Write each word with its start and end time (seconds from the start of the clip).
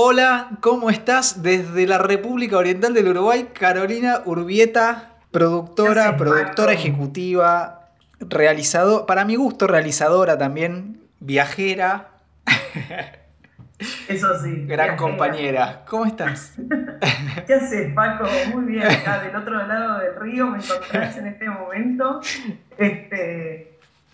Hola, 0.00 0.50
¿cómo 0.60 0.90
estás? 0.90 1.42
Desde 1.42 1.84
la 1.84 1.98
República 1.98 2.56
Oriental 2.56 2.94
del 2.94 3.08
Uruguay, 3.08 3.48
Carolina 3.52 4.22
Urbieta, 4.26 5.16
productora, 5.32 6.16
productora 6.16 6.72
ejecutiva, 6.72 7.88
realizador, 8.20 9.06
para 9.06 9.24
mi 9.24 9.34
gusto 9.34 9.66
realizadora 9.66 10.38
también, 10.38 11.00
viajera. 11.18 12.10
Eso 14.08 14.40
sí. 14.40 14.66
Gran 14.66 14.96
compañera. 14.96 15.82
¿Cómo 15.88 16.06
estás? 16.06 16.54
¿Qué 17.48 17.54
haces, 17.54 17.92
Paco? 17.92 18.28
Muy 18.54 18.66
bien, 18.66 18.86
acá 18.86 19.24
del 19.24 19.34
otro 19.34 19.66
lado 19.66 19.98
del 19.98 20.14
río 20.14 20.46
me 20.46 20.58
encontrás 20.58 21.16
en 21.16 21.26
este 21.26 21.50
momento. 21.50 22.20
Este, 22.76 23.67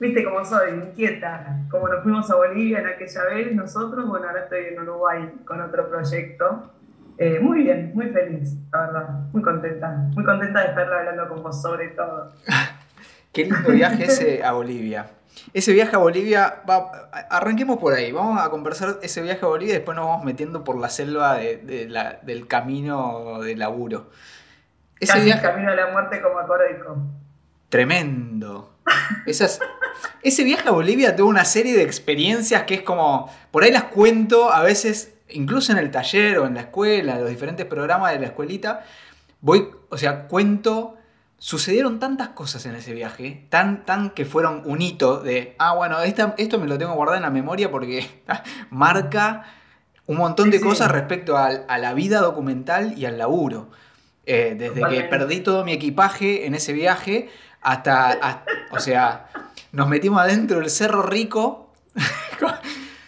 Viste 0.05 0.23
cómo 0.23 0.45
soy, 0.45 0.73
inquieta. 0.73 1.61
Como 1.71 1.89
nos 1.89 2.03
fuimos 2.03 2.31
a 2.31 2.37
Bolivia 2.37 2.81
en 2.81 2.89
aquella 2.89 3.25
vez, 3.25 3.55
nosotros, 3.55 4.07
bueno, 4.07 4.29
ahora 4.29 4.43
estoy 4.43 4.67
en 4.67 4.81
Uruguay 4.81 5.33
con 5.47 5.63
otro 5.63 5.89
proyecto. 5.89 6.71
Eh, 7.17 7.39
muy 7.41 7.63
bien, 7.63 7.91
muy 7.95 8.11
feliz, 8.11 8.55
la 8.71 8.81
verdad. 8.81 9.09
Muy 9.33 9.41
contenta. 9.41 9.89
Muy 10.13 10.23
contenta 10.23 10.61
de 10.61 10.69
estar 10.69 10.93
hablando 10.93 11.27
con 11.31 11.43
vos 11.43 11.63
sobre 11.63 11.89
todo. 11.89 12.33
Qué 13.33 13.45
lindo 13.45 13.71
viaje 13.71 14.05
ese 14.05 14.45
a 14.45 14.53
Bolivia. 14.53 15.07
Ese 15.55 15.73
viaje 15.73 15.97
a 15.97 16.01
Bolivia, 16.01 16.57
va, 16.69 17.09
arranquemos 17.31 17.79
por 17.79 17.95
ahí, 17.95 18.13
vamos 18.13 18.39
a 18.43 18.51
conversar 18.51 18.99
ese 19.01 19.23
viaje 19.23 19.43
a 19.43 19.49
Bolivia 19.49 19.73
y 19.73 19.77
después 19.79 19.97
nos 19.97 20.05
vamos 20.05 20.27
metiendo 20.27 20.65
por 20.65 20.79
la 20.79 20.91
selva 20.91 21.39
de, 21.39 21.87
la, 21.89 22.19
del 22.21 22.47
camino 22.47 23.41
de 23.41 23.57
laburo. 23.57 24.11
Ese 25.01 25.15
Casi 25.15 25.25
viaje... 25.25 25.41
camino 25.41 25.71
de 25.71 25.77
la 25.79 25.91
muerte 25.93 26.21
como 26.21 26.41
acódico. 26.41 26.99
Tremendo. 27.71 28.74
Esas, 29.27 29.61
ese 30.23 30.45
viaje 30.45 30.69
a 30.69 30.73
Bolivia 30.73 31.17
tuvo 31.17 31.29
una 31.29 31.45
serie 31.45 31.75
de 31.75 31.83
experiencias 31.83 32.65
que 32.65 32.75
es 32.75 32.83
como, 32.83 33.31
por 33.51 33.65
ahí 33.65 33.73
las 33.73 33.85
cuento 33.85 34.53
a 34.53 34.63
veces, 34.63 35.15
incluso 35.31 35.73
en 35.73 35.79
el 35.79 35.91
taller 35.91 36.39
o 36.39 36.47
en 36.47 36.55
la 36.55 36.63
escuela, 36.63 37.19
los 37.19 37.29
diferentes 37.29 37.67
programas 37.67 38.13
de 38.13 38.21
la 38.21 38.27
escuelita, 38.27 38.85
voy, 39.41 39.69
o 39.89 39.97
sea, 39.97 40.27
cuento, 40.27 40.97
sucedieron 41.39 41.99
tantas 41.99 42.31
cosas 42.31 42.65
en 42.67 42.75
ese 42.75 42.95
viaje, 42.95 43.47
tan, 43.51 43.85
tan 43.85 44.11
que 44.11 44.25
fueron 44.25 44.63
un 44.65 44.81
hito 44.83 45.21
de, 45.21 45.55
ah, 45.59 45.75
bueno, 45.75 45.99
esto 46.03 46.59
me 46.59 46.67
lo 46.67 46.79
tengo 46.79 46.95
guardado 46.95 47.17
en 47.17 47.23
la 47.23 47.31
memoria 47.31 47.71
porque 47.71 48.07
marca 48.71 49.45
un 50.07 50.19
montón 50.19 50.51
de 50.51 50.61
cosas 50.61 50.91
respecto 50.91 51.37
a, 51.37 51.51
la 51.51 51.95
vida 51.95 52.21
documental 52.21 52.97
y 52.97 53.07
al 53.07 53.19
laburo. 53.19 53.71
Eh, 54.27 54.55
desde 54.59 54.81
que 54.89 55.03
perdí 55.03 55.41
todo 55.41 55.65
mi 55.65 55.73
equipaje 55.73 56.47
en 56.47 56.55
ese 56.55 56.73
viaje 56.73 57.29
hasta, 57.65 58.45
o 58.71 58.79
sea, 58.79 59.29
nos 59.73 59.89
metimos 59.89 60.21
adentro 60.21 60.61
del 60.61 60.71
Cerro 60.71 61.03
Rico. 61.03 61.73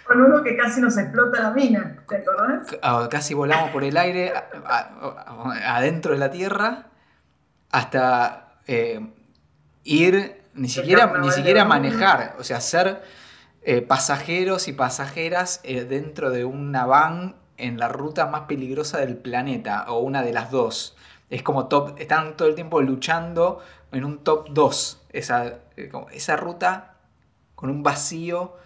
Con 0.06 0.20
uno 0.20 0.42
que 0.42 0.56
casi 0.56 0.80
nos 0.80 0.96
explota 0.96 1.42
la 1.42 1.50
mina, 1.50 1.96
¿te 2.08 2.16
acordás? 2.16 2.66
Ah, 2.82 3.08
casi 3.10 3.34
volamos 3.34 3.70
por 3.70 3.84
el 3.84 3.96
aire 3.96 4.32
adentro 5.66 6.12
de 6.12 6.18
la 6.18 6.30
tierra 6.30 6.86
hasta 7.70 8.60
eh, 8.66 9.00
ir, 9.84 10.42
ni 10.54 10.68
siquiera, 10.68 11.12
ni 11.18 11.30
siquiera 11.30 11.64
manejar, 11.64 12.36
o 12.38 12.44
sea, 12.44 12.60
ser 12.60 13.02
eh, 13.62 13.82
pasajeros 13.82 14.68
y 14.68 14.72
pasajeras 14.72 15.60
eh, 15.64 15.84
dentro 15.84 16.30
de 16.30 16.44
una 16.44 16.86
van 16.86 17.36
en 17.56 17.78
la 17.78 17.88
ruta 17.88 18.26
más 18.26 18.42
peligrosa 18.42 18.98
del 18.98 19.16
planeta, 19.16 19.86
o 19.88 19.98
una 19.98 20.22
de 20.22 20.32
las 20.32 20.50
dos. 20.50 20.96
Es 21.30 21.42
como 21.42 21.66
top, 21.66 21.98
están 21.98 22.36
todo 22.36 22.46
el 22.46 22.54
tiempo 22.54 22.80
luchando 22.80 23.60
en 23.92 24.04
un 24.04 24.18
top 24.18 24.48
2 24.50 25.06
esa, 25.10 25.46
eh, 25.76 25.90
esa 26.12 26.36
ruta 26.36 26.94
con 27.54 27.70
un 27.70 27.82
vacío 27.82 28.56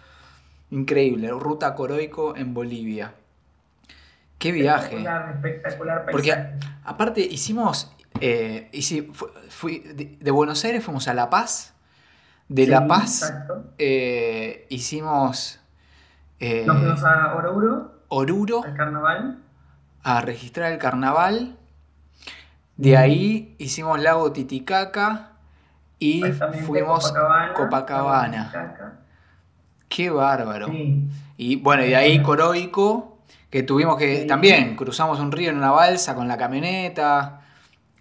increíble, 0.69 1.29
ruta 1.29 1.75
Coroico 1.75 2.35
en 2.35 2.53
Bolivia. 2.53 3.13
Qué 4.37 4.51
viaje. 4.51 4.97
Espectacular, 4.97 5.35
espectacular 5.35 6.05
Porque 6.11 6.35
aparte 6.83 7.21
hicimos, 7.21 7.91
eh, 8.19 8.69
fui, 9.49 9.79
de, 9.79 10.31
Buenos 10.31 10.65
Aires 10.65 10.83
fuimos 10.83 11.07
a 11.07 11.13
La 11.13 11.29
Paz, 11.29 11.73
de 12.49 12.67
La 12.67 12.87
Paz 12.87 13.33
eh, 13.77 14.65
hicimos... 14.69 15.59
Nos 16.39 16.77
fuimos 16.77 17.03
a 17.03 17.35
Oruro. 17.35 18.01
Oruro. 18.07 18.63
Al 18.63 18.75
carnaval. 18.75 19.43
A 20.03 20.21
registrar 20.21 20.71
el 20.71 20.79
carnaval. 20.79 21.55
De 22.77 22.97
ahí 22.97 23.55
hicimos 23.57 23.99
Lago 23.99 24.31
Titicaca 24.31 25.33
y 25.99 26.23
fuimos 26.65 27.11
Copacabana. 27.11 27.53
Copacabana. 27.53 28.51
Qué 29.87 30.09
bárbaro. 30.09 30.67
Y 31.37 31.55
bueno, 31.57 31.83
y 31.83 31.89
de 31.89 31.95
ahí 31.95 32.21
Coroico, 32.21 33.19
que 33.49 33.63
tuvimos 33.63 33.97
que 33.97 34.25
también 34.25 34.75
cruzamos 34.75 35.19
un 35.19 35.31
río 35.31 35.49
en 35.51 35.57
una 35.57 35.71
balsa 35.71 36.15
con 36.15 36.27
la 36.27 36.37
camioneta. 36.37 37.40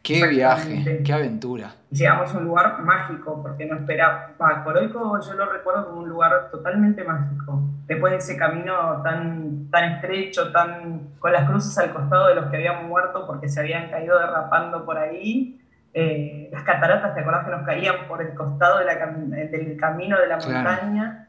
Qué 0.03 0.27
viaje, 0.27 1.03
qué 1.05 1.12
aventura. 1.12 1.75
Llegamos 1.91 2.34
a 2.34 2.38
un 2.38 2.44
lugar 2.44 2.83
mágico, 2.83 3.43
porque 3.43 3.66
no 3.66 3.77
esperaba. 3.77 4.33
Coroico 4.65 5.21
yo 5.21 5.34
lo 5.34 5.53
recuerdo 5.53 5.87
como 5.88 6.00
un 6.00 6.09
lugar 6.09 6.50
totalmente 6.50 7.05
mágico. 7.05 7.62
Después 7.87 8.12
de 8.12 8.19
ese 8.19 8.37
camino 8.37 9.03
tan, 9.03 9.69
tan 9.71 9.93
estrecho, 9.93 10.53
tan 10.53 11.10
con 11.19 11.33
las 11.33 11.49
cruces 11.49 11.77
al 11.78 11.93
costado 11.93 12.28
de 12.28 12.37
los 12.37 12.47
que 12.47 12.56
habían 12.56 12.89
muerto 12.89 13.27
porque 13.27 13.49
se 13.49 13.60
habían 13.60 13.91
caído 13.91 14.19
derrapando 14.19 14.84
por 14.87 14.97
ahí. 14.97 15.60
Eh, 15.93 16.49
las 16.53 16.62
cataratas, 16.62 17.15
¿te 17.15 17.21
acordás 17.21 17.44
que 17.44 17.50
nos 17.50 17.66
caían 17.66 18.06
por 18.09 18.22
el 18.22 18.34
costado 18.34 18.78
de 18.78 18.84
la, 18.87 18.94
del 18.94 19.77
camino 19.77 20.19
de 20.19 20.27
la 20.28 20.37
montaña? 20.37 21.28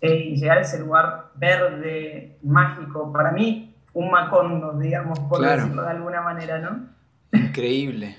Eh, 0.00 0.30
y 0.30 0.36
llegar 0.36 0.58
a 0.58 0.62
ese 0.62 0.80
lugar 0.80 1.26
verde, 1.36 2.38
mágico, 2.42 3.12
para 3.12 3.30
mí, 3.30 3.76
un 3.92 4.10
macondo, 4.10 4.72
digamos, 4.72 5.20
por 5.20 5.40
decirlo 5.40 5.82
de 5.82 5.90
alguna 5.90 6.22
manera, 6.22 6.58
¿no? 6.58 6.92
Increíble. 7.32 8.16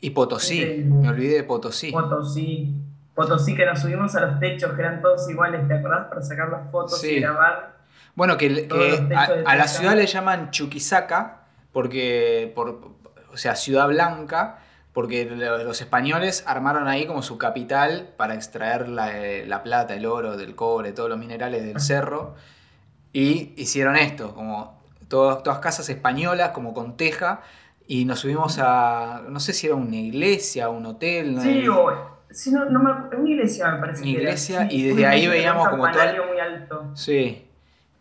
Y 0.00 0.10
Potosí, 0.10 0.84
me 0.84 1.08
olvidé 1.08 1.36
de 1.36 1.44
Potosí. 1.44 1.90
Potosí. 1.90 2.74
Potosí 3.14 3.56
que 3.56 3.66
nos 3.66 3.80
subimos 3.80 4.14
a 4.14 4.20
los 4.20 4.38
techos, 4.38 4.72
que 4.74 4.80
eran 4.80 5.02
todos 5.02 5.28
iguales, 5.28 5.66
¿te 5.66 5.74
acordás? 5.74 6.06
Para 6.06 6.22
sacar 6.22 6.50
las 6.50 6.70
fotos 6.70 7.02
y 7.02 7.18
grabar. 7.18 7.78
Bueno, 8.14 8.36
que, 8.36 8.68
a, 9.44 9.56
la 9.56 9.66
ciudad 9.66 9.96
le 9.96 10.06
llaman 10.06 10.50
Chuquisaca, 10.52 11.42
porque, 11.72 12.52
por, 12.54 12.92
o 13.32 13.36
sea, 13.36 13.56
Ciudad 13.56 13.88
Blanca, 13.88 14.60
porque 14.92 15.24
los 15.26 15.80
españoles 15.80 16.44
armaron 16.46 16.86
ahí 16.86 17.06
como 17.06 17.22
su 17.22 17.38
capital 17.38 18.10
para 18.16 18.34
extraer 18.34 18.88
la, 18.88 19.16
eh, 19.16 19.46
la 19.46 19.62
plata, 19.64 19.94
el 19.94 20.06
oro, 20.06 20.36
del 20.36 20.54
cobre, 20.54 20.92
todos 20.92 21.08
los 21.08 21.18
minerales 21.18 21.64
del 21.64 21.80
cerro, 21.80 22.34
y 23.12 23.52
hicieron 23.56 23.96
esto, 23.96 24.34
como 24.34 24.80
todas, 25.08 25.42
todas 25.42 25.58
casas 25.58 25.88
españolas, 25.88 26.50
como 26.50 26.74
con 26.74 26.96
teja, 26.96 27.40
y 27.90 28.04
nos 28.04 28.20
subimos 28.20 28.58
a, 28.60 29.22
no 29.26 29.40
sé 29.40 29.54
si 29.54 29.66
era 29.66 29.74
una 29.74 29.96
iglesia, 29.96 30.68
un 30.68 30.84
hotel. 30.84 31.40
Sí, 31.40 31.66
o, 31.68 32.20
sí, 32.28 32.52
no, 32.52 32.66
no 32.66 32.80
me, 32.80 33.16
una 33.16 33.30
iglesia 33.30 33.70
me 33.70 33.78
parece. 33.78 34.02
Una 34.02 34.10
iglesia, 34.10 34.68
y 34.70 34.82
desde 34.88 35.06
ahí 35.06 35.26
veíamos 35.26 35.66
como 35.70 35.90
todo. 35.90 36.02
muy 36.28 36.38
alto. 36.38 36.90
Sí, 36.94 37.48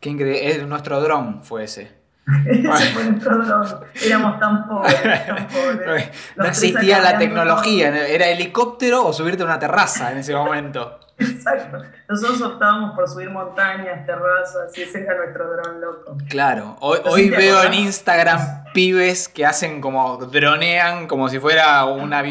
qué 0.02 0.09
increíble. 0.09 0.66
Nuestro 0.68 1.00
dron 1.00 1.42
fue 1.42 1.64
ese. 1.64 1.90
ese 2.46 2.90
fue 2.94 3.06
nuestro 3.06 3.38
dron. 3.38 3.80
Éramos 4.06 4.40
tan 4.42 4.68
pobres, 4.68 5.26
tan 5.26 5.47
pobres. 5.86 6.09
no 6.36 6.46
existía 6.46 7.00
la 7.00 7.18
tecnología, 7.18 7.88
era 8.08 8.28
helicóptero 8.28 9.06
o 9.06 9.14
subirte 9.14 9.44
a 9.44 9.46
una 9.46 9.58
terraza 9.58 10.12
en 10.12 10.18
ese 10.18 10.36
momento. 10.36 11.00
Exacto. 11.19 11.81
Nosotros 12.07 12.41
optábamos 12.41 12.95
por 12.95 13.09
subir 13.09 13.29
montañas, 13.29 14.05
terrazas, 14.05 14.78
y 14.78 14.83
ese 14.83 15.01
era 15.01 15.17
nuestro 15.17 15.50
dron 15.51 15.81
loco. 15.81 16.17
Claro, 16.29 16.78
hoy, 16.79 17.00
hoy 17.05 17.29
veo 17.29 17.63
en 17.63 17.73
Instagram 17.73 18.66
pibes 18.73 19.28
que 19.28 19.45
hacen 19.45 19.81
como, 19.81 20.17
dronean 20.17 21.07
como 21.07 21.28
si 21.29 21.39
fuera 21.39 21.85
una, 21.85 22.23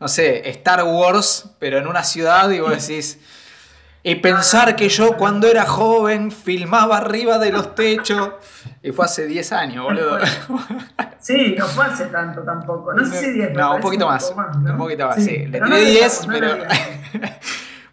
no 0.00 0.08
sé, 0.08 0.48
Star 0.50 0.82
Wars, 0.82 1.50
pero 1.60 1.78
en 1.78 1.86
una 1.86 2.02
ciudad 2.02 2.50
y 2.50 2.60
vos 2.60 2.70
decís... 2.70 3.20
Y 4.06 4.16
pensar 4.16 4.76
que 4.76 4.90
yo 4.90 5.16
cuando 5.16 5.48
era 5.48 5.64
joven 5.64 6.30
filmaba 6.30 6.98
arriba 6.98 7.38
de 7.38 7.50
los 7.50 7.74
techos. 7.74 8.32
Y 8.82 8.92
fue 8.92 9.06
hace 9.06 9.26
10 9.26 9.52
años, 9.52 9.82
boludo. 9.84 10.18
Sí, 11.20 11.54
no 11.58 11.64
fue 11.64 11.86
hace 11.86 12.04
tanto 12.08 12.42
tampoco. 12.42 12.92
No 12.92 13.02
sé 13.06 13.18
si 13.18 13.30
10. 13.32 13.54
No, 13.54 13.76
un 13.76 13.80
poquito 13.80 14.06
más. 14.06 14.30
Un 14.54 14.76
poquito 14.76 15.06
más, 15.06 15.24
sí. 15.24 15.46
Le 15.46 15.58
tiré 15.58 15.84
10, 15.86 16.26
pero. 16.26 16.48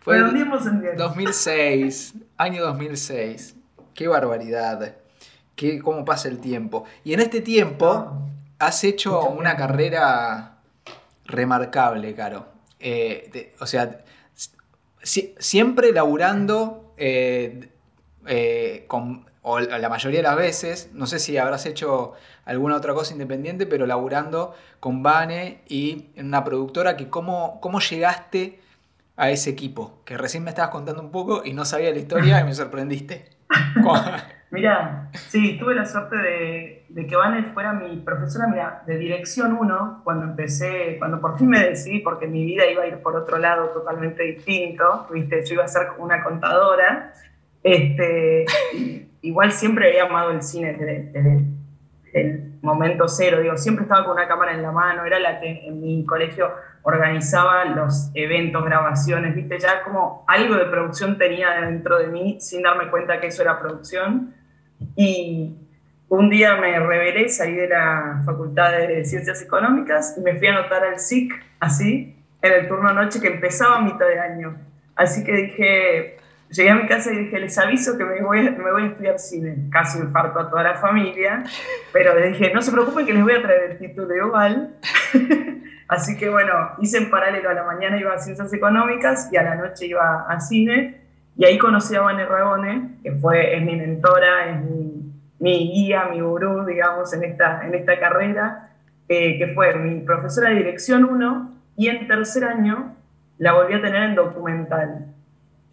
Fue 0.01 0.17
en 0.17 0.97
2006, 0.97 2.15
año 2.35 2.63
2006. 2.63 3.55
Qué 3.93 4.07
barbaridad. 4.07 4.95
Qué, 5.55 5.79
cómo 5.79 6.03
pasa 6.05 6.27
el 6.27 6.39
tiempo. 6.39 6.85
Y 7.03 7.13
en 7.13 7.19
este 7.19 7.39
tiempo 7.41 8.11
has 8.57 8.83
hecho 8.83 9.29
una 9.29 9.55
carrera 9.55 10.57
remarcable, 11.25 12.15
Caro. 12.15 12.47
Eh, 12.79 13.53
o 13.59 13.67
sea, 13.67 14.03
siempre 15.03 15.91
laburando 15.91 16.95
eh, 16.97 17.69
eh, 18.25 18.85
con, 18.87 19.29
o 19.43 19.59
la 19.59 19.87
mayoría 19.87 20.21
de 20.21 20.23
las 20.23 20.35
veces, 20.35 20.89
no 20.93 21.05
sé 21.05 21.19
si 21.19 21.37
habrás 21.37 21.67
hecho 21.67 22.13
alguna 22.45 22.75
otra 22.75 22.95
cosa 22.95 23.13
independiente, 23.13 23.67
pero 23.67 23.85
laburando 23.85 24.55
con 24.79 25.03
Vane 25.03 25.61
y 25.67 26.07
en 26.15 26.25
una 26.25 26.43
productora 26.43 26.97
que 26.97 27.07
cómo, 27.07 27.59
cómo 27.61 27.79
llegaste 27.79 28.60
a 29.21 29.29
ese 29.29 29.51
equipo, 29.51 30.01
que 30.03 30.17
recién 30.17 30.43
me 30.43 30.49
estabas 30.49 30.71
contando 30.71 30.99
un 30.99 31.11
poco 31.11 31.43
y 31.45 31.53
no 31.53 31.63
sabía 31.63 31.91
la 31.91 31.99
historia 31.99 32.41
y 32.41 32.43
me 32.43 32.55
sorprendiste. 32.55 33.29
Mira, 34.49 35.09
sí, 35.13 35.59
tuve 35.59 35.75
la 35.75 35.85
suerte 35.85 36.17
de, 36.17 36.85
de 36.89 37.05
que 37.05 37.15
Vane 37.15 37.43
fuera 37.53 37.71
mi 37.71 37.97
profesora, 37.97 38.47
mira, 38.47 38.83
de 38.85 38.97
dirección 38.97 39.53
1, 39.53 40.01
cuando 40.03 40.25
empecé, 40.25 40.97
cuando 40.99 41.21
por 41.21 41.37
fin 41.37 41.47
me 41.47 41.59
decidí, 41.59 41.99
porque 41.99 42.27
mi 42.27 42.43
vida 42.43 42.65
iba 42.69 42.83
a 42.83 42.87
ir 42.87 42.97
por 42.97 43.15
otro 43.15 43.37
lado 43.37 43.69
totalmente 43.69 44.23
distinto, 44.23 45.07
viste, 45.09 45.45
yo 45.45 45.53
iba 45.53 45.63
a 45.63 45.69
ser 45.69 45.83
una 45.99 46.21
contadora, 46.21 47.13
este, 47.63 48.45
igual 49.21 49.53
siempre 49.53 49.87
había 49.87 50.03
amado 50.03 50.31
el 50.31 50.41
cine 50.41 50.73
desde, 50.73 51.45
el 52.13 52.59
momento 52.61 53.07
cero, 53.07 53.39
digo, 53.39 53.55
siempre 53.55 53.83
estaba 53.83 54.03
con 54.03 54.13
una 54.17 54.27
cámara 54.27 54.53
en 54.53 54.63
la 54.63 54.73
mano, 54.73 55.05
era 55.05 55.17
la 55.17 55.39
que 55.39 55.65
en 55.65 55.79
mi 55.79 56.05
colegio 56.05 56.51
organizaba 56.83 57.65
los 57.65 58.11
eventos, 58.13 58.63
grabaciones, 58.63 59.35
viste, 59.35 59.59
ya 59.59 59.83
como 59.83 60.23
algo 60.27 60.55
de 60.55 60.65
producción 60.65 61.17
tenía 61.17 61.61
dentro 61.61 61.99
de 61.99 62.07
mí 62.07 62.37
sin 62.39 62.63
darme 62.63 62.89
cuenta 62.89 63.19
que 63.19 63.27
eso 63.27 63.41
era 63.41 63.59
producción. 63.59 64.33
Y 64.95 65.55
un 66.09 66.29
día 66.29 66.55
me 66.55 66.79
revelé, 66.79 67.29
salí 67.29 67.55
de 67.55 67.69
la 67.69 68.21
Facultad 68.25 68.71
de 68.71 69.05
Ciencias 69.05 69.41
Económicas 69.41 70.15
y 70.17 70.21
me 70.21 70.37
fui 70.37 70.47
a 70.47 70.57
anotar 70.57 70.83
al 70.83 70.99
SIC, 70.99 71.31
así, 71.59 72.15
en 72.41 72.53
el 72.53 72.67
turno 72.67 72.93
noche 72.93 73.21
que 73.21 73.27
empezaba 73.27 73.77
a 73.77 73.81
mitad 73.81 74.07
de 74.07 74.19
año. 74.19 74.57
Así 74.95 75.23
que 75.23 75.31
dije, 75.33 76.17
llegué 76.49 76.69
a 76.69 76.75
mi 76.75 76.87
casa 76.87 77.13
y 77.13 77.17
dije, 77.17 77.39
les 77.39 77.57
aviso 77.57 77.97
que 77.97 78.03
me 78.03 78.21
voy, 78.21 78.41
me 78.41 78.71
voy 78.71 78.83
a 78.83 78.87
estudiar 78.87 79.19
cine. 79.19 79.69
Casi 79.71 79.99
infarto 79.99 80.39
a 80.39 80.49
toda 80.49 80.63
la 80.63 80.75
familia, 80.75 81.43
pero 81.93 82.15
dije, 82.15 82.51
no 82.53 82.61
se 82.61 82.71
preocupen 82.71 83.05
que 83.05 83.13
les 83.13 83.23
voy 83.23 83.33
a 83.33 83.41
traer 83.41 83.71
el 83.71 83.77
título 83.77 84.15
igual. 84.15 84.75
Así 85.91 86.15
que 86.15 86.29
bueno, 86.29 86.53
hice 86.79 86.99
en 86.99 87.09
paralelo, 87.09 87.49
a 87.49 87.53
la 87.53 87.65
mañana 87.65 87.97
iba 87.97 88.13
a 88.13 88.17
Ciencias 88.17 88.53
Económicas 88.53 89.27
y 89.29 89.35
a 89.35 89.43
la 89.43 89.55
noche 89.55 89.87
iba 89.87 90.25
a 90.25 90.39
cine 90.39 91.01
y 91.35 91.43
ahí 91.43 91.57
conocí 91.57 91.93
a 91.97 91.99
Vane 91.99 92.25
Ragone, 92.25 92.91
que 93.03 93.11
fue, 93.11 93.59
mi 93.59 93.75
mentora, 93.75 94.51
es 94.51 94.61
mi, 95.37 95.69
guía, 95.69 96.05
mi 96.09 96.21
gurú, 96.21 96.63
digamos, 96.63 97.11
en 97.11 97.25
esta, 97.25 97.65
en 97.65 97.75
esta 97.75 97.99
carrera, 97.99 98.69
eh, 99.09 99.37
que 99.37 99.47
fue 99.53 99.75
mi 99.75 99.99
profesora 99.99 100.51
de 100.51 100.55
Dirección 100.55 101.03
1, 101.03 101.51
y 101.75 101.89
en 101.89 102.07
tercer 102.07 102.45
año 102.45 102.95
la 103.37 103.51
volví 103.51 103.73
a 103.73 103.81
tener 103.81 104.03
en 104.03 104.15
documental, 104.15 105.07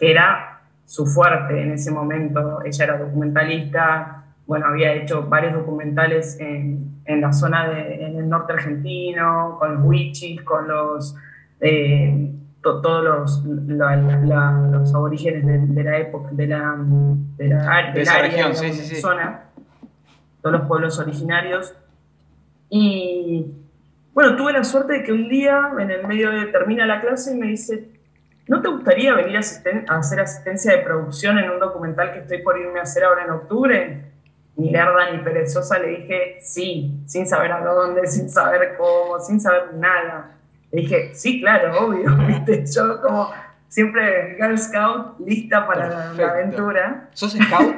que 0.01 0.11
era 0.11 0.63
su 0.85 1.07
fuerte 1.07 1.63
en 1.63 1.71
ese 1.71 1.93
momento. 1.93 2.61
Ella 2.65 2.85
era 2.85 2.99
documentalista, 2.99 4.18
bueno, 4.49 4.67
había 4.67 4.95
hecho 4.95 5.25
varios 5.29 5.53
documentales 5.53 6.41
en, 6.41 7.03
en 7.05 7.21
la 7.21 7.35
zona 7.35 7.69
de, 7.69 8.07
en 8.07 8.17
el 8.17 8.29
norte 8.31 8.55
argentino, 8.55 9.57
con 9.59 9.75
los 9.75 9.85
wichis, 9.85 10.43
con 10.43 10.67
los... 10.67 11.15
Eh, 11.61 12.33
todos 12.61 13.05
los, 13.05 13.45
los 13.45 14.95
aborígenes 14.95 15.75
de, 15.75 15.85
la 15.85 15.99
época, 15.99 16.29
de 16.33 16.47
la, 16.49 16.77
de 17.37 17.49
la, 17.49 17.93
de 17.95 18.03
esa 18.03 18.21
región, 18.21 18.55
sí, 18.55 18.73
sí, 18.73 18.97
zona, 18.97 19.45
todos 20.43 20.59
los 20.59 20.69
pueblos 20.69 20.99
originarios. 20.99 21.75
Y 22.69 23.55
bueno, 24.13 24.37
tuve 24.37 24.53
la 24.53 24.65
suerte 24.65 24.95
de 24.95 25.03
que 25.03 25.13
un 25.13 25.29
día, 25.29 25.71
en 25.79 25.91
el 25.91 26.07
medio 26.07 26.31
de 26.31 26.47
termina 26.47 26.85
la 26.85 27.01
clase, 27.01 27.35
me 27.35 27.47
dice, 27.47 27.89
¿no 28.49 28.61
te 28.61 28.69
gustaría 28.69 29.15
venir 29.15 29.37
a, 29.37 29.41
hacer 29.41 30.21
asistencia 30.21 30.73
de 30.73 30.83
producción 30.83 31.39
en 31.39 31.51
un 31.51 31.61
documental 31.61 32.13
que 32.13 32.19
estoy 32.19 32.43
por 32.43 32.59
irme 32.59 32.81
a 32.81 32.83
hacer 32.83 33.05
ahora 33.05 33.25
en 33.25 33.31
octubre? 33.31 34.08
Ni 34.59 34.71
lerda 34.73 35.13
ni 35.13 35.19
perezosa 35.19 35.79
le 35.79 36.01
dije, 36.01 36.39
sí, 36.41 37.01
sin 37.07 37.29
saber 37.29 37.53
a 37.53 37.61
dónde, 37.65 38.09
sin 38.09 38.29
saber 38.29 38.77
cómo, 38.77 39.21
sin 39.21 39.41
saber 39.41 39.75
nada. 39.75 40.37
Le 40.73 40.81
dije, 40.83 41.15
sí, 41.15 41.41
claro, 41.41 41.87
obvio, 41.87 42.11
¿viste? 42.27 42.65
Yo 42.67 43.01
como 43.01 43.31
siempre 43.69 44.35
Girl 44.37 44.59
Scout, 44.59 45.21
lista 45.21 45.65
para 45.65 46.13
la, 46.13 46.31
aventura. 46.31 47.09
¿Sos 47.13 47.35
Scout? 47.35 47.77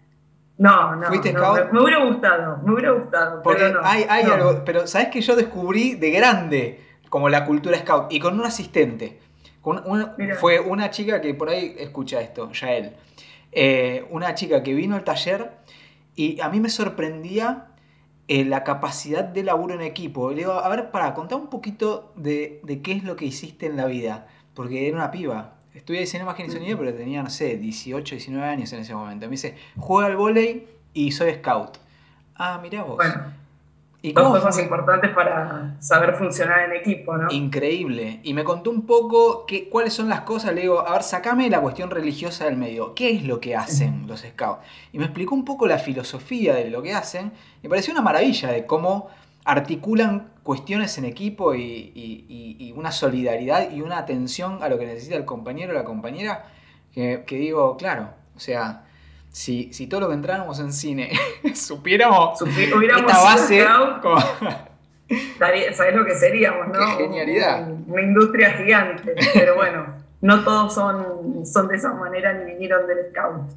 no, 0.58 0.96
no. 0.96 1.06
¿Fuiste 1.06 1.30
Scout? 1.30 1.70
Me, 1.70 1.80
hubiera 1.80 2.04
gustado, 2.04 2.58
me 2.64 2.72
hubiera 2.72 2.90
gustado. 2.90 3.42
Porque 3.44 3.62
pero 3.62 3.80
hay, 3.84 4.04
hay 4.08 4.24
algo, 4.24 4.64
pero 4.64 4.88
¿sabes 4.88 5.08
que 5.08 5.20
yo 5.20 5.36
descubrí 5.36 5.94
de 5.94 6.10
grande 6.10 6.80
como 7.08 7.28
la 7.28 7.44
cultura 7.44 7.78
Scout 7.78 8.12
y 8.12 8.18
con 8.18 8.34
un 8.38 8.44
asistente? 8.44 9.20
Con 9.62 9.84
fue 10.40 10.58
una 10.58 10.90
chica 10.90 11.20
que 11.20 11.34
por 11.34 11.50
ahí 11.50 11.76
escucha 11.78 12.20
esto, 12.20 12.50
Yael. 12.50 12.96
Eh, 13.52 14.04
una 14.10 14.34
chica 14.34 14.64
que 14.64 14.74
vino 14.74 14.96
al 14.96 15.04
taller 15.04 15.50
y 16.16 16.40
a 16.40 16.48
mí 16.48 16.60
me 16.60 16.70
sorprendía 16.70 17.68
eh, 18.28 18.44
la 18.44 18.64
capacidad 18.64 19.22
de 19.22 19.44
laburo 19.44 19.74
en 19.74 19.82
equipo. 19.82 20.30
Le 20.30 20.38
digo, 20.38 20.52
a 20.52 20.68
ver, 20.68 20.90
para, 20.90 21.14
contar 21.14 21.38
un 21.38 21.48
poquito 21.48 22.12
de, 22.16 22.60
qué 22.82 22.92
es 22.92 23.04
lo 23.04 23.14
que 23.14 23.26
hiciste 23.26 23.66
en 23.66 23.76
la 23.76 23.86
vida. 23.86 24.26
Porque 24.54 24.88
era 24.88 24.96
una 24.96 25.10
piba. 25.10 25.58
Estudié 25.74 26.00
diseño, 26.00 26.24
imagen 26.24 26.46
y 26.46 26.50
sonido, 26.50 26.78
pero 26.78 26.94
tenía, 26.94 27.22
no 27.22 27.30
sé, 27.30 27.58
18, 27.58 28.14
19 28.14 28.48
años 28.48 28.72
en 28.72 28.80
ese 28.80 28.94
momento. 28.94 29.26
Me 29.26 29.32
dice, 29.32 29.54
juega 29.76 30.08
al 30.08 30.16
volei 30.16 30.66
y 30.94 31.12
soy 31.12 31.34
scout. 31.34 31.76
Ah, 32.34 32.58
mirá 32.62 32.82
vos. 32.82 32.98
¿Y 34.06 34.12
Dos 34.12 34.40
cosas 34.40 34.62
importantes 34.62 35.10
para 35.10 35.74
saber 35.80 36.14
funcionar 36.14 36.60
en 36.60 36.76
equipo, 36.76 37.16
¿no? 37.16 37.26
Increíble. 37.28 38.20
Y 38.22 38.34
me 38.34 38.44
contó 38.44 38.70
un 38.70 38.86
poco 38.86 39.44
que, 39.46 39.68
cuáles 39.68 39.94
son 39.94 40.08
las 40.08 40.20
cosas. 40.20 40.54
Le 40.54 40.60
digo, 40.60 40.86
a 40.86 40.92
ver, 40.92 41.02
sacame 41.02 41.50
la 41.50 41.60
cuestión 41.60 41.90
religiosa 41.90 42.44
del 42.44 42.56
medio. 42.56 42.94
¿Qué 42.94 43.10
es 43.10 43.24
lo 43.24 43.40
que 43.40 43.56
hacen 43.56 44.06
los 44.06 44.20
scouts? 44.20 44.60
Y 44.92 44.98
me 44.98 45.06
explicó 45.06 45.34
un 45.34 45.44
poco 45.44 45.66
la 45.66 45.78
filosofía 45.78 46.54
de 46.54 46.70
lo 46.70 46.82
que 46.82 46.94
hacen. 46.94 47.32
Me 47.64 47.68
pareció 47.68 47.92
una 47.92 48.00
maravilla 48.00 48.52
de 48.52 48.64
cómo 48.64 49.08
articulan 49.44 50.28
cuestiones 50.44 50.96
en 50.98 51.04
equipo 51.04 51.56
y, 51.56 52.72
una 52.76 52.92
solidaridad 52.92 53.72
y 53.72 53.80
una 53.80 53.98
atención 53.98 54.62
a 54.62 54.68
lo 54.68 54.78
que 54.78 54.86
necesita 54.86 55.16
el 55.16 55.24
compañero 55.24 55.72
o 55.72 55.74
la 55.74 55.84
compañera. 55.84 56.44
Que, 56.92 57.24
que 57.26 57.38
digo, 57.38 57.76
claro, 57.76 58.10
o 58.36 58.38
sea, 58.38 58.85
si, 59.36 59.70
si 59.74 59.86
todo 59.86 60.00
lo 60.00 60.08
que 60.08 60.14
entráramos 60.14 60.58
en 60.60 60.72
cine 60.72 61.10
supiéramos 61.54 62.40
esta 62.40 63.22
base. 63.22 63.66
¿Sabes 65.74 65.94
lo 65.94 66.06
que 66.06 66.14
seríamos, 66.14 66.68
no? 66.68 66.72
Qué 66.72 67.04
genialidad. 67.04 67.68
Una, 67.86 68.02
industria 68.02 68.52
gigante, 68.52 69.14
pero 69.34 69.56
bueno, 69.56 69.88
no 70.22 70.42
todos 70.42 70.74
son, 70.74 71.44
son 71.44 71.68
de 71.68 71.76
esa 71.76 71.92
manera 71.92 72.32
ni 72.32 72.52
vinieron 72.52 72.86
del 72.86 73.10
scout. 73.10 73.50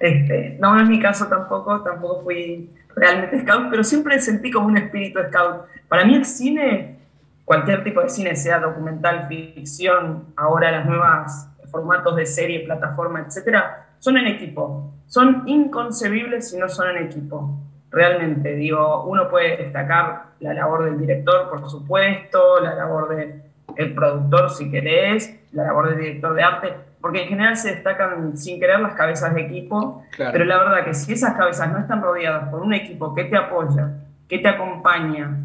Este, 0.00 0.56
no 0.58 0.80
es 0.80 0.88
mi 0.88 0.98
caso 1.00 1.26
tampoco, 1.26 1.82
tampoco 1.82 2.22
fui 2.22 2.70
realmente 2.96 3.42
scout, 3.42 3.68
pero 3.70 3.84
siempre 3.84 4.18
sentí 4.18 4.50
como 4.50 4.68
un 4.68 4.78
espíritu 4.78 5.20
scout. 5.28 5.66
Para 5.86 6.06
mí 6.06 6.14
el 6.14 6.24
cine, 6.24 6.98
cualquier 7.44 7.84
tipo 7.84 8.00
de 8.00 8.08
cine, 8.08 8.34
sea 8.36 8.58
documental, 8.58 9.28
ficción, 9.28 10.32
ahora 10.34 10.72
las 10.72 10.86
nuevas 10.86 11.50
formatos 11.70 12.16
de 12.16 12.24
serie, 12.24 12.60
plataforma, 12.60 13.20
etcétera, 13.20 13.85
son 14.06 14.18
en 14.18 14.28
equipo. 14.28 14.92
Son 15.08 15.42
inconcebibles 15.46 16.50
si 16.50 16.58
no 16.58 16.68
son 16.68 16.96
en 16.96 17.06
equipo. 17.06 17.58
Realmente, 17.90 18.54
digo, 18.54 19.04
uno 19.04 19.28
puede 19.28 19.56
destacar 19.56 20.26
la 20.38 20.54
labor 20.54 20.84
del 20.84 20.98
director, 20.98 21.48
por 21.50 21.68
supuesto, 21.68 22.60
la 22.62 22.76
labor 22.76 23.16
del 23.16 23.94
productor, 23.94 24.50
si 24.50 24.70
querés, 24.70 25.40
la 25.50 25.64
labor 25.64 25.90
del 25.90 25.98
director 25.98 26.34
de 26.34 26.42
arte, 26.42 26.72
porque 27.00 27.22
en 27.22 27.28
general 27.30 27.56
se 27.56 27.74
destacan 27.74 28.36
sin 28.36 28.60
querer 28.60 28.78
las 28.78 28.94
cabezas 28.94 29.34
de 29.34 29.40
equipo, 29.40 30.04
pero 30.16 30.44
la 30.44 30.58
verdad 30.58 30.84
que 30.84 30.94
si 30.94 31.12
esas 31.12 31.34
cabezas 31.34 31.72
no 31.72 31.78
están 31.78 32.00
rodeadas 32.00 32.48
por 32.48 32.62
un 32.62 32.74
equipo 32.74 33.12
que 33.12 33.24
te 33.24 33.36
apoya, 33.36 33.90
que 34.28 34.38
te 34.38 34.48
acompaña 34.48 35.36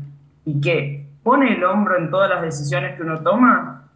y 0.46 0.62
que 0.62 1.08
pone 1.24 1.56
el 1.56 1.64
hombro 1.64 1.98
en 1.98 2.12
todas 2.12 2.30
las 2.30 2.44
decisiones 2.44 2.96
que 2.96 3.02
uno 3.02 3.22
toma, 3.22 3.90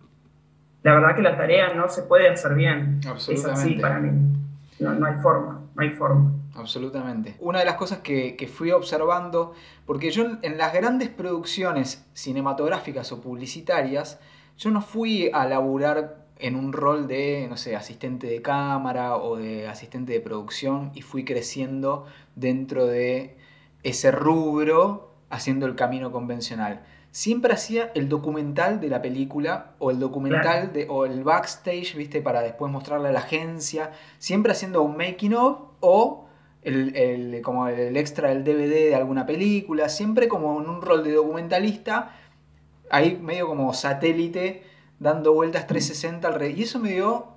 la 0.81 0.95
verdad 0.95 1.15
que 1.15 1.21
la 1.21 1.37
tarea 1.37 1.73
no 1.75 1.87
se 1.87 2.01
puede 2.03 2.29
hacer 2.29 2.55
bien. 2.55 2.99
Es 3.27 3.45
así 3.45 3.75
para 3.75 3.99
mí. 3.99 4.34
No, 4.79 5.05
hay 5.05 5.15
forma, 5.21 5.61
no 5.73 5.81
hay 5.81 5.91
forma. 5.91 6.33
Absolutamente. 6.55 7.35
Una 7.39 7.59
de 7.59 7.65
las 7.65 7.75
cosas 7.75 7.99
que, 7.99 8.49
fui 8.53 8.71
observando, 8.71 9.53
porque 9.85 10.11
yo 10.11 10.25
en 10.41 10.57
las 10.57 10.73
grandes 10.73 11.09
producciones 11.09 12.05
cinematográficas 12.13 13.11
o 13.11 13.21
publicitarias, 13.21 14.19
yo 14.57 14.71
no 14.71 14.81
fui 14.81 15.29
a 15.33 15.45
laburar 15.45 16.25
en 16.37 16.55
un 16.55 16.73
rol 16.73 17.07
de, 17.07 17.47
no 17.49 17.57
sé, 17.57 17.75
asistente 17.75 18.27
de 18.27 18.41
cámara 18.41 19.15
o 19.17 19.37
de 19.37 19.67
asistente 19.67 20.13
de 20.13 20.19
producción 20.19 20.91
y 20.93 21.01
fui 21.01 21.23
creciendo 21.23 22.05
dentro 22.35 22.85
de 22.85 23.37
ese 23.83 24.11
rubro 24.11 25.13
haciendo 25.29 25.65
el 25.65 25.75
camino 25.75 26.11
convencional 26.11 26.83
siempre 27.15 27.53
hacía 27.53 27.93
el 27.95 28.09
documental 28.09 28.81
de 28.81 28.89
la 28.89 29.01
película 29.01 29.71
o 29.79 29.89
el 29.89 29.99
documental 30.01 30.73
de, 30.73 30.85
o 30.89 31.05
el 31.05 31.23
backstage, 31.23 31.95
¿viste? 31.95 32.21
Para 32.21 32.41
después 32.41 32.69
mostrarle 32.69 33.07
a 33.07 33.13
la 33.13 33.19
agencia, 33.19 33.93
siempre 34.19 34.51
haciendo 34.51 34.81
un 34.81 34.97
making 34.97 35.33
of 35.33 35.59
o 35.79 36.27
el, 36.61 37.41
como 37.41 37.69
el 37.69 37.95
extra 37.95 38.31
del 38.31 38.43
DVD 38.43 38.89
de 38.89 38.95
alguna 38.95 39.25
película, 39.25 39.87
siempre 39.87 40.27
como 40.27 40.61
en 40.61 40.67
un 40.67 40.81
rol 40.81 41.05
de 41.05 41.13
documentalista, 41.13 42.11
ahí 42.89 43.15
medio 43.15 43.47
como 43.47 43.73
satélite, 43.73 44.63
dando 44.99 45.33
vueltas 45.33 45.67
360 45.67 46.27
alrededor. 46.27 46.59
Y 46.59 46.63
eso 46.63 46.79
me 46.79 46.91
dio 46.91 47.27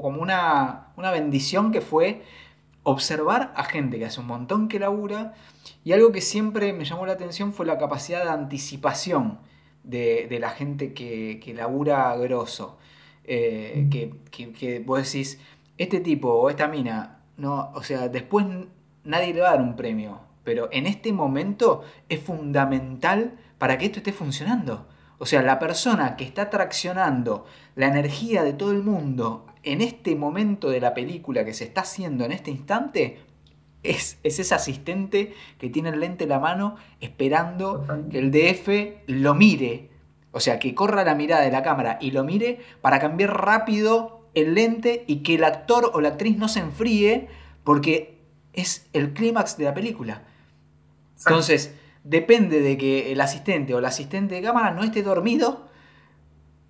como 0.00 0.22
una, 0.22 0.94
una 0.96 1.10
bendición 1.10 1.72
que 1.72 1.82
fue 1.82 2.22
observar 2.84 3.52
a 3.54 3.64
gente 3.64 3.98
que 3.98 4.06
hace 4.06 4.20
un 4.20 4.28
montón 4.28 4.68
que 4.68 4.78
labura 4.78 5.34
y 5.86 5.92
algo 5.92 6.10
que 6.10 6.20
siempre 6.20 6.72
me 6.72 6.84
llamó 6.84 7.06
la 7.06 7.12
atención 7.12 7.52
fue 7.52 7.64
la 7.64 7.78
capacidad 7.78 8.24
de 8.24 8.30
anticipación 8.30 9.38
de, 9.84 10.36
la 10.40 10.50
gente 10.50 10.92
que, 10.92 11.38
que 11.40 11.54
labura 11.54 12.16
grosso. 12.16 12.76
Eh, 13.22 13.84
mm. 13.86 13.90
que, 13.90 14.52
que, 14.52 14.80
vos 14.80 15.04
decís, 15.04 15.38
este 15.78 16.00
tipo 16.00 16.28
o 16.28 16.50
esta 16.50 16.66
mina, 16.66 17.20
no, 17.36 17.70
o 17.72 17.84
sea, 17.84 18.08
después 18.08 18.44
nadie 19.04 19.32
le 19.32 19.42
va 19.42 19.50
a 19.50 19.52
dar 19.52 19.62
un 19.62 19.76
premio, 19.76 20.22
pero 20.42 20.68
en 20.72 20.88
este 20.88 21.12
momento 21.12 21.84
es 22.08 22.18
fundamental 22.18 23.38
para 23.56 23.78
que 23.78 23.86
esto 23.86 23.98
esté 23.98 24.12
funcionando. 24.12 24.88
O 25.18 25.24
sea, 25.24 25.40
la 25.42 25.60
persona 25.60 26.16
que 26.16 26.24
está 26.24 26.50
traccionando 26.50 27.46
la 27.76 27.86
energía 27.86 28.42
de 28.42 28.54
todo 28.54 28.72
el 28.72 28.82
mundo 28.82 29.46
en 29.62 29.82
este 29.82 30.16
momento 30.16 30.68
de 30.68 30.80
la 30.80 30.94
película 30.94 31.44
que 31.44 31.54
se 31.54 31.62
está 31.62 31.82
haciendo 31.82 32.24
en 32.24 32.32
este 32.32 32.50
instante, 32.50 33.20
es, 33.90 34.18
es 34.22 34.38
ese 34.38 34.54
asistente 34.54 35.34
que 35.58 35.70
tiene 35.70 35.90
el 35.90 36.00
lente 36.00 36.24
en 36.24 36.30
la 36.30 36.38
mano 36.38 36.76
esperando 37.00 37.86
que 38.10 38.18
el 38.18 38.30
DF 38.30 39.08
lo 39.08 39.34
mire. 39.34 39.90
O 40.32 40.40
sea, 40.40 40.58
que 40.58 40.74
corra 40.74 41.04
la 41.04 41.14
mirada 41.14 41.42
de 41.42 41.50
la 41.50 41.62
cámara 41.62 41.98
y 42.00 42.10
lo 42.10 42.22
mire 42.24 42.60
para 42.82 43.00
cambiar 43.00 43.42
rápido 43.42 44.26
el 44.34 44.54
lente 44.54 45.04
y 45.06 45.22
que 45.22 45.36
el 45.36 45.44
actor 45.44 45.90
o 45.94 46.00
la 46.00 46.10
actriz 46.10 46.36
no 46.36 46.48
se 46.48 46.60
enfríe 46.60 47.28
porque 47.64 48.18
es 48.52 48.86
el 48.92 49.12
clímax 49.12 49.56
de 49.56 49.64
la 49.64 49.74
película. 49.74 50.22
Entonces, 51.18 51.74
depende 52.04 52.60
de 52.60 52.76
que 52.76 53.12
el 53.12 53.20
asistente 53.20 53.74
o 53.74 53.80
la 53.80 53.88
asistente 53.88 54.34
de 54.34 54.42
cámara 54.42 54.72
no 54.72 54.84
esté 54.84 55.02
dormido 55.02 55.66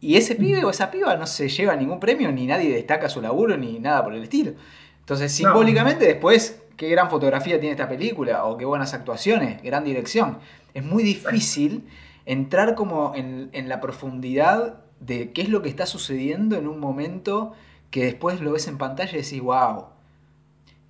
y 0.00 0.16
ese 0.16 0.34
pibe 0.34 0.64
o 0.64 0.70
esa 0.70 0.90
piba 0.90 1.16
no 1.16 1.26
se 1.26 1.48
lleva 1.48 1.74
ningún 1.74 1.98
premio, 1.98 2.30
ni 2.30 2.46
nadie 2.46 2.72
destaca 2.72 3.08
su 3.08 3.20
laburo, 3.20 3.56
ni 3.56 3.78
nada 3.78 4.04
por 4.04 4.14
el 4.14 4.22
estilo. 4.22 4.52
Entonces, 5.00 5.32
simbólicamente, 5.32 6.04
después, 6.04 6.60
qué 6.76 6.88
gran 6.88 7.10
fotografía 7.10 7.58
tiene 7.58 7.72
esta 7.72 7.88
película, 7.88 8.44
o 8.44 8.56
qué 8.56 8.64
buenas 8.64 8.94
actuaciones, 8.94 9.62
gran 9.62 9.84
dirección. 9.84 10.38
Es 10.74 10.84
muy 10.84 11.02
difícil 11.02 11.88
entrar 12.26 12.74
como 12.74 13.14
en, 13.14 13.68
la 13.68 13.80
profundidad 13.80 14.82
de 15.00 15.32
qué 15.32 15.42
es 15.42 15.48
lo 15.48 15.62
que 15.62 15.68
está 15.68 15.86
sucediendo 15.86 16.56
en 16.56 16.66
un 16.66 16.78
momento 16.78 17.54
que 17.90 18.04
después 18.04 18.40
lo 18.40 18.52
ves 18.52 18.68
en 18.68 18.78
pantalla 18.78 19.12
y 19.12 19.22
decís, 19.22 19.40
wow. 19.40 19.86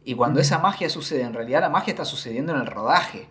Y 0.05 0.14
cuando 0.14 0.40
esa 0.40 0.59
magia 0.59 0.88
sucede, 0.88 1.23
en 1.23 1.35
realidad 1.35 1.61
la 1.61 1.69
magia 1.69 1.93
está 1.93 2.05
sucediendo 2.05 2.55
en 2.55 2.61
el 2.61 2.66
rodaje. 2.66 3.28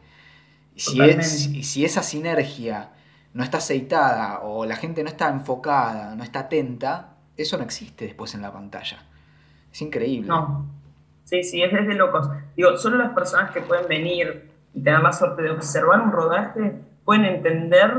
Si, 0.75 1.01
es, 1.01 1.49
si 1.63 1.85
esa 1.85 2.03
sinergia 2.03 2.91
no 3.33 3.43
está 3.43 3.57
aceitada 3.57 4.41
o 4.41 4.65
la 4.65 4.75
gente 4.75 5.03
no 5.03 5.09
está 5.09 5.29
enfocada, 5.29 6.15
no 6.15 6.23
está 6.23 6.39
atenta, 6.39 7.15
eso 7.37 7.57
no 7.57 7.63
existe 7.63 8.05
después 8.05 8.33
en 8.33 8.41
la 8.41 8.51
pantalla. 8.51 9.03
Es 9.71 9.81
increíble. 9.81 10.27
No. 10.27 10.65
Sí, 11.25 11.43
sí, 11.43 11.61
es 11.61 11.73
desde 11.73 11.95
locos. 11.95 12.29
Digo, 12.55 12.77
solo 12.77 12.97
las 12.97 13.11
personas 13.13 13.51
que 13.51 13.61
pueden 13.61 13.87
venir 13.87 14.51
y 14.73 14.81
tener 14.81 15.01
la 15.01 15.11
suerte 15.11 15.41
de 15.41 15.51
observar 15.51 16.01
un 16.01 16.11
rodaje 16.11 16.75
pueden 17.03 17.25
entender 17.25 17.91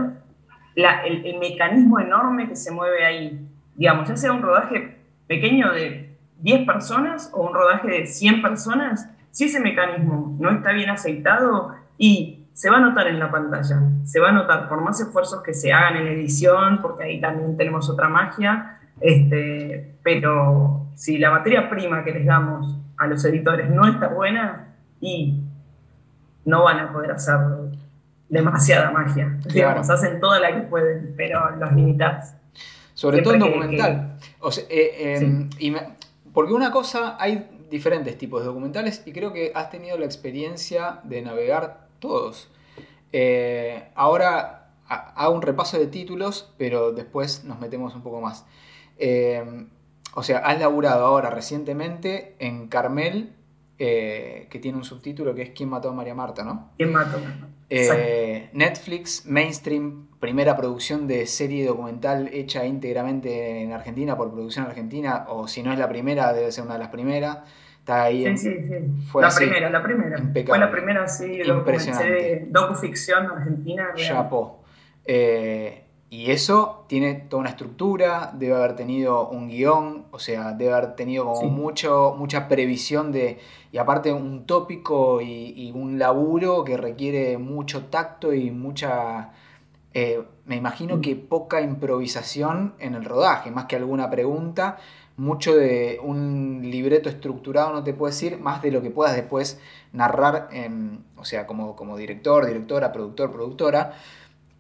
el, 0.77 1.39
mecanismo 1.39 1.99
enorme 1.99 2.49
que 2.49 2.55
se 2.55 2.71
mueve 2.71 3.05
ahí. 3.05 3.49
Digamos, 3.75 4.09
ya 4.09 4.17
sea 4.17 4.33
un 4.33 4.43
rodaje 4.43 4.99
pequeño 5.27 5.73
de 5.73 6.17
10 6.39 6.67
personas 6.67 7.31
o 7.35 7.49
un 7.49 7.53
rodaje 7.53 7.89
de 7.89 8.07
100 8.07 8.43
personas, 8.43 9.11
si 9.33 9.45
ese 9.45 9.61
mecanismo 9.61 10.37
no 10.39 10.51
está 10.51 10.73
bien 10.73 10.91
aceitado 10.91 11.75
y 11.99 12.47
se 12.53 12.71
va 12.71 12.77
a 12.77 12.81
notar 12.81 13.09
en 13.09 13.19
la 13.19 13.31
pantalla, 13.31 13.83
se 14.05 14.21
va 14.21 14.29
a 14.29 14.33
notar 14.33 14.69
por 14.69 14.81
más 14.81 15.01
esfuerzos 15.01 15.43
que 15.43 15.53
se 15.53 15.73
hagan 15.73 15.97
en 15.97 16.07
edición, 16.07 16.81
porque 16.81 17.05
ahí 17.05 17.21
también 17.21 17.57
tenemos 17.57 17.91
otra 17.91 18.09
magia, 18.09 18.79
este, 19.01 19.99
pero 20.03 20.87
si 20.95 21.19
la 21.19 21.31
materia 21.31 21.69
prima 21.69 22.03
que 22.03 22.13
les 22.13 22.25
damos 22.25 22.86
a 22.99 23.07
los 23.07 23.25
editores 23.25 23.71
no 23.71 23.87
está 23.87 24.09
buena, 24.09 24.67
y 25.01 25.41
no 26.45 26.65
van 26.65 26.79
a 26.79 26.93
poder 26.93 27.13
hacer 27.13 27.37
demasiada 28.29 28.91
magia. 28.91 29.39
Digamos, 29.53 29.89
hacen 29.91 30.21
toda 30.21 30.41
la 30.41 30.55
que 30.55 30.63
pueden, 30.63 31.15
pero 31.17 31.51
los 31.57 31.73
limitados. 31.73 32.31
Sobre 32.95 33.23
todo 33.23 33.35
en 33.35 33.41
documental. 33.41 34.19
Eh, 34.69 35.49
em, 35.61 35.87
porque 36.33 36.53
una 36.53 36.71
cosa, 36.71 37.17
hay 37.19 37.49
diferentes 37.71 38.17
tipos 38.17 38.41
de 38.41 38.47
documentales 38.47 39.03
y 39.07 39.13
creo 39.13 39.33
que 39.33 39.53
has 39.55 39.71
tenido 39.71 39.99
la 39.99 40.07
experiencia 40.07 41.01
de 41.05 41.23
navegar 41.23 41.89
todos. 41.99 42.51
Eh, 43.13 43.91
ahora 43.95 44.71
hago 44.89 45.35
un 45.35 45.43
repaso 45.43 45.79
de 45.79 45.89
títulos, 45.89 46.53
pero 46.59 46.93
después 46.93 47.45
nos 47.45 47.59
metemos 47.61 47.95
un 47.95 48.03
poco 48.03 48.21
más. 48.21 48.47
Eh, 48.99 49.67
o 50.19 50.23
sea, 50.23 50.39
has 50.39 50.59
laburado 50.59 51.05
ahora 51.05 51.29
recientemente 51.29 52.37
en 52.39 52.69
Carmel, 52.69 53.35
eh, 53.79 54.47
que 54.49 54.59
tiene 54.59 54.79
un 54.79 54.85
subtítulo 54.85 55.35
que 55.35 55.43
es 55.43 55.51
¿Quién 55.51 55.69
mató 55.69 55.91
a 55.91 55.93
María 55.93 56.15
Marta? 56.15 56.43
¿no? 56.43 56.71
¿Quién 56.79 56.91
mató? 56.91 57.19
Netflix, 58.55 59.27
mainstream, 59.27 60.07
primera 60.19 60.57
producción 60.57 61.07
de 61.07 61.27
serie 61.27 61.67
documental 61.67 62.31
hecha 62.33 62.65
íntegramente 62.65 63.61
en 63.61 63.73
Argentina 63.73 64.17
por 64.17 64.33
producción 64.33 64.65
argentina, 64.65 65.27
o 65.29 65.49
si 65.49 65.63
no 65.63 65.71
es 65.71 65.79
la 65.79 65.89
primera, 65.89 66.33
debe 66.33 66.51
ser 66.51 66.65
una 66.65 66.75
de 66.75 66.79
las 66.81 66.89
primeras. 66.89 67.41
Está 67.81 68.05
ahí. 68.05 68.25
Sí, 68.39 68.49
sí, 68.49 68.69
sí. 68.69 69.05
Fue 69.13 69.21
la 69.23 69.29
primera, 69.29 69.69
la 69.69 69.83
primera. 69.83 70.17
Fue 70.47 70.59
la 70.59 70.71
primera, 70.71 71.09
sí, 71.09 71.43
Impresionante. 71.45 72.47
docuficción 72.49 73.27
argentina. 73.27 73.93
Chapo. 73.97 74.65
Eh, 75.05 75.86
y 76.09 76.31
eso 76.31 76.85
tiene 76.87 77.15
toda 77.15 77.41
una 77.41 77.51
estructura, 77.51 78.33
debe 78.33 78.55
haber 78.55 78.77
tenido 78.77 79.29
un 79.29 79.49
guion, 79.49 80.05
o 80.13 80.21
sea, 80.21 80.53
debe 80.53 80.73
haber 80.73 80.95
tenido 80.95 81.25
como 81.25 81.51
mucho, 81.51 82.15
mucha 82.17 82.47
previsión 82.47 83.11
de, 83.11 83.41
y 83.73 83.79
aparte 83.79 84.13
un 84.13 84.47
tópico 84.47 85.21
y, 85.21 85.73
un 85.75 85.99
laburo 85.99 86.63
que 86.63 86.77
requiere 86.77 87.39
mucho 87.39 87.87
tacto 87.87 88.33
y 88.33 88.53
mucha, 88.53 89.33
eh, 89.95 90.23
me 90.45 90.55
imagino 90.55 90.99
mm. 90.99 91.01
que 91.01 91.17
poca 91.17 91.61
improvisación 91.61 92.75
en 92.79 92.95
el 92.95 93.05
rodaje, 93.05 93.51
más 93.51 93.65
que 93.65 93.75
alguna 93.75 94.09
pregunta, 94.09 94.79
mucho 95.17 95.57
de 95.57 95.99
un 96.03 96.61
libreto 96.63 97.09
estructurado 97.09 97.73
no 97.73 97.83
te 97.83 97.95
puede 97.95 98.13
decir, 98.13 98.39
más 98.39 98.63
de 98.63 98.71
lo 98.71 98.81
que 98.81 98.91
puedas 98.91 99.17
después 99.17 99.59
narrar, 99.93 100.51
o 101.17 101.25
sea, 101.25 101.47
como, 101.47 101.75
como 101.75 101.97
director, 101.97 102.47
directora, 102.47 102.93
productor, 102.93 103.33
productora, 103.33 103.95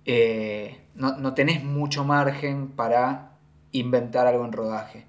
eh, 0.06 0.80
no, 0.96 1.34
tenés 1.34 1.62
mucho 1.62 2.04
margen 2.04 2.68
para 2.68 3.32
inventar 3.72 4.26
algo 4.26 4.44
en 4.44 4.52
rodaje. 4.52 5.04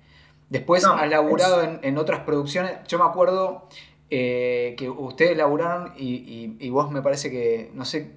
Después 0.49 0.85
has 0.85 1.09
laburado 1.09 1.79
en, 1.81 1.97
otras 1.97 2.21
producciones, 2.21 2.73
yo 2.87 2.99
me 2.99 3.05
acuerdo 3.05 3.67
eh, 4.09 4.75
que 4.77 4.89
ustedes 4.89 5.35
laburaron 5.35 5.93
y, 5.97 6.69
vos 6.69 6.91
me 6.91 7.01
parece 7.01 7.31
que, 7.31 7.71
no 7.73 7.85
sé 7.85 8.11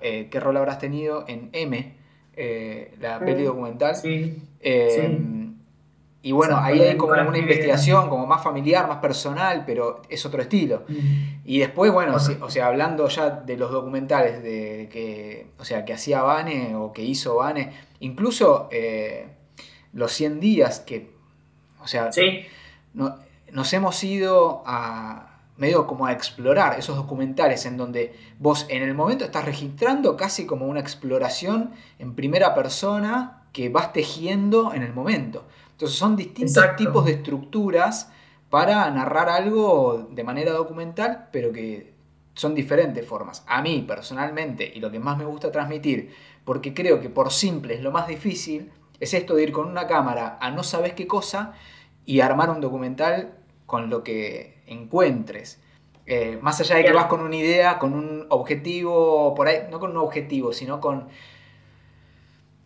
eh, 0.00 0.28
qué 0.30 0.40
rol 0.40 0.56
habrás 0.56 0.78
tenido 0.78 1.24
en 1.28 1.50
M, 1.52 1.94
la 3.00 3.18
peli 3.18 3.42
mm, 3.42 3.46
documental. 3.46 3.96
sí. 3.96 4.42
Y 6.24 6.32
bueno, 6.32 6.56
ahí 6.56 6.80
hay 6.80 6.96
como 6.96 7.12
una 7.12 7.36
investigación 7.36 8.08
como 8.08 8.26
más 8.26 8.42
familiar, 8.42 8.88
más 8.88 8.96
personal, 8.96 9.64
pero 9.66 10.00
es 10.08 10.24
otro 10.24 10.40
estilo. 10.40 10.84
Y 11.44 11.58
después, 11.58 11.92
bueno, 11.92 12.16
o 12.16 12.50
sea, 12.50 12.68
hablando 12.68 13.06
ya 13.08 13.28
de 13.28 13.58
los 13.58 13.70
documentales 13.70 14.42
de 14.42 14.88
que, 14.90 15.48
o 15.58 15.66
sea, 15.66 15.84
que 15.84 15.92
hacía 15.92 16.22
Vane 16.22 16.76
o 16.76 16.94
que 16.94 17.02
hizo 17.02 17.36
Vane, 17.36 17.74
incluso 18.00 18.70
eh, 18.72 19.26
los 19.92 20.12
100 20.12 20.40
días 20.40 20.80
que, 20.80 21.10
o 21.82 21.86
sea, 21.86 22.08
no, 22.94 23.16
nos 23.52 23.70
hemos 23.74 24.02
ido 24.02 24.62
a 24.64 25.40
medio 25.58 25.86
como 25.86 26.06
a 26.06 26.12
explorar 26.12 26.78
esos 26.78 26.96
documentales 26.96 27.66
en 27.66 27.76
donde 27.76 28.14
vos 28.38 28.64
en 28.70 28.82
el 28.82 28.94
momento 28.94 29.26
estás 29.26 29.44
registrando 29.44 30.16
casi 30.16 30.46
como 30.46 30.68
una 30.68 30.80
exploración 30.80 31.72
en 31.98 32.14
primera 32.14 32.54
persona 32.54 33.42
que 33.52 33.68
vas 33.68 33.92
tejiendo 33.92 34.72
en 34.72 34.82
el 34.82 34.94
momento. 34.94 35.44
Entonces 35.74 35.98
son 35.98 36.14
distintos 36.14 36.76
tipos 36.76 37.04
de 37.04 37.12
estructuras 37.12 38.10
para 38.48 38.88
narrar 38.92 39.28
algo 39.28 40.06
de 40.12 40.22
manera 40.22 40.52
documental, 40.52 41.28
pero 41.32 41.52
que 41.52 41.92
son 42.34 42.54
diferentes 42.54 43.04
formas. 43.04 43.42
A 43.48 43.60
mí 43.60 43.84
personalmente, 43.86 44.70
y 44.72 44.78
lo 44.78 44.92
que 44.92 45.00
más 45.00 45.18
me 45.18 45.24
gusta 45.24 45.50
transmitir, 45.50 46.14
porque 46.44 46.74
creo 46.74 47.00
que 47.00 47.10
por 47.10 47.32
simple 47.32 47.74
es 47.74 47.82
lo 47.82 47.90
más 47.90 48.06
difícil, 48.06 48.70
es 49.00 49.14
esto 49.14 49.34
de 49.34 49.42
ir 49.42 49.52
con 49.52 49.68
una 49.68 49.88
cámara 49.88 50.38
a 50.40 50.52
no 50.52 50.62
sabes 50.62 50.92
qué 50.92 51.08
cosa 51.08 51.54
y 52.06 52.20
armar 52.20 52.50
un 52.50 52.60
documental 52.60 53.34
con 53.66 53.90
lo 53.90 54.04
que 54.04 54.62
encuentres. 54.68 55.60
Eh, 56.06 56.38
más 56.40 56.60
allá 56.60 56.76
de 56.76 56.84
que 56.84 56.92
vas 56.92 57.06
con 57.06 57.20
una 57.20 57.34
idea, 57.34 57.80
con 57.80 57.94
un 57.94 58.26
objetivo, 58.28 59.34
por 59.34 59.48
ahí, 59.48 59.62
no 59.72 59.80
con 59.80 59.90
un 59.90 59.96
objetivo, 59.96 60.52
sino 60.52 60.80
con 60.80 61.08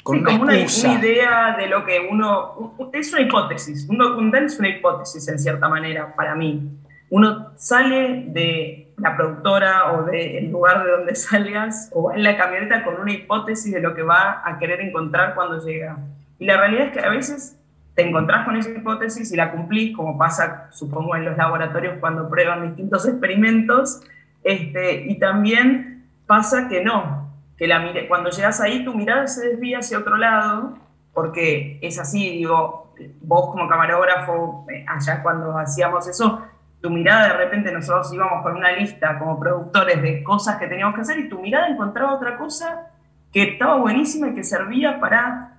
como 0.02 0.21
una, 0.43 0.57
idea 0.57 1.57
de 1.59 1.67
lo 1.67 1.85
que 1.85 2.07
uno... 2.11 2.75
Es 2.93 3.12
una 3.12 3.23
hipótesis, 3.23 3.87
un 3.88 3.99
documental 3.99 4.45
es 4.45 4.59
una 4.59 4.69
hipótesis 4.69 5.28
en 5.28 5.38
cierta 5.38 5.69
manera 5.69 6.14
para 6.14 6.35
mí. 6.35 6.78
Uno 7.11 7.52
sale 7.57 8.25
de 8.28 8.93
la 8.97 9.17
productora 9.17 9.93
o 9.93 10.05
del 10.05 10.50
lugar 10.50 10.85
de 10.85 10.90
donde 10.90 11.14
salgas 11.17 11.90
o 11.93 12.05
va 12.05 12.14
en 12.14 12.23
la 12.23 12.37
camioneta 12.37 12.85
con 12.85 13.00
una 13.00 13.12
hipótesis 13.12 13.73
de 13.73 13.81
lo 13.81 13.95
que 13.95 14.02
va 14.02 14.43
a 14.45 14.59
querer 14.59 14.81
encontrar 14.81 15.35
cuando 15.35 15.64
llega. 15.64 15.99
Y 16.38 16.47
la 16.47 16.57
realidad 16.57 16.87
es 16.87 16.93
que 16.93 17.00
a 17.00 17.11
veces 17.11 17.59
te 17.95 18.07
encontrás 18.07 18.45
con 18.45 18.57
esa 18.57 18.71
hipótesis 18.71 19.33
y 19.33 19.37
la 19.37 19.50
cumplís, 19.50 19.97
como 19.97 20.17
pasa, 20.17 20.69
supongo, 20.71 21.17
en 21.17 21.25
los 21.25 21.37
laboratorios 21.37 21.97
cuando 21.99 22.28
prueban 22.31 22.69
distintos 22.69 23.09
experimentos, 23.09 24.02
este, 24.45 25.07
y 25.07 25.19
también 25.19 26.05
pasa 26.25 26.69
que 26.69 26.85
no, 26.85 27.18
que 27.59 27.67
la 27.67 27.93
cuando 28.09 28.31
llegas 28.31 28.61
ahí 28.61 28.85
tu 28.85 28.95
mirada 28.95 29.27
se 29.27 29.49
desvía 29.49 29.81
hacia 29.81 29.99
otro 29.99 30.17
lado, 30.17 30.79
porque 31.12 31.79
es 31.83 31.99
así, 31.99 32.31
digo, 32.31 32.95
vos 33.21 33.50
como 33.50 33.69
camarógrafo, 33.69 34.65
eh, 34.71 34.85
allá 34.88 35.23
cuando 35.23 35.59
hacíamos 35.59 36.07
eso, 36.09 36.43
tu 36.81 36.91
mirada 36.91 37.29
de 37.29 37.35
repente 37.35 37.73
nosotros 37.73 38.12
íbamos 38.12 38.43
con 38.43 38.57
una 38.57 38.73
lista 38.73 39.19
como 39.19 39.38
productores 39.38 40.00
de 40.00 40.23
cosas 40.23 40.57
que 40.59 40.69
teníamos 40.69 40.95
que 40.95 41.00
hacer 41.00 41.19
y 41.19 41.29
tu 41.29 41.41
mirada 41.41 41.69
encontraba 41.69 42.15
otra 42.15 42.38
cosa 42.38 42.93
que 43.33 43.43
estaba 43.43 43.77
buenísima 43.77 44.29
y 44.29 44.35
que 44.35 44.45
servía 44.45 45.00
para 45.00 45.59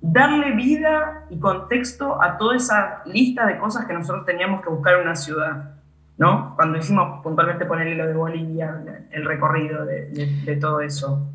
darle 0.00 0.52
vida 0.52 1.24
y 1.30 1.38
contexto 1.38 2.20
a 2.22 2.36
toda 2.36 2.56
esa 2.56 3.02
lista 3.06 3.46
de 3.46 3.58
cosas 3.58 3.86
que 3.86 3.92
nosotros 3.92 4.26
teníamos 4.26 4.62
que 4.62 4.68
buscar 4.68 4.94
en 4.94 5.02
una 5.02 5.16
ciudad, 5.16 5.76
¿no? 6.18 6.54
Cuando 6.56 6.78
hicimos 6.78 7.22
puntualmente 7.22 7.64
poner 7.64 7.96
lo 7.96 8.06
de 8.06 8.14
Bolivia, 8.14 8.82
el 9.10 9.24
recorrido 9.24 9.84
de, 9.84 10.58
todo 10.60 10.80
eso. 10.80 11.31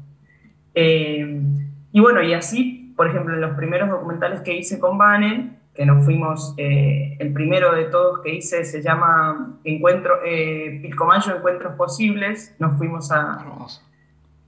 Eh, 0.80 1.42
y 1.92 2.00
bueno, 2.00 2.22
y 2.22 2.36
así, 2.36 2.94
por 2.96 3.08
ejemplo, 3.08 3.34
en 3.34 3.42
los 3.42 3.56
primeros 3.56 3.90
documentales 3.90 4.42
que 4.42 4.56
hice 4.56 4.80
con 4.80 4.96
Banen, 4.96 5.58
que 5.74 5.88
nos 5.88 6.06
fuimos, 6.06 6.54
eh, 6.58 7.18
el 7.18 7.34
primero 7.34 7.74
de 7.74 7.86
todos 7.86 8.20
que 8.20 8.36
hice 8.36 8.64
se 8.64 8.84
llama 8.84 9.58
Encuentro, 9.64 10.20
eh, 10.24 10.78
Pilcomayo 10.84 11.36
Encuentros 11.36 11.74
Posibles, 11.74 12.56
nos 12.60 12.78
fuimos 12.78 13.12
a, 13.12 13.44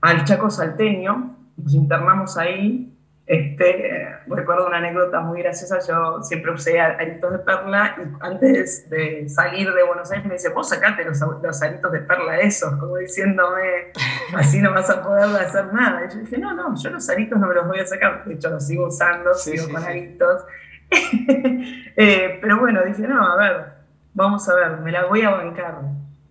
al 0.02 0.24
Chaco 0.24 0.50
Salteño, 0.50 1.34
nos 1.56 1.74
internamos 1.74 2.38
ahí. 2.38 2.96
Este, 3.30 4.08
recuerdo 4.26 4.66
una 4.66 4.78
anécdota 4.78 5.20
muy 5.20 5.40
graciosa, 5.40 5.78
yo 5.86 6.20
siempre 6.20 6.50
usé 6.50 6.80
aritos 6.80 7.30
de 7.30 7.38
perla 7.38 7.94
y 7.96 8.24
antes 8.24 8.90
de 8.90 9.28
salir 9.28 9.72
de 9.72 9.84
Buenos 9.84 10.10
Aires 10.10 10.26
me 10.26 10.32
dice, 10.32 10.48
vos 10.48 10.68
sacate 10.68 11.04
los, 11.04 11.20
los 11.40 11.62
aritos 11.62 11.92
de 11.92 12.00
perla 12.00 12.40
esos, 12.40 12.74
como 12.80 12.96
diciéndome, 12.96 13.92
así 14.34 14.60
no 14.60 14.74
vas 14.74 14.90
a 14.90 15.00
poder 15.00 15.26
hacer 15.46 15.72
nada. 15.72 16.06
Y 16.06 16.12
yo 16.12 16.18
dije, 16.18 16.38
no, 16.38 16.54
no, 16.54 16.74
yo 16.74 16.90
los 16.90 17.08
aritos 17.08 17.38
no 17.38 17.46
me 17.46 17.54
los 17.54 17.68
voy 17.68 17.78
a 17.78 17.86
sacar, 17.86 18.24
de 18.24 18.34
hecho 18.34 18.50
los 18.50 18.66
sigo 18.66 18.88
usando, 18.88 19.32
sigo 19.34 19.72
con 19.72 19.84
aritos. 19.84 20.44
Eh, 21.96 22.38
pero 22.40 22.58
bueno, 22.58 22.82
dije, 22.84 23.06
no, 23.06 23.24
a 23.24 23.36
ver, 23.36 23.66
vamos 24.14 24.48
a 24.48 24.54
ver, 24.56 24.78
me 24.78 24.90
la 24.90 25.04
voy 25.04 25.22
a 25.22 25.30
bancar. 25.30 25.76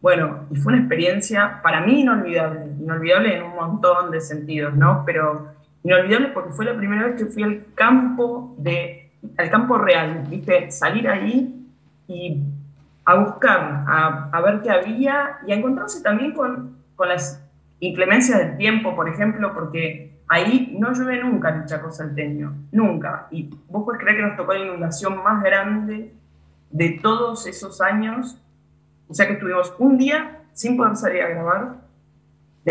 Bueno, 0.02 0.48
y 0.50 0.58
fue 0.58 0.74
una 0.74 0.82
experiencia 0.82 1.62
para 1.62 1.80
mí 1.82 2.02
inolvidable, 2.02 2.66
inolvidable 2.78 3.38
en 3.38 3.44
un 3.44 3.56
montón 3.56 4.12
de 4.12 4.20
sentidos, 4.20 4.74
¿no? 4.76 5.04
Pero 5.06 5.59
inolvidable 5.84 6.30
porque 6.30 6.52
fue 6.52 6.66
la 6.66 6.76
primera 6.76 7.08
vez 7.08 7.16
que 7.22 7.26
fui 7.26 7.44
al 7.44 7.66
campo, 7.76 8.56
de, 8.58 9.12
al 9.38 9.50
campo 9.50 9.78
real, 9.78 10.26
¿viste? 10.30 10.72
Salir 10.72 11.08
ahí 11.08 11.68
y 12.08 12.42
a 13.06 13.16
buscar, 13.16 13.86
a, 13.88 14.30
a 14.32 14.42
ver 14.42 14.62
qué 14.62 14.72
había 14.72 15.40
y 15.48 15.52
a 15.52 15.56
encontrarse 15.56 16.02
también 16.02 16.34
con, 16.34 16.78
con 16.96 17.10
las 17.10 17.44
inclemencias 17.80 18.40
del 18.40 18.58
tiempo, 18.58 18.96
por 18.96 19.10
ejemplo, 19.10 19.54
porque 19.54 20.10
Ahí 20.32 20.78
no 20.80 20.94
llueve 20.94 21.24
nunca 21.24 21.50
en 21.50 21.62
el 21.62 21.66
Chaco 21.66 21.92
salteño, 21.92 22.54
nunca. 22.72 23.28
Y 23.32 23.50
vos 23.68 23.84
puedes 23.84 24.00
creer 24.00 24.18
que 24.18 24.24
nos 24.24 24.38
tocó 24.38 24.54
la 24.54 24.60
inundación 24.60 25.24
más 25.24 25.44
grande 25.44 26.14
de 26.70 27.00
todos 27.02 27.48
esos 27.48 27.82
años. 27.82 28.40
O 29.08 29.14
sea 29.16 29.26
que 29.26 29.34
estuvimos 29.34 29.74
un 29.80 29.98
día 29.98 30.44
sin 30.54 30.78
poder 30.78 30.96
salir 30.98 31.24
a 31.24 31.30
grabar, 31.30 31.78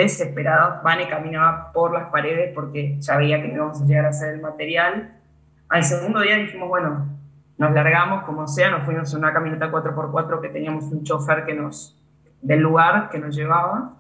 desesperados. 0.03 0.83
Vane 0.83 1.09
caminaba 1.09 1.73
por 1.73 1.93
las 1.93 2.11
paredes 2.11 2.53
porque 2.55 2.97
ya 3.01 3.17
veía 3.17 3.41
que 3.43 3.49
no 3.49 3.55
íbamos 3.55 3.83
a 3.83 3.85
llegar 3.85 4.07
a 4.07 4.09
hacer 4.09 4.35
el 4.35 4.41
material. 4.41 5.17
Al 5.69 5.85
segundo 5.85 6.21
día 6.21 6.37
dijimos, 6.37 6.69
bueno, 6.69 7.07
nos 7.59 7.73
largamos 7.73 8.25
como 8.25 8.47
sea, 8.47 8.71
nos 8.71 8.85
fuimos 8.85 9.13
en 9.13 9.19
una 9.19 9.33
camioneta 9.33 9.71
4x4 9.71 10.41
que 10.41 10.49
teníamos 10.49 10.85
un 10.85 11.03
chofer 11.03 11.45
que 11.45 11.55
nos, 11.55 12.01
del 12.41 12.61
lugar 12.61 13.11
que 13.11 13.19
nos 13.19 13.35
llevaba. 13.35 13.95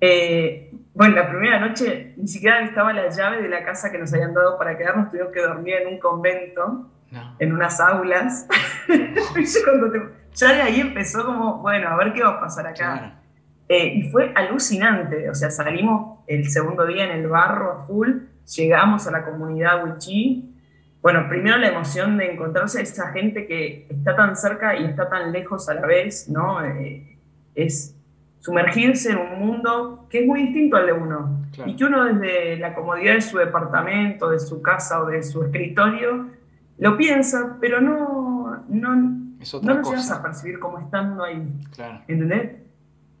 Eh, 0.00 0.74
bueno, 0.92 1.14
la 1.14 1.28
primera 1.28 1.58
noche 1.60 2.14
ni 2.16 2.26
siquiera 2.26 2.60
estaba 2.62 2.92
la 2.92 3.08
llave 3.08 3.40
de 3.40 3.48
la 3.48 3.64
casa 3.64 3.90
que 3.90 3.98
nos 3.98 4.12
habían 4.12 4.34
dado 4.34 4.58
para 4.58 4.76
quedarnos, 4.76 5.10
tuvimos 5.10 5.32
que 5.32 5.40
dormir 5.40 5.74
en 5.74 5.94
un 5.94 5.98
convento, 5.98 6.90
en 7.38 7.52
unas 7.52 7.80
aulas. 7.80 8.46
ya 10.34 10.52
de 10.52 10.62
ahí 10.62 10.80
empezó 10.80 11.24
como, 11.24 11.58
bueno, 11.58 11.88
a 11.88 11.96
ver 11.96 12.12
qué 12.12 12.22
va 12.22 12.30
a 12.30 12.40
pasar 12.40 12.66
acá. 12.66 13.20
Eh, 13.68 13.94
y 13.96 14.02
fue 14.10 14.32
alucinante, 14.34 15.28
o 15.28 15.34
sea, 15.34 15.50
salimos 15.50 16.20
el 16.26 16.48
segundo 16.48 16.86
día 16.86 17.04
en 17.04 17.10
el 17.20 17.26
barro 17.26 17.72
a 17.72 17.86
full, 17.86 18.10
llegamos 18.54 19.06
a 19.08 19.10
la 19.10 19.24
comunidad 19.24 19.84
Wichí. 19.84 20.52
Bueno, 21.02 21.28
primero 21.28 21.56
la 21.56 21.68
emoción 21.68 22.16
de 22.16 22.32
encontrarse 22.32 22.78
a 22.78 22.82
esa 22.82 23.12
gente 23.12 23.46
que 23.46 23.86
está 23.90 24.14
tan 24.14 24.36
cerca 24.36 24.76
y 24.76 24.84
está 24.84 25.08
tan 25.08 25.32
lejos 25.32 25.68
a 25.68 25.74
la 25.74 25.86
vez, 25.86 26.28
¿no? 26.28 26.64
Eh, 26.64 27.18
es 27.54 27.96
sumergirse 28.38 29.10
en 29.10 29.18
un 29.18 29.38
mundo 29.40 30.06
que 30.08 30.20
es 30.20 30.26
muy 30.26 30.42
distinto 30.42 30.76
al 30.76 30.86
de 30.86 30.92
uno. 30.92 31.42
Y 31.64 31.74
que 31.74 31.84
uno 31.84 32.04
desde 32.04 32.58
la 32.58 32.74
comodidad 32.74 33.14
de 33.14 33.20
su 33.20 33.38
departamento, 33.38 34.30
de 34.30 34.38
su 34.38 34.62
casa 34.62 35.02
o 35.02 35.06
de 35.06 35.22
su 35.22 35.42
escritorio, 35.42 36.28
lo 36.78 36.96
piensa, 36.96 37.56
pero 37.60 37.80
no, 37.80 38.64
no, 38.68 38.96
no 38.96 39.74
lo 39.74 39.82
llegas 39.82 40.10
a 40.10 40.22
percibir 40.22 40.58
como 40.58 40.78
estando 40.78 41.24
ahí. 41.24 41.42
¿Entendés? 42.06 42.65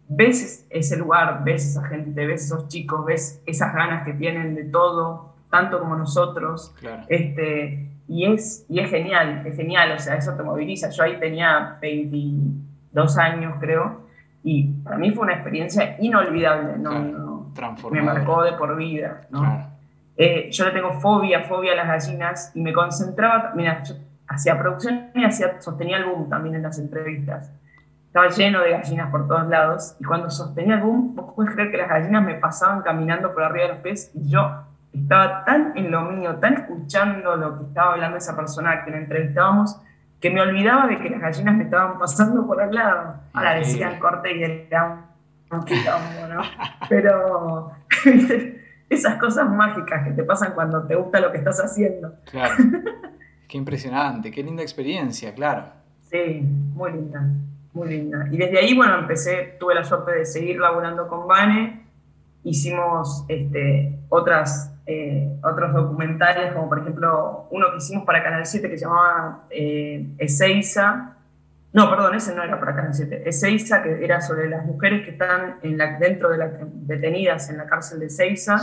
Ves 0.08 0.66
ese 0.70 0.96
lugar, 0.96 1.42
ves 1.44 1.66
esa 1.66 1.84
gente, 1.88 2.26
ves 2.26 2.44
esos 2.44 2.68
chicos, 2.68 3.04
ves 3.04 3.42
esas 3.46 3.74
ganas 3.74 4.04
que 4.04 4.12
tienen 4.12 4.54
de 4.54 4.64
todo, 4.64 5.34
tanto 5.50 5.80
como 5.80 5.96
nosotros. 5.96 6.74
Este, 7.08 7.90
y, 8.08 8.24
es, 8.26 8.64
y 8.68 8.78
es 8.80 8.90
genial, 8.90 9.42
es 9.46 9.56
genial, 9.56 9.92
o 9.92 9.98
sea, 9.98 10.16
eso 10.16 10.34
te 10.34 10.42
moviliza. 10.42 10.90
Yo 10.90 11.02
ahí 11.02 11.18
tenía 11.18 11.78
22 11.80 13.18
años, 13.18 13.54
creo, 13.58 14.06
y 14.44 14.64
para 14.84 14.96
mí 14.96 15.10
fue 15.10 15.24
una 15.24 15.34
experiencia 15.34 15.96
inolvidable, 15.98 16.78
¿no? 16.78 17.52
me 17.90 18.02
marcó 18.02 18.42
de 18.44 18.52
por 18.52 18.76
vida, 18.76 19.26
¿no? 19.30 19.74
Eh, 20.16 20.50
yo 20.50 20.64
le 20.64 20.70
tengo 20.70 20.92
fobia, 21.00 21.42
fobia 21.42 21.72
a 21.72 21.76
las 21.76 21.86
gallinas 21.88 22.52
y 22.54 22.60
me 22.60 22.72
concentraba, 22.72 23.52
mira, 23.54 23.82
yo 23.82 23.96
hacía 24.28 24.58
producción 24.58 25.10
y 25.14 25.24
hacía, 25.24 25.60
sostenía 25.60 25.98
el 25.98 26.04
boom 26.04 26.28
también 26.28 26.54
en 26.54 26.62
las 26.62 26.78
entrevistas. 26.78 27.52
Estaba 28.16 28.34
lleno 28.34 28.62
de 28.62 28.70
gallinas 28.70 29.10
por 29.10 29.28
todos 29.28 29.46
lados 29.46 29.94
y 30.00 30.04
cuando 30.04 30.30
sostenía 30.30 30.76
el 30.76 30.80
boom, 30.80 31.14
vos 31.14 31.34
puedes 31.36 31.52
creer 31.52 31.70
que 31.70 31.76
las 31.76 31.90
gallinas 31.90 32.24
me 32.24 32.32
pasaban 32.36 32.80
caminando 32.80 33.34
por 33.34 33.42
arriba 33.42 33.66
de 33.66 33.72
los 33.74 33.82
pies 33.82 34.10
y 34.14 34.30
yo 34.30 34.64
estaba 34.90 35.44
tan 35.44 35.76
en 35.76 35.90
lo 35.90 36.00
mío, 36.00 36.36
tan 36.36 36.54
escuchando 36.54 37.36
lo 37.36 37.58
que 37.58 37.64
estaba 37.66 37.92
hablando 37.92 38.16
esa 38.16 38.34
persona 38.34 38.86
que 38.86 38.90
la 38.90 38.96
entrevistábamos, 38.96 39.78
que 40.18 40.30
me 40.30 40.40
olvidaba 40.40 40.86
de 40.86 40.98
que 40.98 41.10
las 41.10 41.20
gallinas 41.20 41.56
me 41.56 41.64
estaban 41.64 41.98
pasando 41.98 42.46
por 42.46 42.58
al 42.58 42.74
lado. 42.74 43.16
Ahora 43.34 43.56
decían 43.56 43.98
corte 43.98 44.34
y 44.34 44.42
era 44.42 45.04
un 45.50 45.62
quilombo, 45.66 46.26
¿no? 46.34 46.40
Pero, 46.88 47.70
Esas 48.88 49.18
cosas 49.18 49.46
mágicas 49.50 50.04
que 50.04 50.12
te 50.12 50.22
pasan 50.22 50.54
cuando 50.54 50.86
te 50.86 50.94
gusta 50.94 51.20
lo 51.20 51.32
que 51.32 51.36
estás 51.36 51.60
haciendo. 51.62 52.14
Claro. 52.30 52.54
Qué 53.46 53.58
impresionante, 53.58 54.30
qué 54.32 54.42
linda 54.42 54.62
experiencia, 54.62 55.32
claro. 55.32 55.66
Sí, 56.10 56.40
muy 56.74 56.90
linda, 56.90 57.22
muy 57.76 57.88
linda. 57.88 58.26
Y 58.30 58.38
desde 58.38 58.58
ahí, 58.58 58.74
bueno, 58.74 58.98
empecé, 58.98 59.56
tuve 59.60 59.74
la 59.74 59.84
suerte 59.84 60.12
de 60.12 60.24
seguir 60.24 60.58
laburando 60.58 61.06
con 61.06 61.28
Vane. 61.28 61.86
Hicimos 62.42 63.24
este, 63.28 63.98
otras 64.08 64.76
eh, 64.88 65.36
otros 65.42 65.74
documentales, 65.74 66.52
como 66.52 66.68
por 66.68 66.78
ejemplo 66.78 67.48
uno 67.50 67.72
que 67.72 67.78
hicimos 67.78 68.04
para 68.04 68.22
Canal 68.22 68.46
7 68.46 68.70
que 68.70 68.78
se 68.78 68.84
llamaba 68.84 69.46
eh, 69.50 70.06
Ezeiza. 70.16 71.16
No, 71.72 71.90
perdón, 71.90 72.14
ese 72.14 72.32
no 72.36 72.44
era 72.44 72.60
para 72.60 72.76
Canal 72.76 72.94
7. 72.94 73.28
Ezeiza, 73.28 73.82
que 73.82 74.04
era 74.04 74.20
sobre 74.20 74.48
las 74.48 74.64
mujeres 74.64 75.04
que 75.04 75.10
están 75.10 75.56
en 75.62 75.76
la, 75.76 75.98
dentro 75.98 76.30
de 76.30 76.38
la, 76.38 76.52
detenidas 76.62 77.50
en 77.50 77.58
la 77.58 77.66
cárcel 77.66 77.98
de 77.98 78.06
Ezeiza. 78.06 78.58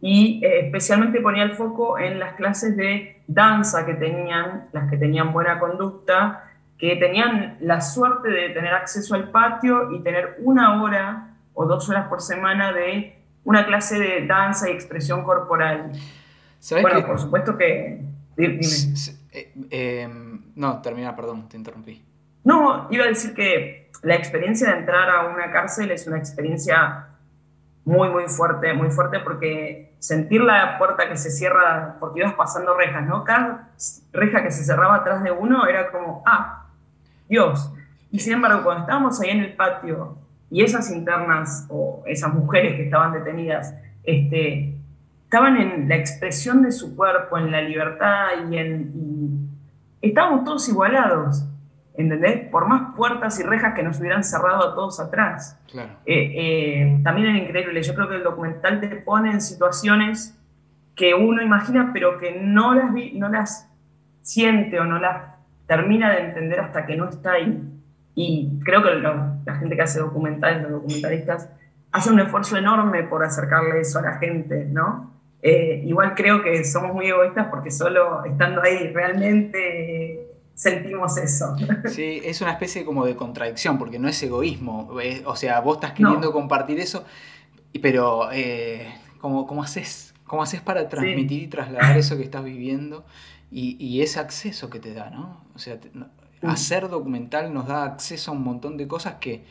Y 0.00 0.40
eh, 0.44 0.66
especialmente 0.66 1.20
ponía 1.20 1.42
el 1.42 1.54
foco 1.54 1.98
en 1.98 2.20
las 2.20 2.34
clases 2.34 2.76
de 2.76 3.20
danza 3.26 3.84
que 3.84 3.94
tenían, 3.94 4.68
las 4.70 4.88
que 4.88 4.96
tenían 4.96 5.32
buena 5.32 5.58
conducta, 5.58 6.47
que 6.78 6.96
tenían 6.96 7.58
la 7.60 7.80
suerte 7.80 8.28
de 8.28 8.50
tener 8.50 8.72
acceso 8.72 9.14
al 9.14 9.30
patio 9.30 9.92
y 9.92 10.02
tener 10.02 10.36
una 10.40 10.80
hora 10.82 11.34
o 11.54 11.66
dos 11.66 11.88
horas 11.88 12.06
por 12.08 12.22
semana 12.22 12.72
de 12.72 13.18
una 13.44 13.66
clase 13.66 13.98
de 13.98 14.26
danza 14.26 14.70
y 14.70 14.72
expresión 14.72 15.24
corporal. 15.24 15.90
bueno, 16.82 17.04
por 17.04 17.18
supuesto 17.18 17.56
que... 17.56 18.00
Dime. 18.36 18.60
Eh, 19.32 19.52
em, 19.70 20.52
no, 20.54 20.80
termina, 20.80 21.16
perdón, 21.16 21.48
te 21.48 21.56
interrumpí. 21.56 22.04
No, 22.44 22.86
iba 22.90 23.04
a 23.04 23.08
decir 23.08 23.34
que 23.34 23.90
la 24.02 24.14
experiencia 24.14 24.70
de 24.70 24.78
entrar 24.78 25.10
a 25.10 25.28
una 25.28 25.50
cárcel 25.50 25.90
es 25.90 26.06
una 26.06 26.18
experiencia 26.18 27.08
muy, 27.84 28.10
muy 28.10 28.28
fuerte, 28.28 28.72
muy 28.74 28.90
fuerte 28.90 29.18
porque 29.20 29.96
sentir 29.98 30.42
la 30.42 30.78
puerta 30.78 31.08
que 31.08 31.16
se 31.16 31.30
cierra, 31.30 31.96
porque 31.98 32.20
ibas 32.20 32.34
pasando 32.34 32.76
rejas, 32.76 33.04
¿no? 33.06 33.24
Cada 33.24 33.70
reja 34.12 34.44
que 34.44 34.50
se 34.50 34.62
cerraba 34.62 34.96
atrás 34.96 35.22
de 35.24 35.32
uno 35.32 35.66
era 35.66 35.90
como, 35.90 36.22
ah, 36.26 36.67
Dios. 37.28 37.72
Y 38.10 38.18
sin 38.18 38.34
embargo, 38.34 38.62
cuando 38.64 38.82
estábamos 38.82 39.20
ahí 39.20 39.30
en 39.30 39.40
el 39.40 39.52
patio 39.54 40.16
y 40.50 40.62
esas 40.62 40.90
internas 40.90 41.66
o 41.68 42.02
esas 42.06 42.32
mujeres 42.32 42.76
que 42.76 42.84
estaban 42.84 43.12
detenidas 43.12 43.74
este, 44.02 44.74
estaban 45.24 45.58
en 45.58 45.88
la 45.88 45.96
expresión 45.96 46.62
de 46.62 46.72
su 46.72 46.96
cuerpo, 46.96 47.36
en 47.36 47.50
la 47.50 47.60
libertad 47.60 48.28
y 48.50 48.56
en... 48.56 49.50
estábamos 50.00 50.44
todos 50.44 50.66
igualados, 50.70 51.44
¿entendés? 51.98 52.48
Por 52.48 52.66
más 52.66 52.94
puertas 52.96 53.38
y 53.38 53.42
rejas 53.42 53.74
que 53.74 53.82
nos 53.82 54.00
hubieran 54.00 54.24
cerrado 54.24 54.70
a 54.70 54.74
todos 54.74 54.98
atrás. 55.00 55.60
Claro. 55.70 55.90
Eh, 56.06 56.32
eh, 56.34 57.00
también 57.04 57.28
era 57.28 57.38
increíble, 57.38 57.82
yo 57.82 57.94
creo 57.94 58.08
que 58.08 58.16
el 58.16 58.22
documental 58.22 58.80
te 58.80 58.88
pone 58.96 59.32
en 59.32 59.42
situaciones 59.42 60.34
que 60.94 61.12
uno 61.14 61.42
imagina 61.42 61.90
pero 61.92 62.18
que 62.18 62.40
no 62.40 62.74
las, 62.74 62.90
no 63.12 63.28
las 63.28 63.70
siente 64.22 64.80
o 64.80 64.84
no 64.84 64.98
las 64.98 65.37
termina 65.68 66.10
de 66.16 66.22
entender 66.22 66.58
hasta 66.58 66.84
que 66.86 66.96
no 66.96 67.08
está 67.08 67.34
ahí. 67.34 67.62
y 68.16 68.58
creo 68.64 68.82
que 68.82 68.90
la 68.96 69.54
gente 69.60 69.76
que 69.76 69.82
hace 69.82 70.00
documentales, 70.00 70.62
los 70.62 70.72
documentalistas, 70.72 71.50
hace 71.92 72.10
un 72.10 72.18
esfuerzo 72.18 72.56
enorme 72.56 73.04
por 73.04 73.24
acercarle 73.24 73.80
eso 73.80 74.00
a 74.00 74.02
la 74.02 74.18
gente, 74.18 74.64
¿no? 74.64 75.12
Eh, 75.40 75.82
igual 75.86 76.14
creo 76.16 76.42
que 76.42 76.64
somos 76.64 76.92
muy 76.92 77.06
egoístas 77.06 77.46
porque 77.48 77.70
solo 77.70 78.24
estando 78.24 78.60
ahí 78.62 78.88
realmente 78.92 80.26
sentimos 80.54 81.16
eso. 81.16 81.54
Sí, 81.86 82.20
es 82.24 82.40
una 82.40 82.52
especie 82.52 82.84
como 82.84 83.06
de 83.06 83.14
contradicción, 83.14 83.78
porque 83.78 83.98
no 83.98 84.08
es 84.08 84.20
egoísmo. 84.22 84.90
o 85.24 85.36
sea, 85.36 85.60
vos 85.60 85.76
estás 85.76 85.92
queriendo 85.92 86.32
compartir 86.32 86.80
eso, 86.80 87.04
pero 87.80 88.32
eh, 88.32 88.88
¿cómo, 89.20 89.62
haces? 89.62 90.12
¿Cómo 90.26 90.42
haces 90.42 90.60
para 90.60 90.88
transmitir 90.88 91.44
y 91.44 91.46
trasladar 91.46 91.96
eso 91.96 92.16
que 92.16 92.24
estás 92.24 92.42
viviendo 92.42 93.04
y, 93.50 94.02
ese 94.02 94.20
acceso 94.20 94.68
que 94.68 94.78
te 94.78 94.92
da, 94.92 95.10
¿no? 95.10 95.42
O 95.54 95.58
sea, 95.58 95.80
hacer 96.42 96.88
documental 96.88 97.52
nos 97.52 97.66
da 97.66 97.84
acceso 97.84 98.30
a 98.30 98.34
un 98.34 98.44
montón 98.44 98.76
de 98.76 98.86
cosas 98.86 99.14
que 99.14 99.44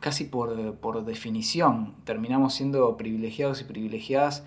casi 0.00 0.24
por, 0.24 1.04
definición 1.04 1.94
terminamos 2.04 2.54
siendo 2.54 2.96
privilegiados 2.96 3.60
y 3.60 3.64
privilegiadas 3.64 4.44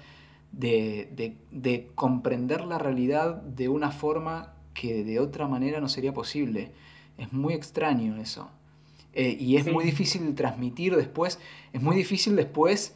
de, 0.51 1.91
comprender 1.95 2.65
la 2.65 2.79
realidad 2.79 3.35
de 3.35 3.69
una 3.69 3.91
forma 3.91 4.53
que 4.73 5.03
de 5.03 5.19
otra 5.19 5.47
manera 5.47 5.79
no 5.79 5.87
sería 5.87 6.13
posible. 6.13 6.71
Es 7.17 7.31
muy 7.31 7.53
extraño 7.53 8.17
eso. 8.17 8.49
Eh, 9.13 9.37
y 9.39 9.57
es 9.57 9.71
muy 9.71 9.85
difícil 9.85 10.25
de 10.25 10.33
transmitir 10.33 10.95
después, 10.95 11.39
es 11.71 11.81
muy 11.81 11.95
difícil 11.95 12.35
después 12.35 12.95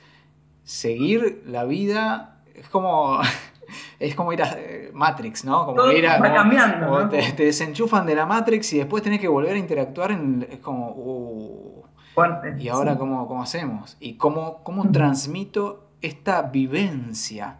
seguir 0.63 1.43
la 1.45 1.63
vida, 1.63 2.41
es 2.55 2.67
como, 2.69 3.19
es 3.99 4.15
como 4.15 4.31
ir 4.33 4.43
a 4.43 4.53
eh, 4.57 4.91
Matrix, 4.93 5.45
¿no? 5.45 5.65
Como 5.65 5.91
ir 5.91 6.07
a, 6.07 6.21
cambiando, 6.21 7.09
te, 7.09 7.33
desenchufan 7.43 8.05
de 8.05 8.15
la 8.15 8.25
Matrix 8.25 8.73
y 8.73 8.77
después 8.77 9.03
tenés 9.03 9.19
que 9.19 9.27
volver 9.27 9.55
a 9.55 9.57
interactuar 9.57 10.11
en, 10.11 10.47
es 10.49 10.59
como, 10.59 10.89
uh, 10.91 11.83
¿Y 12.59 12.67
ahora 12.67 12.97
cómo, 12.97 13.27
cómo, 13.27 13.43
hacemos? 13.43 13.95
¿Y 13.99 14.15
cómo, 14.15 14.63
cómo 14.63 14.91
transmito 14.91 15.87
esta 16.01 16.41
vivencia? 16.41 17.59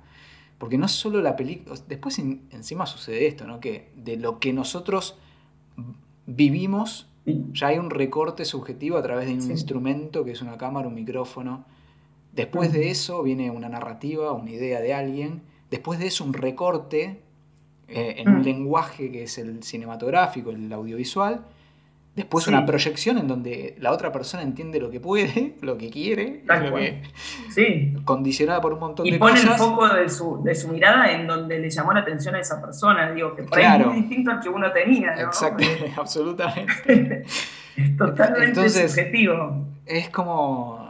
Porque 0.57 0.79
no 0.79 0.87
solo 0.87 1.21
la 1.21 1.35
película, 1.35 1.75
después 1.87 2.17
encima 2.17 2.87
sucede 2.87 3.27
esto, 3.27 3.45
¿no? 3.45 3.59
Que 3.59 3.91
de 3.95 4.17
lo 4.17 4.39
que 4.39 4.53
nosotros 4.53 5.19
vivimos, 6.25 7.07
ya 7.25 7.67
hay 7.67 7.77
un 7.77 7.91
recorte 7.91 8.45
subjetivo 8.45 8.97
a 8.97 9.03
través 9.03 9.27
de 9.27 9.33
un 9.35 9.51
instrumento 9.51 10.25
que 10.25 10.31
es 10.31 10.41
una 10.41 10.57
cámara, 10.57 10.87
un 10.87 10.95
micrófono. 10.95 11.65
Después 12.33 12.73
de 12.73 12.89
eso 12.89 13.21
viene 13.21 13.51
una 13.51 13.69
narrativa, 13.69 14.31
una 14.31 14.49
idea 14.49 14.79
de 14.79 14.93
alguien. 14.95 15.43
Después 15.69 15.99
de 15.99 16.07
eso 16.07 16.23
un 16.23 16.33
recorte 16.33 17.21
eh, 17.89 18.15
en 18.17 18.29
un 18.29 18.43
lenguaje 18.43 19.11
que 19.11 19.23
es 19.23 19.37
el 19.37 19.63
cinematográfico, 19.63 20.51
el 20.51 20.71
audiovisual. 20.73 21.45
Después 22.17 22.47
una 22.47 22.65
proyección 22.65 23.19
en 23.19 23.27
donde 23.27 23.75
la 23.79 23.91
otra 23.91 24.11
persona 24.11 24.41
entiende 24.41 24.79
lo 24.79 24.89
que 24.89 24.99
puede, 24.99 25.55
lo 25.61 25.77
que 25.77 25.91
quiere, 25.91 26.43
sí. 27.53 27.93
condicionada 28.05 28.59
por 28.59 28.73
un 28.73 28.79
montón 28.79 29.05
de 29.05 29.19
cosas. 29.19 29.43
Y 29.43 29.45
pone 29.45 29.53
el 29.53 29.59
foco 29.59 29.87
de 29.87 30.09
su, 30.09 30.43
de 30.43 30.55
su, 30.55 30.67
mirada 30.69 31.11
en 31.11 31.27
donde 31.27 31.59
le 31.59 31.69
llamó 31.69 31.93
la 31.93 31.99
atención 31.99 32.33
a 32.33 32.39
esa 32.39 32.59
persona, 32.59 33.11
digo, 33.11 33.35
que 33.35 33.43
por 33.43 33.59
es 33.59 33.85
muy 33.85 34.01
distinto 34.01 34.31
al 34.31 34.39
que 34.39 34.49
uno 34.49 34.71
tenía. 34.71 35.13
¿no? 35.13 35.21
Exacto, 35.21 35.63
absolutamente. 35.95 37.23
es 37.77 37.97
totalmente 37.97 38.67
subjetivo. 38.67 39.67
Es 39.85 40.09
como, 40.09 40.86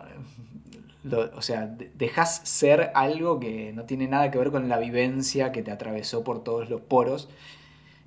o 1.13 1.41
sea, 1.41 1.75
dejas 1.95 2.41
ser 2.43 2.91
algo 2.95 3.39
que 3.39 3.71
no 3.73 3.85
tiene 3.85 4.07
nada 4.07 4.31
que 4.31 4.37
ver 4.37 4.51
con 4.51 4.69
la 4.69 4.77
vivencia 4.77 5.51
que 5.51 5.63
te 5.63 5.71
atravesó 5.71 6.23
por 6.23 6.43
todos 6.43 6.69
los 6.69 6.81
poros 6.81 7.29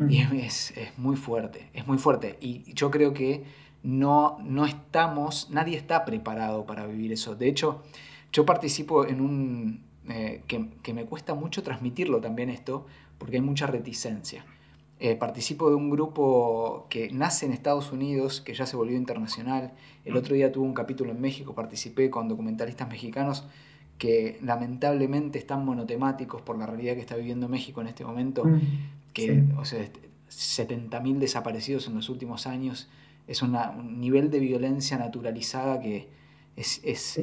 y 0.08 0.22
es, 0.38 0.72
muy 0.96 1.16
fuerte, 1.16 1.68
es 1.74 1.86
muy 1.86 1.98
fuerte. 1.98 2.38
Y 2.40 2.72
yo 2.72 2.90
creo 2.90 3.12
que 3.12 3.44
no, 3.82 4.38
no 4.42 4.64
estamos, 4.64 5.50
nadie 5.50 5.76
está 5.76 6.04
preparado 6.04 6.64
para 6.64 6.86
vivir 6.86 7.12
eso. 7.12 7.34
De 7.34 7.48
hecho, 7.48 7.82
yo 8.32 8.46
participo 8.46 9.06
en 9.06 9.20
un... 9.20 9.90
Eh, 10.08 10.42
que, 10.46 10.94
me 10.94 11.04
cuesta 11.04 11.34
mucho 11.34 11.62
transmitirlo 11.62 12.20
también 12.20 12.48
esto, 12.48 12.86
porque 13.18 13.36
hay 13.36 13.42
mucha 13.42 13.66
reticencia. 13.66 14.44
Eh, 15.02 15.16
participo 15.16 15.70
de 15.70 15.76
un 15.76 15.88
grupo 15.88 16.86
que 16.90 17.10
nace 17.10 17.46
en 17.46 17.52
Estados 17.52 17.90
Unidos, 17.90 18.42
que 18.42 18.52
ya 18.52 18.66
se 18.66 18.76
volvió 18.76 18.98
internacional. 18.98 19.72
El 20.04 20.14
otro 20.14 20.34
día 20.34 20.52
tuve 20.52 20.66
un 20.66 20.74
capítulo 20.74 21.10
en 21.10 21.22
México, 21.22 21.54
participé 21.54 22.10
con 22.10 22.28
documentalistas 22.28 22.86
mexicanos 22.86 23.44
que 23.96 24.38
lamentablemente 24.42 25.38
están 25.38 25.64
monotemáticos 25.64 26.42
por 26.42 26.58
la 26.58 26.66
realidad 26.66 26.94
que 26.94 27.00
está 27.00 27.16
viviendo 27.16 27.48
México 27.48 27.80
en 27.80 27.86
este 27.86 28.04
momento, 28.04 28.44
que, 29.14 29.42
o 29.58 29.64
sea, 29.64 29.80
70.000 30.28 31.18
desaparecidos 31.18 31.86
en 31.86 31.94
los 31.94 32.10
últimos 32.10 32.46
años, 32.46 32.90
es 33.26 33.40
un 33.40 33.56
nivel 34.00 34.30
de 34.30 34.38
violencia 34.38 34.98
naturalizada 34.98 35.80
que 35.80 36.08
es, 36.56 37.20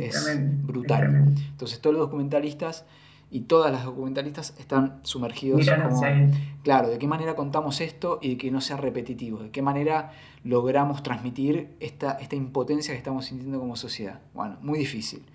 brutal. 0.63 1.33
Entonces 1.51 1.79
todos 1.79 1.95
los 1.95 2.05
documentalistas 2.07 2.85
y 3.29 3.41
todas 3.41 3.71
las 3.71 3.83
documentalistas 3.83 4.55
están 4.57 4.99
sumergidos 5.03 5.67
como, 5.69 6.01
claro, 6.63 6.89
de 6.89 6.97
qué 6.97 7.07
manera 7.07 7.35
contamos 7.35 7.81
esto 7.81 8.19
y 8.21 8.29
de 8.29 8.37
que 8.37 8.51
no 8.51 8.61
sea 8.61 8.77
repetitivo, 8.77 9.39
de 9.39 9.51
qué 9.51 9.61
manera 9.61 10.11
logramos 10.43 11.03
transmitir 11.03 11.75
esta, 11.79 12.13
esta 12.13 12.35
impotencia 12.35 12.93
que 12.93 12.97
estamos 12.97 13.25
sintiendo 13.25 13.59
como 13.59 13.75
sociedad. 13.75 14.21
Bueno, 14.33 14.57
muy 14.61 14.79
difícil. 14.79 15.25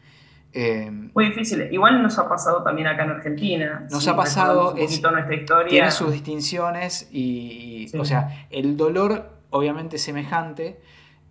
Em, 0.55 1.11
Muy 1.15 1.27
difícil. 1.27 1.67
Igual 1.71 2.03
nos 2.03 2.19
ha 2.19 2.29
pasado 2.29 2.63
también 2.63 2.87
acá 2.87 3.05
en 3.05 3.11
Argentina. 3.11 3.87
Nos 3.91 4.07
ha 4.07 4.17
pasado. 4.17 4.75
es, 4.77 5.01
nuestra 5.03 5.35
historia. 5.35 5.69
Tiene 5.69 5.91
sus 5.91 6.13
distinciones 6.13 7.09
y, 7.11 7.91
o 7.99 8.05
sea, 8.05 8.47
el 8.51 8.77
dolor 8.77 9.31
obviamente 9.51 9.99
semejante. 9.99 10.81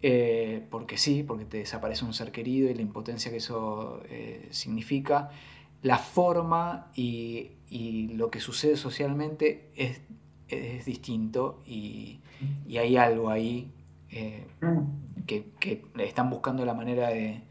Eh, 0.04 0.66
porque 0.72 0.98
sí, 0.98 1.22
porque 1.22 1.46
te 1.46 1.58
desaparece 1.58 2.04
un 2.06 2.16
ser 2.16 2.32
querido 2.32 2.72
y 2.72 2.74
la 2.74 2.82
impotencia 2.82 3.30
que 3.30 3.38
eso 3.38 4.02
eh, 4.10 4.48
significa. 4.50 5.30
La 5.82 5.98
forma 5.98 6.88
y, 6.96 7.52
lo 8.16 8.30
que 8.30 8.40
sucede 8.40 8.76
socialmente 8.76 9.70
es, 9.76 10.02
es 10.48 10.86
distinto 10.86 11.62
y, 11.66 12.20
hay 12.78 12.98
algo 12.98 13.30
ahí 13.30 13.72
eh, 14.10 14.48
mm. 14.62 15.26
que, 15.26 15.46
que, 15.60 15.84
están 16.00 16.30
buscando 16.30 16.66
la 16.66 16.74
manera 16.74 17.10
de, 17.10 17.42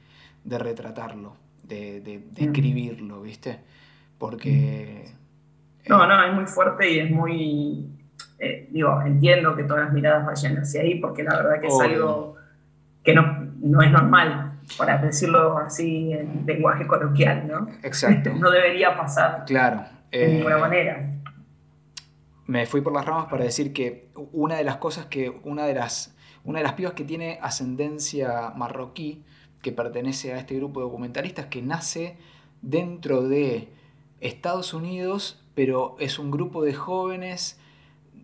de 0.45 0.59
retratarlo 0.59 1.35
de, 1.71 2.23
mm. 2.31 2.43
escribirlo, 2.43 3.23
¿viste? 3.23 3.61
Porque... 4.19 5.07
No, 5.88 6.07
no, 6.07 6.25
es 6.25 6.35
muy 6.35 6.47
fuerte 6.47 6.90
y 6.90 6.99
es 7.01 7.11
muy... 7.11 7.87
Eh, 8.38 8.69
digo, 8.71 9.01
entiendo 9.03 9.55
que 9.55 9.64
todas 9.64 9.85
las 9.85 9.93
miradas 9.93 10.27
vayan 10.27 10.57
hacia 10.57 10.83
ahí 10.83 10.99
porque 10.99 11.23
la 11.23 11.37
verdad 11.37 11.61
que 11.61 11.66
es 11.66 11.81
algo 11.81 12.37
que 13.03 13.14
no, 13.14 13.51
no 13.61 13.83
es 13.83 13.90
normal, 13.90 14.39
para 14.77 14.99
decirlo 14.99 15.59
así 15.59 16.13
en 16.13 16.45
lenguaje 16.47 16.87
coloquial, 16.87 17.47
¿no? 17.47 17.69
Exacto. 17.83 18.31
no 18.35 18.51
debería 18.51 18.97
pasar. 18.97 19.45
Claro. 19.47 19.85
de 20.11 20.29
ninguna 20.29 20.57
eh, 20.57 20.61
manera. 20.61 21.11
Me 22.47 22.67
fui 22.67 22.81
por 22.81 22.93
las 22.93 23.05
ramas 23.05 23.27
para 23.31 23.45
decir 23.45 23.73
que 23.73 24.09
una 24.33 24.57
de 24.57 24.65
las 24.65 24.77
cosas 24.77 25.07
que 25.07 25.31
una 25.45 25.67
de 25.67 25.75
las 25.75 26.17
una 26.43 26.59
de 26.59 26.65
las 26.65 26.73
pibas 26.73 26.95
que 26.95 27.05
tiene 27.05 27.39
ascendencia 27.43 28.53
marroquí 28.57 29.25
que 29.63 29.73
pertenece 29.73 30.33
a 30.33 30.39
este 30.39 30.57
grupo 30.57 30.81
de 30.81 30.87
documentalistas 30.87 31.47
que 31.47 31.61
nace 31.61 32.17
dentro 32.63 33.29
de 33.29 33.69
Estados 34.21 34.73
Unidos, 34.73 35.45
pero 35.55 35.97
es 35.99 36.19
un 36.19 36.31
grupo 36.31 36.63
de 36.63 36.75
jóvenes 36.75 37.61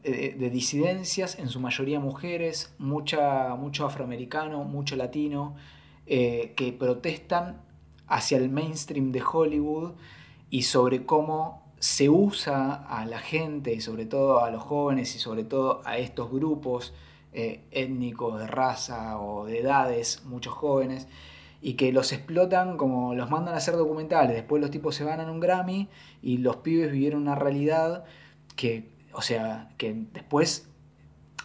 de, 0.06 0.50
disidencias, 0.50 1.38
en 1.38 1.48
su 1.48 1.60
mayoría 1.60 1.98
mujeres, 1.98 2.74
mucha, 2.78 3.54
mucho 3.56 3.86
afroamericano, 3.86 4.64
mucho 4.64 4.96
latino, 4.96 5.56
eh, 6.06 6.54
que 6.56 6.72
protestan 6.72 7.60
hacia 8.06 8.38
el 8.38 8.48
mainstream 8.48 9.12
de 9.12 9.22
Hollywood 9.22 9.92
y 10.50 10.62
sobre 10.62 11.04
cómo 11.04 11.66
se 11.78 12.08
usa 12.08 12.74
a 12.74 13.04
la 13.06 13.18
gente 13.18 13.74
y 13.74 13.80
sobre 13.80 14.06
todo 14.06 14.42
a 14.42 14.50
los 14.50 14.62
jóvenes 14.62 15.14
y 15.14 15.18
sobre 15.18 15.44
todo 15.44 15.82
a 15.84 15.98
estos 15.98 16.30
grupos 16.30 16.94
eh, 17.32 17.60
étnicos, 17.70 18.38
de 18.38 18.46
raza 18.46 19.20
o 19.20 19.44
de 19.44 19.60
edades, 19.60 20.22
muchos 20.24 20.54
jóvenes, 20.54 21.06
y 21.60 21.74
que 21.74 21.92
los 21.92 22.12
explotan 22.12 22.76
como 22.76 23.14
los 23.14 23.28
mandan 23.28 23.54
a 23.54 23.58
hacer 23.58 23.76
documentales. 23.76 24.34
Después 24.34 24.62
los 24.62 24.70
tipos 24.70 24.94
se 24.94 25.04
van 25.04 25.20
a 25.20 25.30
un 25.30 25.40
Grammy 25.40 25.88
y 26.22 26.38
los 26.38 26.56
pibes 26.56 26.90
vivieron 26.90 27.22
una 27.22 27.34
realidad 27.34 28.04
que, 28.56 28.88
o 29.12 29.20
sea, 29.20 29.70
que 29.76 29.94
después, 30.14 30.68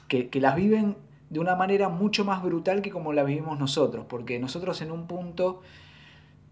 que, 0.07 0.29
las 0.39 0.55
viven 0.55 0.95
de 1.31 1.39
una 1.39 1.55
manera 1.55 1.87
mucho 1.87 2.25
más 2.25 2.43
brutal 2.43 2.81
que 2.81 2.91
como 2.91 3.13
la 3.13 3.23
vivimos 3.23 3.57
nosotros, 3.57 4.05
porque 4.07 4.37
nosotros 4.37 4.81
en 4.81 4.91
un 4.91 5.07
punto, 5.07 5.61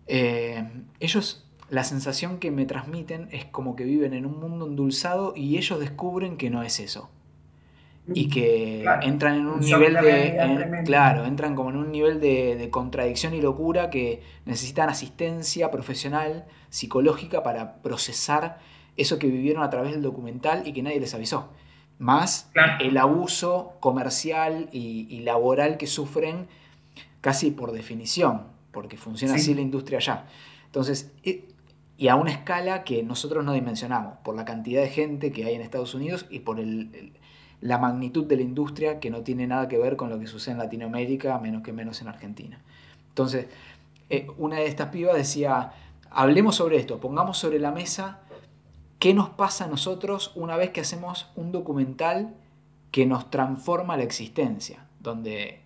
eh, 0.08 0.68
ellos 1.02 1.46
la 1.70 1.84
sensación 1.84 2.39
que 2.39 2.50
me 2.50 2.65
transmiten 2.65 3.28
es 3.32 3.44
como 3.44 3.76
que 3.76 3.84
viven 3.84 4.13
en 4.13 4.26
un 4.26 4.39
mundo 4.39 4.68
endulzado 4.68 5.34
y 5.36 5.58
ellos 5.58 5.82
descubren 5.82 6.38
que 6.38 6.50
no 6.50 6.63
es 6.63 6.80
eso. 6.80 7.10
Y 8.12 8.30
que 8.30 8.86
entran 9.04 9.36
en 9.36 9.48
un 9.48 9.60
nivel 9.60 9.94
de 9.94 10.82
claro 10.84 11.26
entran 11.26 11.54
como 11.54 11.70
en 11.70 11.76
un 11.76 11.92
nivel 11.92 12.20
de, 12.20 12.70
contradicción 12.72 13.36
y 13.36 13.42
locura 13.42 13.92
que 13.92 14.24
necesitan 14.46 14.89
asistencia 14.89 15.70
profesional 15.70 16.46
psicológica 16.70 17.44
para 17.44 17.84
procesar 17.84 18.58
eso 18.98 19.20
que 19.20 19.28
vivieron 19.28 19.62
a 19.62 19.70
través 19.70 19.92
del 19.92 20.02
documental 20.02 20.65
y 20.65 20.74
que 20.74 20.82
nadie 20.82 21.00
les 21.00 21.13
avisó 21.13 21.50
más 22.00 22.50
el 22.80 22.98
abuso 22.98 23.74
comercial 23.82 24.70
y, 24.72 25.20
laboral 25.20 25.78
que 25.78 25.86
sufren 25.86 26.48
casi 27.22 27.52
por 27.52 27.74
definición, 27.74 28.44
porque 28.72 28.98
funciona 28.98 29.36
así 29.36 29.54
la 29.54 29.62
industria 29.62 30.00
allá. 30.00 30.26
Entonces, 30.66 31.12
y 31.98 32.08
a 32.08 32.16
una 32.16 32.32
escala 32.32 32.86
que 32.86 33.04
nosotros 33.04 33.44
no 33.44 33.52
dimensionamos, 33.52 34.18
por 34.24 34.36
la 34.36 34.46
cantidad 34.46 34.82
de 34.82 34.88
gente 34.88 35.34
que 35.34 35.44
hay 35.44 35.56
en 35.56 35.62
Estados 35.62 35.94
Unidos 35.94 36.26
y 36.30 36.40
por 36.40 36.58
la 37.60 37.78
magnitud 37.78 38.26
de 38.26 38.38
la 38.38 38.44
industria 38.44 39.02
que 39.02 39.10
no 39.10 39.22
tiene 39.22 39.46
nada 39.46 39.68
que 39.68 39.78
ver 39.78 39.98
con 39.98 40.10
lo 40.10 40.18
que 40.18 40.28
sucede 40.28 40.54
en 40.54 40.60
Latinoamérica, 40.60 41.38
menos 41.40 41.62
que 41.62 41.74
menos 41.74 42.02
en 42.02 42.08
Argentina. 42.08 42.62
Entonces, 43.10 43.48
eh, 44.10 44.28
una 44.38 44.56
de 44.56 44.68
estas 44.68 44.88
pibas 44.88 45.16
decía, 45.16 45.74
hablemos 46.10 46.56
sobre 46.56 46.78
esto, 46.78 47.02
pongamos 47.02 47.38
sobre 47.38 47.60
la 47.60 47.72
mesa 47.72 48.22
qué 49.00 49.14
nos 49.14 49.30
pasa 49.30 49.66
a 49.66 49.68
nosotros 49.68 50.32
una 50.36 50.58
vez 50.58 50.72
que 50.72 50.82
hacemos 50.82 51.32
un 51.36 51.52
documental 51.52 52.36
que 52.92 53.06
nos 53.06 53.30
transforma 53.32 53.98
la 53.98 54.04
existencia, 54.04 54.86
donde 55.00 55.62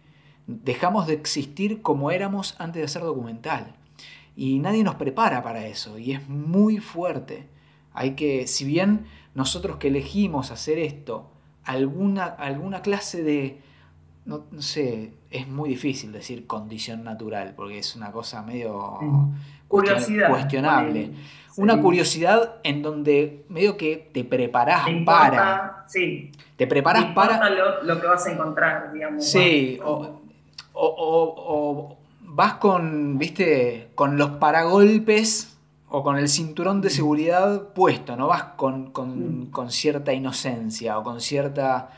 dejamos 0.47 1.07
de 1.07 1.13
existir 1.13 1.81
como 1.81 2.11
éramos 2.11 2.55
antes 2.59 2.81
de 2.81 2.85
hacer 2.85 3.01
documental. 3.01 3.75
Y 4.35 4.59
nadie 4.59 4.83
nos 4.83 4.95
prepara 4.95 5.43
para 5.43 5.67
eso, 5.67 5.97
y 5.97 6.11
es 6.11 6.27
muy 6.27 6.77
fuerte. 6.79 7.47
Hay 7.93 8.15
que, 8.15 8.47
si 8.47 8.65
bien 8.65 9.05
nosotros 9.35 9.77
que 9.77 9.89
elegimos 9.89 10.51
hacer 10.51 10.79
esto, 10.79 11.31
alguna, 11.63 12.25
alguna 12.25 12.81
clase 12.81 13.23
de, 13.23 13.61
no, 14.25 14.45
sé, 14.59 15.13
es 15.29 15.47
muy 15.47 15.69
difícil 15.69 16.11
decir 16.11 16.45
condición 16.47 17.03
natural, 17.03 17.53
porque 17.55 17.79
es 17.79 17.95
una 17.95 18.11
cosa 18.11 18.41
medio 18.41 19.31
cuestionable. 19.67 21.11
Una 21.57 21.81
curiosidad 21.81 22.55
en 22.63 22.81
donde 22.81 23.45
medio 23.49 23.77
que 23.77 24.09
te 24.13 24.23
preparás 24.23 24.87
para. 25.05 25.85
Sí. 25.87 26.31
Te 26.55 26.67
preparas 26.67 27.05
para. 27.13 27.49
Lo, 27.49 28.01
que 28.01 28.07
vas 28.07 28.25
a 28.25 28.31
encontrar, 28.31 28.91
digamos. 28.91 29.25
Sí, 29.25 29.79
o, 29.83 30.21
o, 30.73 31.97
vas 32.21 32.55
con, 32.55 33.17
viste, 33.17 33.89
con 33.95 34.17
los 34.17 34.31
paragolpes 34.31 35.57
o 35.89 36.01
con 36.01 36.17
el 36.17 36.27
cinturón 36.27 36.81
de 36.81 36.89
seguridad 36.89 37.69
puesto, 37.73 38.15
no 38.15 38.27
vas 38.27 38.43
con, 38.55 38.91
con, 38.91 39.41
mm. 39.41 39.51
con 39.51 39.69
cierta 39.69 40.11
inocencia 40.11 40.97
o 40.97 41.03
con 41.03 41.21
cierta 41.21 41.91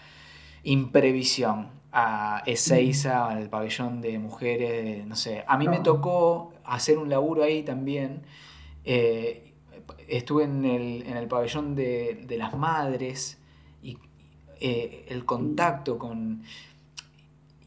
imprevisión 0.64 1.70
a 1.98 2.44
Ezeiza, 2.46 3.30
al 3.30 3.48
pabellón 3.48 4.02
de 4.02 4.20
mujeres, 4.20 5.08
no 5.08 5.16
sé. 5.16 5.46
A 5.48 5.58
mí 5.58 5.70
me 5.70 5.80
tocó 5.80 6.52
hacer 6.66 6.98
un 6.98 7.10
laburo 7.10 7.44
ahí 7.44 7.64
también. 7.64 8.24
Eh, 8.84 9.45
estuve 10.08 10.44
en 10.44 10.66
el, 10.66 11.28
pabellón 11.28 11.76
de, 11.76 12.36
las 12.38 12.56
madres 12.56 13.38
y 13.82 13.98
eh, 14.60 15.06
el 15.10 15.26
contacto 15.26 15.98
con... 15.98 16.44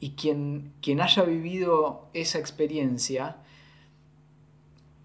Y 0.00 0.10
quien, 0.10 0.74
quien 0.80 1.00
haya 1.00 1.24
vivido 1.24 2.08
esa 2.14 2.38
experiencia, 2.38 3.38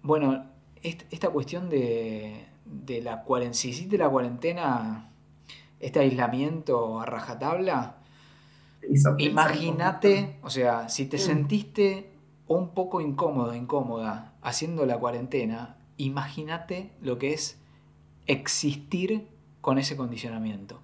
bueno, 0.02 0.46
esta 0.82 1.30
cuestión 1.30 1.68
de, 1.68 2.46
de 2.64 3.02
la 3.02 3.22
cuarentena, 3.22 3.88
de 3.88 3.98
la 3.98 4.08
cuarentena, 4.08 5.10
este 5.80 5.98
aislamiento 5.98 7.00
a 7.00 7.06
rajatabla, 7.06 8.04
Imagínate, 9.18 10.36
o 10.42 10.50
sea, 10.50 10.88
si 10.88 11.06
te 11.06 11.16
mm. 11.16 11.20
sentiste 11.20 12.10
un 12.46 12.70
poco 12.70 13.00
incómodo, 13.00 13.54
incómoda 13.54 14.34
haciendo 14.42 14.84
la 14.86 14.98
cuarentena, 14.98 15.76
imagínate 15.96 16.90
lo 17.00 17.18
que 17.18 17.32
es 17.32 17.58
existir 18.26 19.26
con 19.60 19.78
ese 19.78 19.96
condicionamiento. 19.96 20.80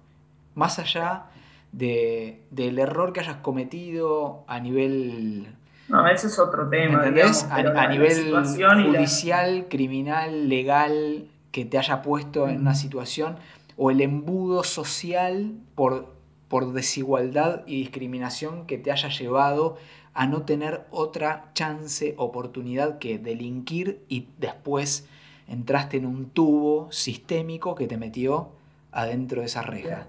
Más 0.55 0.79
allá 0.79 1.25
de, 1.71 2.41
del 2.51 2.79
error 2.79 3.13
que 3.13 3.21
hayas 3.21 3.37
cometido 3.37 4.43
a 4.47 4.59
nivel... 4.59 5.55
No, 5.87 6.07
ese 6.07 6.27
es 6.27 6.39
otro 6.39 6.69
tema. 6.69 6.99
¿Entendés? 6.99 7.47
a, 7.49 7.87
nivel 7.87 8.33
judicial, 8.33 9.67
criminal, 9.69 10.47
legal, 10.47 11.27
que 11.51 11.65
te 11.65 11.77
haya 11.77 12.01
puesto 12.01 12.47
en 12.47 12.61
una 12.61 12.75
situación, 12.75 13.37
o 13.75 13.91
el 13.91 14.01
embudo 14.01 14.63
social 14.63 15.53
por 15.75 16.21
por 16.51 16.73
desigualdad 16.73 17.63
y 17.65 17.77
discriminación 17.77 18.67
que 18.67 18.77
te 18.77 18.91
haya 18.91 19.07
llevado 19.07 19.77
a 20.13 20.27
no 20.27 20.43
tener 20.43 20.85
otra 20.91 21.51
chance, 21.53 22.15
oportunidad 22.17 22.99
que 22.99 23.17
delinquir 23.17 24.03
y 24.09 24.27
después 24.37 25.07
entraste 25.47 25.97
en 25.97 26.05
un 26.05 26.29
tubo 26.29 26.91
sistémico 26.91 27.75
que 27.75 27.87
te 27.87 27.97
metió 27.97 28.51
adentro 28.91 29.41
de 29.41 29.47
esa 29.47 29.61
reja. 29.61 30.07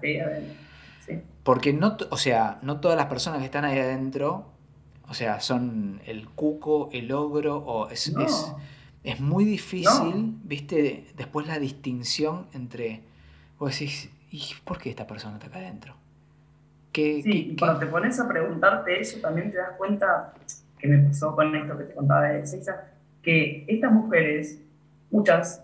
Porque 1.43 1.73
no, 1.73 1.97
o 2.09 2.17
sea, 2.17 2.59
no 2.61 2.79
todas 2.79 2.97
las 2.97 3.07
personas 3.07 3.39
que 3.39 3.45
están 3.45 3.65
ahí 3.65 3.77
adentro, 3.77 4.45
o 5.07 5.13
sea, 5.13 5.41
son 5.41 6.01
el 6.05 6.29
cuco, 6.29 6.89
el 6.93 7.11
ogro, 7.11 7.57
o 7.57 7.89
es, 7.89 8.13
es, 9.03 9.19
muy 9.19 9.43
difícil, 9.43 10.37
viste, 10.43 11.07
después 11.17 11.47
la 11.47 11.59
distinción 11.59 12.47
entre, 12.53 13.01
vos 13.59 13.71
decís, 13.71 14.09
¿y 14.31 14.43
por 14.63 14.79
qué 14.79 14.89
esta 14.89 15.05
persona 15.05 15.35
está 15.35 15.47
acá 15.47 15.59
adentro? 15.59 15.95
Sí, 16.93 17.55
cuando 17.57 17.79
te 17.79 17.85
pones 17.87 18.19
a 18.19 18.27
preguntarte 18.27 18.99
eso, 18.99 19.19
también 19.19 19.51
te 19.51 19.57
das 19.57 19.71
cuenta, 19.77 20.33
que 20.77 20.87
me 20.87 20.99
pasó 20.99 21.35
con 21.35 21.55
esto 21.55 21.77
que 21.77 21.85
te 21.85 21.93
contaba 21.93 22.23
de 22.27 22.45
César, 22.45 22.91
que 23.21 23.65
estas 23.67 23.91
mujeres, 23.91 24.61
muchas, 25.09 25.63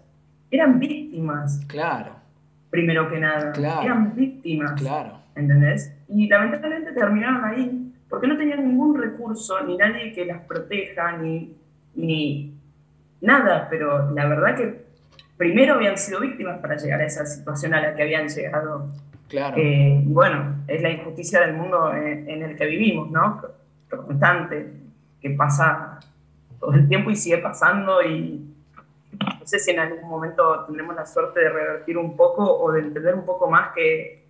eran 0.50 0.80
víctimas. 0.80 1.62
Claro. 1.68 2.16
Primero 2.70 3.10
que 3.10 3.20
nada. 3.20 3.52
Claro. 3.52 3.82
Eran 3.82 4.16
víctimas. 4.16 4.80
Claro. 4.80 5.20
¿Entendés? 5.36 5.94
Y 6.08 6.28
lamentablemente 6.28 6.92
terminaron 6.92 7.46
ahí 7.46 7.94
porque 8.10 8.28
no 8.28 8.38
tenían 8.38 8.68
ningún 8.68 9.00
recurso, 9.00 9.64
ni 9.66 9.78
nadie 9.78 10.12
que 10.14 10.26
las 10.26 10.42
proteja, 10.42 11.18
ni, 11.18 11.56
ni 11.96 12.54
nada. 13.22 13.68
Pero 13.70 14.12
la 14.12 14.28
verdad 14.28 14.56
que 14.56 14.86
primero 15.38 15.76
habían 15.76 15.98
sido 15.98 16.20
víctimas 16.20 16.60
para 16.60 16.76
llegar 16.76 17.02
a 17.02 17.06
esa 17.06 17.26
situación 17.26 17.74
a 17.74 17.82
la 17.82 17.96
que 17.96 18.04
habían 18.04 18.28
llegado 18.28 18.90
Claro. 19.30 19.58
Eh, 19.58 20.02
bueno, 20.06 20.64
es 20.68 20.82
la 20.82 20.90
injusticia 20.90 21.42
del 21.42 21.54
mundo 21.56 21.94
en, 21.94 22.42
el 22.42 22.58
que 22.58 22.66
vivimos, 22.66 23.12
¿no? 23.12 23.42
Constante, 23.88 24.74
que 25.22 25.30
pasa 25.32 26.00
todo 26.60 26.74
el 26.74 26.88
tiempo 26.88 27.12
y 27.12 27.16
sigue 27.16 27.38
pasando 27.38 28.02
y 28.02 28.44
no 29.12 29.46
sé 29.46 29.60
si 29.60 29.72
en 29.72 29.80
algún 29.80 30.10
momento 30.10 30.66
tendremos 30.66 30.96
la 30.96 31.06
suerte 31.06 31.42
de 31.42 31.50
revertir 31.50 31.98
un 31.98 32.18
poco 32.18 32.44
o 32.44 32.72
de 32.72 32.82
entender 32.82 33.14
un 33.14 33.26
poco 33.26 33.50
más 33.50 33.70
que, 33.74 34.26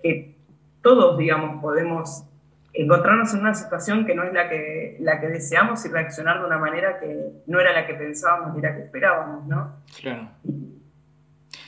que 0.00 0.36
todos, 0.80 1.18
digamos, 1.18 1.60
podemos 1.60 2.24
encontrarnos 2.72 3.34
en 3.34 3.40
una 3.40 3.54
situación 3.54 4.06
que 4.06 4.14
no 4.14 4.22
es 4.22 4.32
la 4.32 4.48
que, 4.48 4.96
la 5.00 5.20
que 5.20 5.26
deseamos 5.26 5.84
y 5.84 5.88
reaccionar 5.88 6.38
de 6.38 6.46
una 6.46 6.58
manera 6.58 7.00
que 7.00 7.32
no 7.46 7.58
era 7.58 7.72
la 7.72 7.84
que 7.84 7.94
pensábamos 7.94 8.54
ni 8.54 8.62
la 8.62 8.76
que 8.76 8.82
esperábamos, 8.82 9.44
¿no? 9.46 9.76
Claro. 10.00 10.28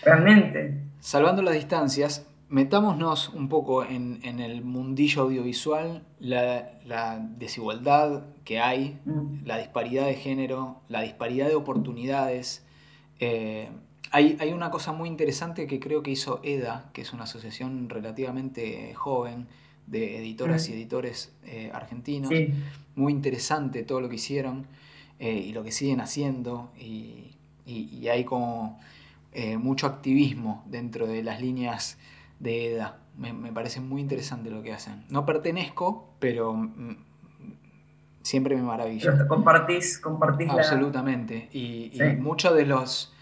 Realmente. 0.04 0.89
Salvando 1.00 1.40
las 1.40 1.54
distancias, 1.54 2.26
metámonos 2.50 3.30
un 3.30 3.48
poco 3.48 3.84
en, 3.84 4.20
el 4.22 4.62
mundillo 4.62 5.22
audiovisual, 5.22 6.02
la, 6.18 7.26
desigualdad 7.38 8.24
que 8.44 8.60
hay, 8.60 8.98
mm. 9.06 9.46
la 9.46 9.58
disparidad 9.58 10.06
de 10.06 10.14
género, 10.14 10.82
la 10.88 11.00
disparidad 11.00 11.48
de 11.48 11.54
oportunidades. 11.54 12.64
Eh, 13.18 13.70
hay, 14.10 14.52
una 14.52 14.70
cosa 14.70 14.92
muy 14.92 15.08
interesante 15.08 15.66
que 15.66 15.80
creo 15.80 16.02
que 16.02 16.10
hizo 16.10 16.40
EDA, 16.42 16.90
que 16.92 17.02
es 17.02 17.12
una 17.12 17.24
asociación 17.24 17.88
relativamente 17.88 18.92
joven 18.94 19.46
de 19.86 20.18
editoras 20.18 20.68
y 20.68 20.72
mm. 20.72 20.74
editores 20.74 21.32
eh, 21.46 21.70
argentinos. 21.72 22.30
Muy 22.94 23.12
interesante 23.12 23.84
todo 23.84 24.02
lo 24.02 24.08
que 24.10 24.16
hicieron 24.16 24.66
eh, 25.18 25.44
y 25.46 25.52
lo 25.52 25.62
que 25.64 25.72
siguen 25.72 26.00
haciendo. 26.00 26.72
y 26.76 28.08
hay 28.08 28.24
como 28.24 28.80
eh, 29.32 29.56
mucho 29.58 29.86
activismo 29.86 30.64
dentro 30.66 31.06
de 31.06 31.22
las 31.22 31.40
líneas 31.40 31.98
de 32.38 32.74
edad. 32.74 32.96
Me, 33.16 33.52
parece 33.52 33.80
muy 33.80 34.00
interesante 34.00 34.50
lo 34.50 34.62
que 34.62 34.72
hacen. 34.72 35.04
No 35.08 35.26
pertenezco, 35.26 36.14
pero 36.18 36.56
siempre 38.22 38.56
me 38.56 38.62
maravilla. 38.62 39.26
compartís, 39.28 39.98
compartís 39.98 40.48
Absolutamente. 40.48 41.48
Y, 41.52 41.92
muchos 42.18 42.54
de 42.54 42.66
los, 42.66 43.12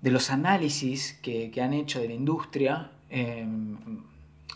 de 0.00 0.10
los 0.10 0.30
análisis 0.30 1.18
que, 1.22 1.52
han 1.60 1.72
hecho 1.72 2.00
de 2.00 2.08
la 2.08 2.14
industria 2.14 2.92
em, 3.10 3.76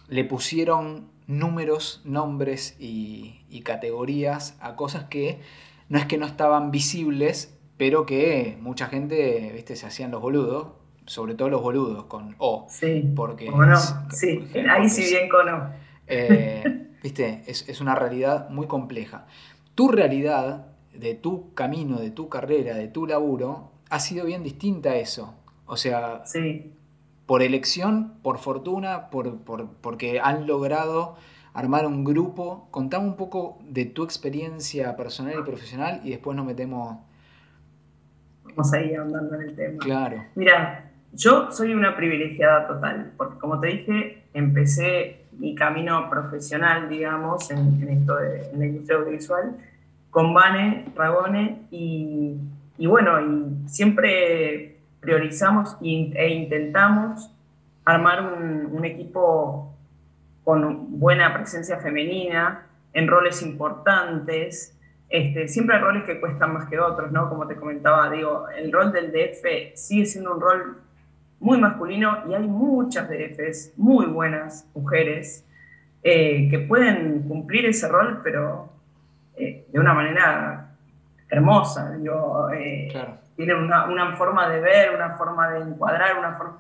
le 0.09 0.25
pusieron 0.25 1.09
números, 1.27 2.01
nombres 2.05 2.77
y, 2.79 3.43
y 3.51 3.61
categorías 3.63 4.57
a 4.61 4.77
cosas 4.77 5.05
que 5.05 5.41
no 5.89 5.99
es 5.99 6.07
que 6.07 6.19
no 6.19 6.27
estaban 6.27 6.71
visibles, 6.71 7.58
pero 7.79 8.05
que 8.05 8.59
mucha 8.61 8.89
gente, 8.89 9.53
viste, 9.55 9.77
se 9.77 9.87
hacían 9.87 10.11
los 10.11 10.21
boludos, 10.21 10.67
sobre 11.07 11.35
todo 11.35 11.49
los 11.49 11.63
boludos 11.63 12.05
con 12.05 12.35
O. 12.39 12.67
Sí. 12.69 13.11
Porque 13.15 13.51
sí, 14.11 14.45
ahí 14.69 14.89
sí 14.89 15.05
bien 15.05 15.29
con 15.29 15.49
O. 15.49 15.71
Eh, 16.09 16.89
viste, 17.03 17.45
es, 17.47 17.81
una 17.81 17.95
realidad 17.95 18.51
muy 18.51 18.67
compleja. 18.67 19.27
Tu 19.77 19.89
realidad, 19.89 20.67
de 20.93 21.15
tu 21.15 21.55
camino, 21.55 22.01
de 22.01 22.11
tu 22.11 22.29
carrera, 22.29 22.77
de 22.77 22.89
tu 22.89 23.07
laburo, 23.07 23.71
ha 23.91 24.01
sido 24.01 24.27
bien 24.27 24.43
distinta 24.43 24.91
a 24.91 24.97
eso. 24.97 25.35
O 25.65 25.77
sea, 25.77 26.23
sí. 26.27 26.73
por 27.27 27.43
elección, 27.43 28.15
por 28.23 28.39
fortuna, 28.39 29.09
por, 29.11 29.39
porque 29.81 30.19
han 30.19 30.49
logrado 30.49 31.15
armar 31.55 31.87
un 31.87 32.03
grupo. 32.03 32.67
Contame 32.73 33.07
un 33.07 33.17
poco 33.17 33.59
de 33.63 33.85
tu 33.85 34.03
experiencia 34.03 34.97
personal 34.97 35.37
y 35.39 35.43
profesional 35.45 36.01
y 36.03 36.11
después 36.11 36.37
nos 36.37 36.45
metemos... 36.45 36.99
Vamos 38.57 38.73
a 38.73 38.81
ir 38.81 38.99
andando 38.99 39.35
en 39.37 39.43
el 39.43 39.55
tema. 39.55 39.79
Claro. 39.79 40.25
Mira, 40.35 40.91
yo 41.13 41.51
soy 41.51 41.75
una 41.75 41.97
privilegiada 41.97 42.67
total, 42.67 43.13
porque 43.17 43.39
como 43.39 43.61
te 43.61 43.69
dije, 43.69 44.25
empecé 44.35 45.27
mi 45.33 45.55
camino 45.55 46.09
profesional, 46.11 46.89
digamos, 46.89 47.51
en, 47.51 47.89
esto 47.89 48.17
de 48.17 48.51
la 48.57 48.67
industria 48.67 48.99
audiovisual, 48.99 49.57
con 50.11 50.35
Vane, 50.35 50.87
Ragone, 50.97 51.63
y, 51.71 52.37
y 52.77 52.87
bueno, 52.87 53.21
y 53.21 53.69
siempre 53.69 54.79
priorizamos 55.01 55.77
e 55.81 56.29
intentamos 56.29 57.31
armar 57.85 58.23
un, 58.23 58.67
un 58.73 58.85
equipo 58.85 59.75
con 60.45 60.99
buena 60.99 61.35
presencia 61.35 61.79
femenina, 61.79 62.67
en 62.93 63.07
roles 63.07 63.43
importantes. 63.43 64.78
Este, 65.09 65.49
siempre 65.49 65.77
hay 65.77 65.83
roles 65.83 66.05
que 66.05 66.21
cuestan 66.21 66.53
más 66.53 66.69
que 66.69 66.79
otros, 66.79 67.11
¿no? 67.11 67.29
Como 67.29 67.47
te 67.47 67.57
comentaba, 67.57 68.11
digo, 68.11 68.49
el 68.51 68.71
rol 68.71 68.93
del 68.93 69.11
DF 69.11 69.75
sigue 69.75 70.05
siendo 70.05 70.35
un 70.35 70.41
rol 70.41 70.83
muy 71.41 71.59
masculino 71.59 72.25
y 72.29 72.35
hay 72.35 72.47
muchas 72.47 73.09
DFs 73.09 73.73
muy 73.77 74.07
buenas 74.07 74.69
mujeres 74.75 75.47
eh, 76.03 76.49
que 76.51 76.59
pueden 76.59 77.23
cumplir 77.23 77.67
ese 77.67 77.89
rol, 77.89 78.21
pero 78.23 78.71
eh, 79.37 79.67
de 79.73 79.81
una 79.81 79.95
manera 79.95 80.71
hermosa. 81.29 81.93
Digo, 81.93 82.51
eh, 82.51 82.89
Tienen 83.37 83.57
una, 83.57 83.87
una, 83.87 84.17
forma 84.17 84.49
de 84.49 84.61
ver, 84.61 84.95
una 84.95 85.17
forma 85.17 85.51
de 85.51 85.61
encuadrar, 85.61 86.19
una 86.19 86.35
forma 86.35 86.59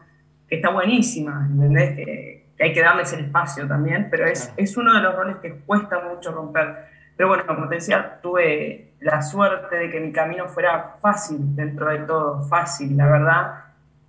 que 0.48 0.56
está 0.56 0.70
buenísima, 0.70 1.46
¿entendés? 1.50 1.96
Que, 1.96 2.38
hay 2.60 2.72
que 2.72 2.82
darles 2.82 3.12
el 3.12 3.20
espacio 3.26 3.68
también, 3.68 4.08
pero 4.10 4.26
es, 4.26 4.52
es 4.56 4.76
uno 4.76 4.92
de 4.92 5.00
los 5.00 5.14
roles 5.14 5.36
que 5.36 5.52
cuesta 5.60 6.00
mucho 6.00 6.32
romper. 6.32 6.86
Pero 7.18 7.30
bueno, 7.30 7.46
como 7.46 7.68
te 7.68 7.74
decía, 7.74 8.20
tuve 8.22 8.92
la 9.00 9.20
suerte 9.22 9.74
de 9.74 9.90
que 9.90 9.98
mi 9.98 10.12
camino 10.12 10.46
fuera 10.46 10.98
fácil 11.02 11.56
dentro 11.56 11.90
de 11.90 11.98
todo, 11.98 12.44
fácil, 12.44 12.96
la 12.96 13.10
verdad. 13.10 13.64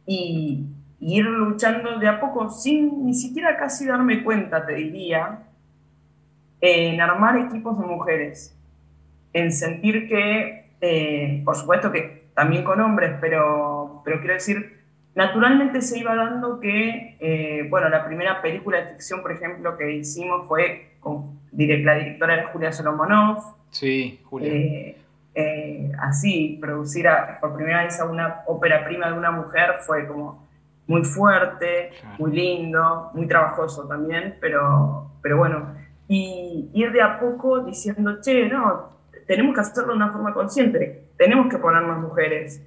Y, 0.06 0.68
ir 1.00 1.26
luchando 1.26 1.98
de 1.98 2.08
a 2.08 2.20
poco, 2.20 2.50
sin 2.52 3.06
ni 3.06 3.16
siquiera 3.16 3.58
casi 3.58 3.88
darme 3.88 4.24
cuenta, 4.24 4.64
te 4.64 4.76
diría, 4.76 5.40
en 6.62 7.02
armar 7.02 7.38
equipos 7.38 7.80
de 7.80 7.86
mujeres, 7.86 8.56
en 9.34 9.52
sentir 9.54 10.08
que, 10.08 10.74
eh, 10.80 11.42
por 11.44 11.56
supuesto 11.56 11.92
que 11.92 12.30
también 12.36 12.64
con 12.64 12.80
hombres, 12.80 13.16
pero, 13.20 14.04
pero 14.06 14.20
quiero 14.20 14.36
decir, 14.36 14.79
naturalmente 15.16 15.82
se 15.82 16.00
iba 16.00 16.16
dando 16.16 16.60
que, 16.60 17.18
eh, 17.20 17.68
bueno, 17.70 17.90
la 17.90 18.06
primera 18.06 18.42
película 18.42 18.80
de 18.80 18.94
ficción, 18.94 19.22
por 19.22 19.32
ejemplo, 19.32 19.78
que 19.78 19.92
hicimos 19.92 20.48
fue 20.48 20.94
con 21.00 21.40
la 21.52 21.96
directora 21.96 22.34
era 22.34 22.48
Julia 22.52 22.72
Solomonov. 22.72 23.56
Sí, 23.72 24.22
Julia. 24.26 24.54
Eh, 24.54 24.98
eh, 25.36 25.92
así, 26.00 26.58
producir 26.60 27.08
por 27.40 27.56
primera 27.56 27.84
vez 27.84 28.00
a 28.00 28.06
una 28.06 28.42
ópera 28.48 28.84
prima 28.86 29.08
de 29.08 29.18
una 29.18 29.32
mujer 29.32 29.76
fue 29.86 30.08
como 30.08 30.48
muy 30.88 31.04
fuerte, 31.06 31.92
muy 32.18 32.32
lindo, 32.32 33.12
muy 33.14 33.28
trabajoso 33.28 33.88
también, 33.88 34.36
pero, 34.42 35.12
pero 35.22 35.38
bueno, 35.38 35.76
y 36.08 36.70
ir 36.74 36.92
de 36.92 37.02
a 37.02 37.20
poco 37.20 37.60
diciendo, 37.60 38.20
che, 38.22 38.50
no, 38.50 38.90
tenemos 39.28 39.54
que 39.54 39.62
hacerlo 39.62 39.92
de 39.92 39.98
una 39.98 40.12
forma 40.12 40.34
consciente, 40.34 41.10
tenemos 41.16 41.48
que 41.48 41.60
poner 41.60 41.84
más 41.84 42.00
mujeres, 42.00 42.66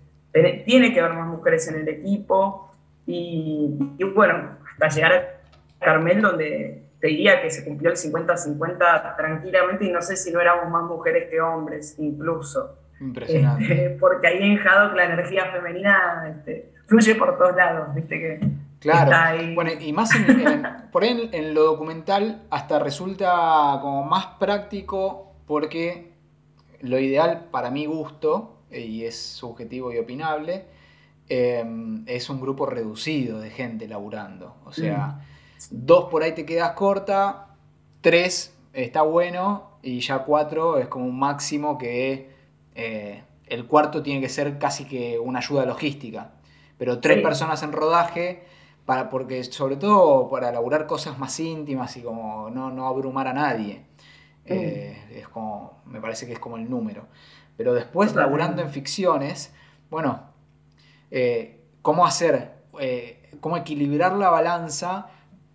tiene 0.65 0.93
que 0.93 1.01
haber 1.01 1.15
más 1.15 1.29
mujeres 1.29 1.69
en 1.69 1.81
el 1.81 1.89
equipo, 1.89 2.71
y, 3.07 3.77
y 3.99 4.05
bueno, 4.05 4.59
hasta 4.73 4.89
llegar 4.89 5.13
a 5.13 5.85
Carmel, 5.85 6.23
donde 6.23 6.83
te 7.03 7.09
diría 7.09 7.43
que 7.43 7.51
se 7.51 7.65
cumplió 7.65 7.91
el 7.91 7.97
50-50 7.97 9.17
tranquilamente 9.17 9.85
y 9.85 9.91
no 9.91 10.01
sé 10.01 10.15
si 10.17 10.31
no 10.31 10.41
éramos 10.41 10.71
más 10.71 10.85
mujeres 10.85 11.29
que 11.29 11.41
hombres 11.41 11.97
incluso. 11.99 12.79
Impresionante. 13.01 13.65
Este, 13.65 13.91
porque 13.99 14.29
ahí 14.29 14.53
en 14.53 14.59
Haddock 14.59 14.95
la 14.95 15.07
energía 15.07 15.47
femenina 15.47 16.29
este, 16.31 16.71
fluye 16.87 17.17
por 17.17 17.37
todos 17.37 17.57
lados, 17.57 17.93
viste 17.95 18.19
que... 18.19 18.41
Claro, 18.79 19.13
bueno, 19.55 19.71
y 19.79 19.93
más 19.93 20.11
por 20.91 21.05
ahí 21.05 21.29
en, 21.33 21.55
lo 21.55 21.63
documental 21.63 22.43
hasta 22.51 22.81
resulta 22.81 23.79
como 23.81 24.05
más 24.05 24.27
práctico 24.41 25.35
porque 25.47 26.13
lo 26.81 26.99
ideal 26.99 27.47
para 27.53 27.71
mi 27.71 27.87
gusto, 27.87 28.62
y 28.73 29.05
es 29.05 29.19
subjetivo 29.19 29.93
y 29.93 29.99
opinable, 29.99 30.65
eh, 31.29 31.65
es 32.07 32.31
un 32.31 32.41
grupo 32.41 32.67
reducido 32.67 33.41
de 33.41 33.51
gente 33.51 33.87
laburando. 33.89 34.57
O 34.65 34.73
sea, 34.73 35.07
mm. 35.07 35.33
Dos 35.71 36.07
por 36.11 36.23
ahí 36.23 36.33
te 36.33 36.45
quedas 36.45 36.73
corta, 36.73 37.49
tres 38.01 38.55
está 38.73 39.03
bueno 39.03 39.71
y 39.83 40.01
ya 40.01 40.21
cuatro 40.21 40.79
es 40.79 40.89
como 40.89 41.07
un 41.07 41.19
máximo 41.19 41.79
que 41.79 42.31
eh, 42.75 43.23
el 43.47 43.67
cuarto 43.67 44.03
tiene 44.03 44.21
que 44.21 44.29
ser 44.29 44.59
casi 44.59 44.85
que 44.85 45.19
una 45.19 45.39
ayuda 45.39 45.65
logística. 45.65 46.33
Pero 46.79 46.99
tres 47.01 47.23
personas 47.23 47.63
en 47.63 47.73
rodaje, 47.73 48.43
para, 48.85 49.09
porque 49.09 49.45
sobre 49.45 49.77
todo 49.77 50.29
para 50.29 50.49
elaborar 50.49 50.87
cosas 50.87 51.19
más 51.19 51.39
íntimas 51.39 51.97
y 51.97 52.03
como 52.03 52.51
no, 52.51 52.87
abrumar 52.87 53.29
a 53.29 53.33
nadie. 53.33 53.85
Eh, 54.45 54.99
es 55.15 55.29
como, 55.29 55.83
me 55.87 56.01
parece 56.01 56.27
que 56.27 56.33
es 56.33 56.41
como 56.41 56.57
el 56.57 56.69
número. 56.69 57.07
Pero 57.57 57.75
después, 57.75 58.15
laburando 58.15 58.63
en 58.63 58.71
ficciones, 58.71 59.55
bueno, 59.91 60.31
eh, 61.11 61.61
¿cómo 61.83 62.07
hacer? 62.07 62.63
¿Cómo 63.41 63.57
equilibrar 63.57 64.15
la 64.15 64.31
balanza 64.31 65.09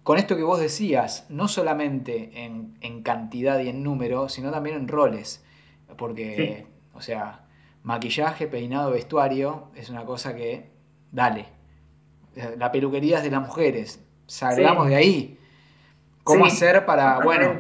con 0.08 0.18
esto 0.18 0.38
que 0.38 0.44
vos 0.44 0.58
decías, 0.58 1.26
no 1.28 1.50
solamente 1.50 2.32
en, 2.46 3.04
cantidad 3.04 3.60
y 3.60 3.68
en 3.68 3.84
número, 3.84 4.30
sino 4.30 4.52
también 4.52 4.78
en 4.78 4.88
roles. 4.88 5.44
Porque, 5.98 6.66
o 6.94 7.02
sea, 7.02 7.42
maquillaje, 7.84 8.48
peinado, 8.48 8.92
vestuario 8.92 9.70
es 9.76 9.90
una 9.90 10.06
cosa 10.06 10.34
que, 10.34 10.72
dale. 11.12 11.48
La 12.58 12.72
peluquería 12.72 13.18
es 13.18 13.24
de 13.24 13.32
las 13.32 13.42
mujeres, 13.42 14.02
salgamos 14.28 14.88
de 14.88 14.96
ahí. 14.96 15.40
¿Cómo 16.24 16.46
hacer 16.46 16.86
para, 16.86 17.20
bueno, 17.20 17.56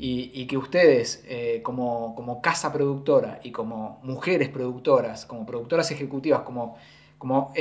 y, 0.00 0.46
que 0.46 0.56
ustedes 0.56 1.24
eh, 1.26 1.60
como, 1.64 2.14
como 2.14 2.40
casa 2.40 2.72
productora 2.72 3.40
y 3.42 3.50
como 3.50 3.98
mujeres 4.04 4.48
productoras, 4.48 5.26
como 5.26 5.44
productoras 5.44 5.90
ejecutivas, 5.90 6.42
como, 6.42 6.76
como 7.18 7.52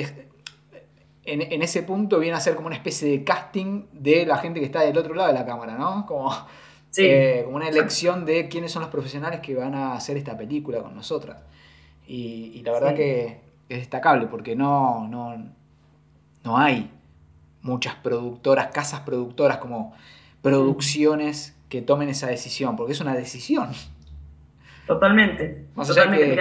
en, 1.24 1.62
ese 1.64 1.82
punto 1.82 2.20
viene 2.20 2.38
a 2.38 2.40
ser 2.40 2.56
como 2.56 2.68
una 2.68 2.76
especie 2.76 3.10
de 3.10 3.24
casting 3.24 3.86
de 3.92 4.28
la 4.28 4.38
gente 4.38 4.60
que 4.60 4.68
está 4.68 4.82
del 4.82 4.96
otro 4.98 5.16
lado 5.16 5.30
de 5.30 5.34
la 5.34 5.46
cámara, 5.48 5.74
¿no? 5.80 6.06
Como, 6.06 6.32
eh, 6.98 7.44
una 7.50 7.68
elección 7.68 8.24
de 8.24 8.48
quiénes 8.48 8.72
son 8.72 8.84
los 8.84 8.92
profesionales 8.92 9.40
que 9.40 9.56
van 9.56 9.74
a 9.74 9.94
hacer 9.94 10.16
esta 10.16 10.38
película 10.38 10.82
con 10.82 10.96
nosotras. 10.96 11.38
Y, 12.08 12.62
la 12.64 12.72
verdad 12.72 12.96
que 12.96 13.42
es 13.68 13.80
destacable 13.80 14.28
porque 14.28 14.56
no, 14.56 15.08
no, 15.08 15.36
no 16.44 16.58
hay 16.58 16.92
muchas 17.64 17.96
productoras, 17.96 18.68
casas 18.68 19.02
productoras 19.02 19.58
como 19.58 19.94
producciones 20.42 21.57
que 21.70 21.82
tomen 21.82 22.10
esa 22.10 22.28
decisión, 22.28 22.76
porque 22.76 22.94
es 22.94 23.02
una 23.02 23.14
decisión. 23.14 23.70
Totalmente. 24.86 25.66
Totalmente. 25.76 26.40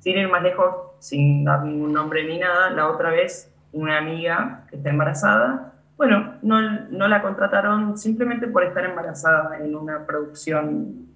sin 0.00 0.16
ir 0.16 0.28
más 0.28 0.42
lejos, 0.42 0.92
sin 0.98 1.44
dar 1.44 1.64
ningún 1.64 1.92
nombre 1.92 2.24
ni 2.24 2.38
nada, 2.38 2.70
la 2.70 2.88
otra 2.88 3.10
vez 3.10 3.50
una 3.72 3.98
amiga 3.98 4.66
que 4.68 4.76
está 4.76 4.90
embarazada, 4.90 5.72
bueno, 5.96 6.34
no, 6.42 6.60
no 6.90 7.08
la 7.08 7.22
contrataron 7.22 7.96
simplemente 7.96 8.46
por 8.48 8.64
estar 8.64 8.84
embarazada 8.84 9.58
en 9.58 9.74
una 9.74 10.04
producción 10.04 11.06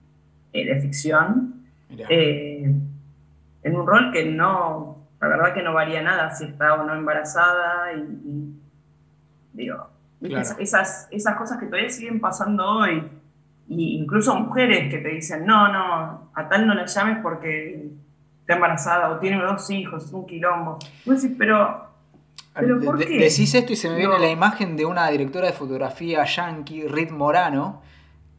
eh, 0.52 0.64
de 0.64 0.80
ficción, 0.80 1.66
eh, 2.08 2.74
en 3.62 3.76
un 3.76 3.86
rol 3.86 4.10
que 4.10 4.24
no, 4.24 5.06
la 5.20 5.28
verdad 5.28 5.52
que 5.52 5.62
no 5.62 5.74
varía 5.74 6.02
nada 6.02 6.30
si 6.34 6.44
está 6.44 6.74
o 6.74 6.84
no 6.84 6.94
embarazada 6.94 7.92
y, 7.92 8.54
digo, 9.52 9.86
esas, 10.20 11.08
esas 11.10 11.36
cosas 11.36 11.58
que 11.58 11.66
todavía 11.66 11.90
siguen 11.90 12.20
pasando 12.20 12.66
hoy, 12.66 13.02
y 13.68 13.96
incluso 13.96 14.34
mujeres 14.34 14.90
que 14.90 14.98
te 14.98 15.08
dicen, 15.08 15.46
no, 15.46 15.72
no, 15.72 16.30
a 16.34 16.48
tal 16.48 16.66
no 16.66 16.74
la 16.74 16.86
llames 16.86 17.18
porque 17.22 17.88
embarazada 18.52 19.10
o 19.10 19.18
tiene 19.18 19.40
dos 19.42 19.70
hijos, 19.70 20.12
un 20.12 20.26
quilombo. 20.26 20.78
pero, 21.38 21.88
pero 22.54 22.80
¿por 22.80 22.98
qué? 22.98 23.18
Decís 23.18 23.54
esto 23.54 23.72
y 23.72 23.76
se 23.76 23.88
me 23.88 23.96
viene 23.96 24.18
la 24.18 24.28
imagen 24.28 24.76
de 24.76 24.84
una 24.84 25.08
directora 25.08 25.46
de 25.46 25.52
fotografía 25.52 26.24
yankee, 26.24 26.86
Rit 26.88 27.10
Morano, 27.10 27.82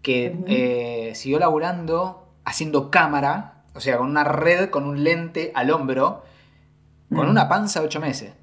que 0.01 0.37
eh, 0.47 1.15
siguió 1.15 1.39
laburando 1.39 2.27
haciendo 2.43 2.89
cámara, 2.89 3.63
o 3.73 3.79
sea, 3.79 3.97
con 3.97 4.07
una 4.09 4.23
red, 4.23 4.69
con 4.69 4.85
un 4.85 5.03
lente 5.03 5.51
al 5.55 5.71
hombro, 5.71 6.23
con 7.13 7.29
una 7.29 7.47
panza 7.47 7.81
de 7.81 7.87
ocho 7.87 7.99
meses. 7.99 8.33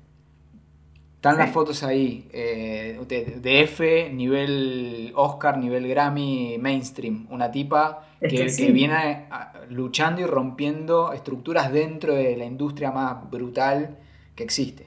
Están 1.19 1.37
las 1.37 1.51
fotos 1.51 1.83
ahí, 1.83 2.29
eh, 2.33 2.97
de, 3.09 3.61
F, 3.63 4.09
nivel 4.13 5.13
Oscar, 5.17 5.59
nivel 5.59 5.89
Grammy, 5.89 6.59
mainstream. 6.61 7.27
Una 7.31 7.51
tipa 7.51 8.07
que, 8.21 8.71
viene 8.73 9.27
luchando 9.69 10.21
y 10.21 10.27
rompiendo 10.27 11.13
estructuras 11.13 11.73
dentro 11.73 12.15
de 12.15 12.37
la 12.37 12.45
industria 12.45 12.93
más 12.93 13.29
brutal 13.29 13.99
que 14.37 14.45
existe. 14.45 14.87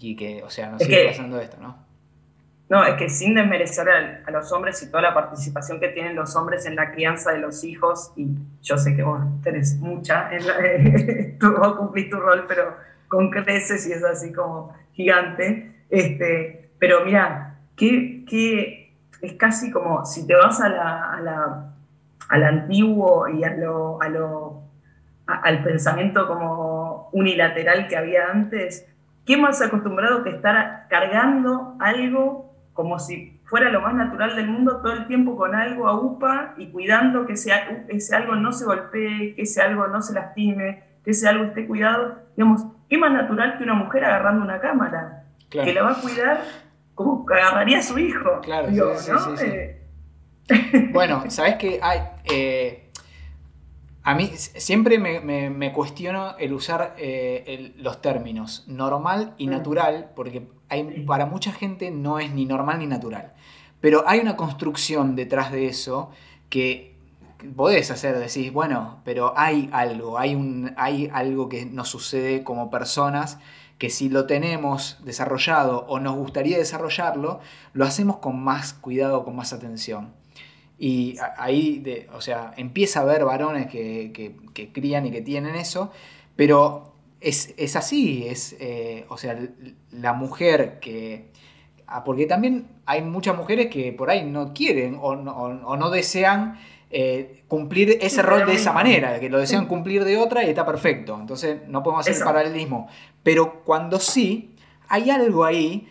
y 0.00 0.16
que, 0.16 0.42
o 0.42 0.48
sea, 0.48 0.70
nos 0.70 0.82
sigue 0.82 1.08
pasando 1.08 1.38
esto, 1.38 1.58
¿no? 1.60 1.76
No, 2.70 2.82
es 2.86 2.94
que 2.94 3.10
sin 3.10 3.34
desmerecer 3.34 3.90
a, 3.90 4.30
los 4.30 4.50
hombres 4.52 4.82
y 4.82 4.90
toda 4.90 5.02
la 5.02 5.12
participación 5.12 5.80
que 5.80 5.88
tienen 5.88 6.16
los 6.16 6.34
hombres 6.34 6.64
en 6.64 6.76
la 6.76 6.92
crianza 6.92 7.30
de 7.32 7.40
los 7.40 7.62
hijos, 7.62 8.12
y 8.16 8.26
yo 8.62 8.78
sé 8.78 8.96
que 8.96 9.02
vos 9.02 9.20
tenés 9.42 9.76
mucha, 9.76 10.30
en 10.32 11.36
tú, 11.38 11.54
vos 11.58 11.76
cumplís 11.76 12.08
tu 12.08 12.18
rol, 12.18 12.46
pero 12.48 12.74
con 13.06 13.30
creces 13.30 13.86
y 13.86 13.92
es 13.92 14.02
así 14.02 14.32
como 14.32 14.72
gigante. 14.98 15.86
Este, 15.88 16.70
pero 16.78 17.04
mira, 17.04 17.60
que, 17.76 18.24
que 18.28 18.92
es 19.22 19.32
casi 19.34 19.70
como 19.70 20.04
si 20.04 20.26
te 20.26 20.34
vas 20.34 20.60
al 20.60 22.42
antiguo 22.42 23.28
y 23.28 23.44
a 23.44 23.54
lo, 23.56 24.02
a 24.02 24.08
lo, 24.08 24.62
al 25.26 25.62
pensamiento 25.62 26.26
como 26.26 27.10
unilateral 27.12 27.86
que 27.86 27.96
había 27.96 28.26
antes, 28.30 28.86
¿qué 29.24 29.36
más 29.36 29.62
acostumbrado 29.62 30.24
que 30.24 30.30
estar 30.30 30.88
cargando 30.90 31.76
algo 31.78 32.52
como 32.72 32.98
si 32.98 33.40
fuera 33.44 33.70
lo 33.70 33.80
más 33.80 33.94
natural 33.94 34.34
del 34.36 34.48
mundo 34.48 34.80
todo 34.82 34.92
el 34.92 35.06
tiempo 35.06 35.36
con 35.36 35.54
algo 35.54 35.88
a 35.88 35.98
UPA 35.98 36.54
y 36.58 36.70
cuidando 36.70 37.24
que 37.24 37.34
ese, 37.34 37.52
ese 37.88 38.16
algo 38.16 38.34
no 38.34 38.52
se 38.52 38.64
golpee, 38.64 39.34
que 39.34 39.42
ese 39.42 39.62
algo 39.62 39.86
no 39.86 40.02
se 40.02 40.12
lastime, 40.12 40.82
que 41.04 41.12
ese 41.12 41.28
algo 41.28 41.44
esté 41.44 41.66
cuidado. 41.66 42.18
Digamos, 42.36 42.66
¿qué 42.88 42.98
más 42.98 43.12
natural 43.12 43.58
que 43.58 43.64
una 43.64 43.74
mujer 43.74 44.04
agarrando 44.04 44.44
una 44.44 44.60
cámara? 44.60 45.24
Que 45.50 45.72
la 45.72 45.82
va 45.82 45.92
a 45.92 46.00
cuidar 46.00 46.42
como 46.94 47.24
agarraría 47.30 47.78
a 47.78 47.82
su 47.82 47.98
hijo. 47.98 48.40
Claro, 48.42 48.68
sí, 48.96 49.12
sí, 49.36 49.44
eh, 49.44 49.78
Bueno, 50.92 51.24
¿sabes 51.28 51.56
qué? 51.56 51.78
Hay, 51.82 52.00
eh, 52.24 52.90
a 54.02 54.14
mí 54.14 54.30
siempre 54.34 54.98
me, 54.98 55.72
cuestiono 55.72 56.36
el 56.38 56.52
usar 56.52 56.94
eh, 56.98 57.72
los 57.76 58.00
términos 58.00 58.64
normal 58.66 59.34
y 59.38 59.46
natural, 59.46 60.10
porque 60.16 60.48
para 61.06 61.26
mucha 61.26 61.52
gente 61.52 61.90
no 61.90 62.18
es 62.18 62.32
ni 62.32 62.46
normal 62.46 62.78
ni 62.78 62.86
natural. 62.86 63.32
Pero 63.80 64.04
hay 64.06 64.20
una 64.20 64.36
construcción 64.36 65.14
detrás 65.14 65.52
de 65.52 65.66
eso 65.66 66.10
que 66.50 66.97
podés 67.56 67.90
hacer, 67.90 68.18
decís, 68.18 68.52
bueno, 68.52 69.00
pero 69.04 69.32
hay 69.36 69.68
algo, 69.72 70.18
hay, 70.18 70.34
un, 70.34 70.74
hay 70.76 71.10
algo 71.12 71.48
que 71.48 71.66
nos 71.66 71.88
sucede 71.88 72.42
como 72.44 72.70
personas 72.70 73.38
que 73.78 73.90
si 73.90 74.08
lo 74.08 74.26
tenemos 74.26 74.98
desarrollado 75.04 75.86
o 75.88 76.00
nos 76.00 76.16
gustaría 76.16 76.58
desarrollarlo, 76.58 77.40
lo 77.72 77.84
hacemos 77.84 78.16
con 78.16 78.40
más 78.42 78.74
cuidado, 78.74 79.24
con 79.24 79.36
más 79.36 79.52
atención. 79.52 80.12
Y 80.78 81.16
ahí, 81.36 81.84
o 82.12 82.20
sea, 82.20 82.52
empieza 82.56 83.00
a 83.00 83.02
haber 83.02 83.24
varones 83.24 83.68
que, 83.68 84.70
crían 84.72 85.06
y 85.06 85.10
que 85.10 85.22
tienen 85.22 85.54
eso, 85.54 85.92
pero 86.36 86.92
es, 87.20 87.76
así, 87.76 88.26
es, 88.26 88.56
eh, 88.60 89.06
o 89.08 89.16
sea, 89.16 89.38
la 89.92 90.12
mujer 90.12 90.78
que... 90.80 91.30
Ah, 91.90 92.04
porque 92.04 92.26
también 92.26 92.68
hay 92.84 93.00
muchas 93.00 93.34
mujeres 93.36 93.68
que 93.68 93.92
por 93.92 94.10
ahí 94.10 94.22
no 94.22 94.52
quieren 94.52 94.98
o 95.00 95.16
no, 95.16 95.90
desean 95.90 96.58
eh, 96.90 97.44
cumplir 97.48 97.98
ese 98.00 98.22
rol 98.22 98.46
de 98.46 98.54
esa 98.54 98.72
manera, 98.72 99.20
que 99.20 99.28
lo 99.28 99.38
desean 99.38 99.66
cumplir 99.66 100.04
de 100.04 100.16
otra 100.16 100.44
y 100.44 100.48
está 100.48 100.64
perfecto. 100.64 101.18
Entonces 101.20 101.60
no 101.66 101.82
podemos 101.82 102.08
hacer 102.08 102.24
paralelismo. 102.24 102.88
Pero 103.22 103.62
cuando 103.64 103.98
sí, 104.00 104.54
hay 104.88 105.10
algo 105.10 105.44
ahí 105.44 105.88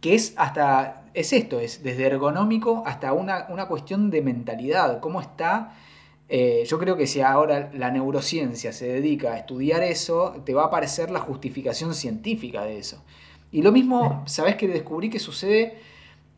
que 0.00 0.14
es 0.14 0.34
hasta, 0.36 1.04
es 1.14 1.32
esto, 1.32 1.58
es 1.60 1.82
desde 1.82 2.06
ergonómico 2.06 2.82
hasta 2.86 3.12
una, 3.12 3.46
una 3.48 3.66
cuestión 3.66 4.10
de 4.10 4.22
mentalidad, 4.22 5.00
cómo 5.00 5.20
está 5.20 5.72
eh, 6.28 6.64
yo 6.66 6.78
creo 6.78 6.96
que 6.96 7.06
si 7.06 7.20
ahora 7.20 7.70
la 7.72 7.90
neurociencia 7.90 8.72
se 8.72 8.88
dedica 8.88 9.34
a 9.34 9.38
estudiar 9.38 9.82
eso, 9.82 10.42
te 10.44 10.54
va 10.54 10.64
a 10.64 10.66
aparecer 10.66 11.10
la 11.10 11.20
justificación 11.20 11.94
científica 11.94 12.64
de 12.64 12.78
eso. 12.78 13.02
Y 13.52 13.62
lo 13.62 13.70
mismo, 13.70 14.24
¿sabes 14.26 14.56
que 14.56 14.66
descubrí 14.66 15.08
que 15.08 15.20
sucede 15.20 15.78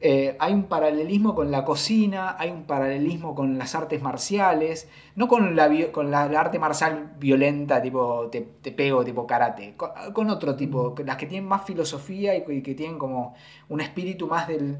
eh, 0.01 0.37
hay 0.39 0.53
un 0.53 0.65
paralelismo 0.65 1.35
con 1.35 1.51
la 1.51 1.65
cocina, 1.65 2.37
hay 2.39 2.51
un 2.51 2.65
paralelismo 2.65 3.35
con 3.35 3.59
las 3.59 3.75
artes 3.75 4.01
marciales, 4.01 4.89
no 5.17 5.27
con 5.27 5.57
la, 5.57 5.69
con 5.91 6.13
la, 6.13 6.23
arte 6.23 6.61
marcial 6.61 7.15
violenta, 7.19 7.83
tipo 7.83 8.29
te, 8.31 8.43
pego, 8.71 9.05
tipo 9.05 9.27
karate, 9.27 9.75
con, 9.77 10.31
otro 10.31 10.55
tipo, 10.55 10.95
las 11.05 11.17
que 11.17 11.27
tienen 11.27 11.49
más 11.49 11.65
filosofía 11.65 12.37
y, 12.37 12.63
que 12.63 12.75
tienen 12.77 12.97
como 12.97 13.35
un 13.69 13.81
espíritu 13.81 14.29
más 14.29 14.47
del, 14.47 14.79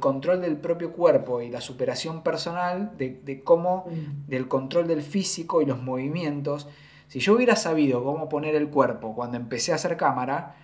control 0.00 0.40
del 0.40 0.56
propio 0.56 0.92
cuerpo 0.92 1.40
y 1.40 1.48
la 1.48 1.60
superación 1.60 2.24
personal, 2.24 2.96
de, 2.98 3.20
de 3.24 3.44
cómo, 3.44 3.86
del 4.26 4.48
control 4.48 4.88
del 4.88 5.02
físico 5.02 5.62
y 5.62 5.66
los 5.66 5.80
movimientos. 5.80 6.66
Si 7.06 7.20
yo 7.20 7.34
hubiera 7.36 7.54
sabido 7.54 8.02
cómo 8.02 8.28
poner 8.28 8.56
el 8.56 8.68
cuerpo 8.68 9.14
cuando 9.14 9.36
empecé 9.36 9.70
a 9.70 9.76
hacer 9.76 9.96
cámara, 9.96 10.56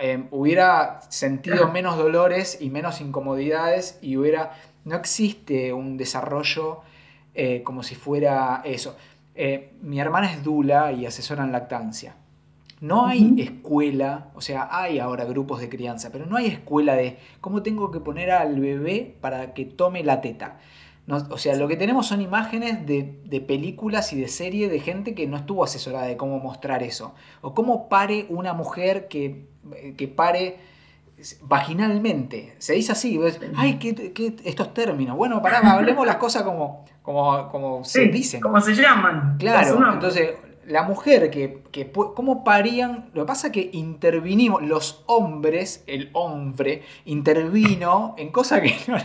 Em, 0.00 0.28
hubiera 0.30 1.00
sentido 1.08 1.68
menos 1.72 1.96
dolores 1.96 2.58
y 2.60 2.70
menos 2.70 3.00
incomodidades 3.00 3.98
y 4.02 4.16
hubiera... 4.16 4.52
No 4.84 4.96
existe 4.96 5.72
un 5.72 5.96
desarrollo 5.96 6.80
eh, 7.34 7.62
como 7.62 7.82
si 7.82 7.94
fuera 7.94 8.62
eso. 8.64 8.96
Eh, 9.34 9.72
mi 9.82 10.00
hermana 10.00 10.32
es 10.32 10.42
dula 10.42 10.92
y 10.92 11.06
asesora 11.06 11.44
en 11.44 11.52
lactancia. 11.52 12.16
No 12.80 13.06
hay 13.06 13.34
escuela, 13.38 14.30
o 14.34 14.40
sea, 14.40 14.68
hay 14.70 15.00
ahora 15.00 15.24
grupos 15.24 15.60
de 15.60 15.68
crianza, 15.68 16.10
pero 16.12 16.26
no 16.26 16.36
hay 16.36 16.46
escuela 16.46 16.94
de 16.94 17.18
cómo 17.40 17.62
tengo 17.62 17.90
que 17.90 18.00
poner 18.00 18.30
al 18.30 18.60
bebé 18.60 19.16
para 19.20 19.52
que 19.52 19.64
tome 19.64 20.04
la 20.04 20.20
teta 20.20 20.58
o 21.30 21.38
sea, 21.38 21.56
lo 21.56 21.68
que 21.68 21.76
tenemos 21.76 22.06
son 22.06 22.20
imágenes 22.20 22.84
de, 22.84 23.40
películas 23.46 24.12
y 24.12 24.20
de 24.20 24.28
series 24.28 24.70
de 24.70 24.78
gente 24.78 25.14
que 25.14 25.26
no 25.26 25.38
estuvo 25.38 25.64
asesorada 25.64 26.06
de 26.06 26.18
cómo 26.18 26.38
mostrar 26.38 26.82
eso. 26.82 27.14
O 27.40 27.54
cómo 27.54 27.88
pare 27.88 28.26
una 28.28 28.52
mujer 28.52 29.08
que, 29.08 29.46
pare 30.14 30.58
vaginalmente. 31.42 32.54
Se 32.58 32.74
dice 32.74 32.92
así, 32.92 33.18
ay, 33.56 33.78
¿qué, 33.78 34.36
estos 34.44 34.72
términos. 34.72 35.16
Bueno, 35.16 35.42
pará, 35.42 35.58
hablemos 35.72 36.06
las 36.06 36.16
cosas 36.16 36.42
como, 36.42 36.84
como, 37.02 37.48
como 37.48 37.84
se 37.84 38.06
dicen. 38.06 38.40
Como 38.40 38.60
se 38.60 38.74
llaman. 38.74 39.36
Claro, 39.38 39.92
entonces 39.92 40.30
la 40.68 40.82
mujer 40.82 41.30
que, 41.30 41.62
que, 41.72 41.90
¿Cómo 41.90 42.44
parían? 42.44 43.10
Lo 43.14 43.22
que 43.22 43.26
pasa 43.26 43.46
es 43.48 43.52
que 43.52 43.70
intervinimos, 43.72 44.62
los 44.62 45.02
hombres, 45.06 45.82
el 45.86 46.10
hombre, 46.12 46.82
intervino 47.06 48.14
en 48.18 48.30
cosas 48.30 48.60
que 48.60 48.76
no, 48.86 48.98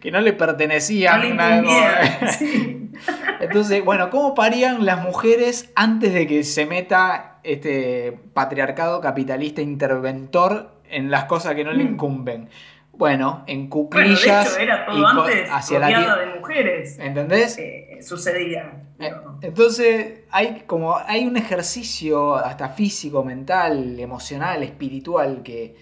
que 0.00 0.10
no 0.10 0.20
le 0.20 0.32
pertenecían. 0.32 1.38
Entonces, 3.40 3.84
bueno, 3.84 4.10
¿cómo 4.10 4.34
parían 4.34 4.86
las 4.86 5.02
mujeres 5.02 5.70
antes 5.74 6.14
de 6.14 6.26
que 6.26 6.44
se 6.44 6.66
meta 6.66 7.37
este 7.52 8.18
patriarcado 8.34 9.00
capitalista 9.00 9.60
interventor 9.60 10.72
en 10.90 11.10
las 11.10 11.24
cosas 11.24 11.54
que 11.54 11.64
no 11.64 11.72
le 11.72 11.84
mm. 11.84 11.88
incumben? 11.88 12.48
Bueno, 12.92 13.44
en 13.46 13.68
cuclillas. 13.68 14.56
Bueno, 14.56 14.72
era 14.72 14.86
todo 14.86 15.06
antes 15.06 15.48
hacia 15.50 15.78
la 15.78 16.16
de 16.16 16.26
mujeres. 16.38 16.98
¿Entendés? 16.98 17.56
Eh, 17.58 17.98
sucedía. 18.02 18.72
Eh, 18.98 19.12
entonces, 19.42 20.22
hay 20.30 20.64
como 20.66 20.96
hay 20.96 21.24
un 21.24 21.36
ejercicio 21.36 22.34
hasta 22.34 22.70
físico, 22.70 23.22
mental, 23.24 24.00
emocional, 24.00 24.64
espiritual 24.64 25.42
que, 25.44 25.76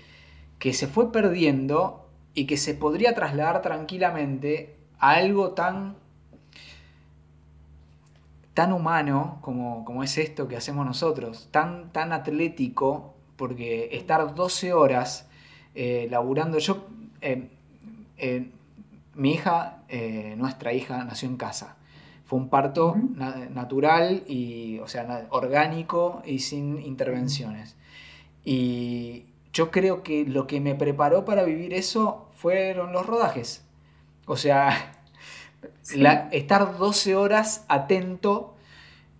que 0.58 0.74
se 0.74 0.86
fue 0.86 1.10
perdiendo 1.10 2.10
y 2.34 2.46
que 2.46 2.58
se 2.58 2.74
podría 2.74 3.14
trasladar 3.14 3.62
tranquilamente 3.62 4.76
a 4.98 5.12
algo 5.12 5.52
tan 5.52 5.96
tan 8.56 8.72
humano 8.72 9.36
como, 9.42 9.84
como, 9.84 10.02
es 10.02 10.16
esto 10.16 10.48
que 10.48 10.56
hacemos 10.56 10.86
nosotros, 10.86 11.48
tan, 11.50 11.92
tan 11.92 12.14
atlético, 12.14 13.14
porque 13.36 13.90
estar 13.92 14.34
12 14.34 14.72
horas 14.72 15.28
eh, 15.74 16.08
laburando, 16.10 16.58
yo 16.58 16.86
eh, 17.20 17.50
eh, 18.16 18.50
mi 19.12 19.34
hija, 19.34 19.82
nuestra 20.38 20.72
hija, 20.72 21.04
nació 21.04 21.28
en 21.28 21.36
casa. 21.36 21.76
Fue 22.24 22.38
un 22.38 22.48
parto 22.48 22.96
natural 22.96 24.24
y, 24.26 24.78
o 24.78 24.88
sea, 24.88 25.26
orgánico 25.28 26.22
y 26.24 26.38
sin 26.38 26.80
intervenciones. 26.80 27.76
Y 28.42 29.26
yo 29.52 29.70
creo 29.70 30.02
que 30.02 30.24
lo 30.24 30.46
que 30.46 30.62
me 30.62 30.74
preparó 30.74 31.26
para 31.26 31.44
vivir 31.44 31.74
eso 31.74 32.30
fueron 32.32 32.94
los 32.94 33.04
rodajes. 33.04 33.66
O 34.24 34.38
sea, 34.38 34.95
estar 36.30 36.76
12 36.76 37.16
horas 37.16 37.64
atento 37.68 38.54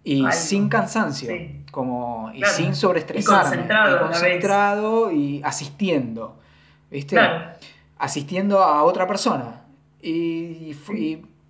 y 0.05 0.25
sin 0.33 0.69
cansancio, 0.69 1.33
como, 1.73 2.31
y 2.33 2.45
sin 2.45 2.75
sobreestresarme. 2.75 3.67
Y 3.67 3.99
concentrado, 3.99 5.11
y, 5.11 5.43
asistiendo. 5.43 6.39
¿Viste? 6.91 7.19
asistiendo 7.99 8.63
a 8.63 8.83
otra 8.85 9.07
persona. 9.07 9.63
Y, 10.03 10.77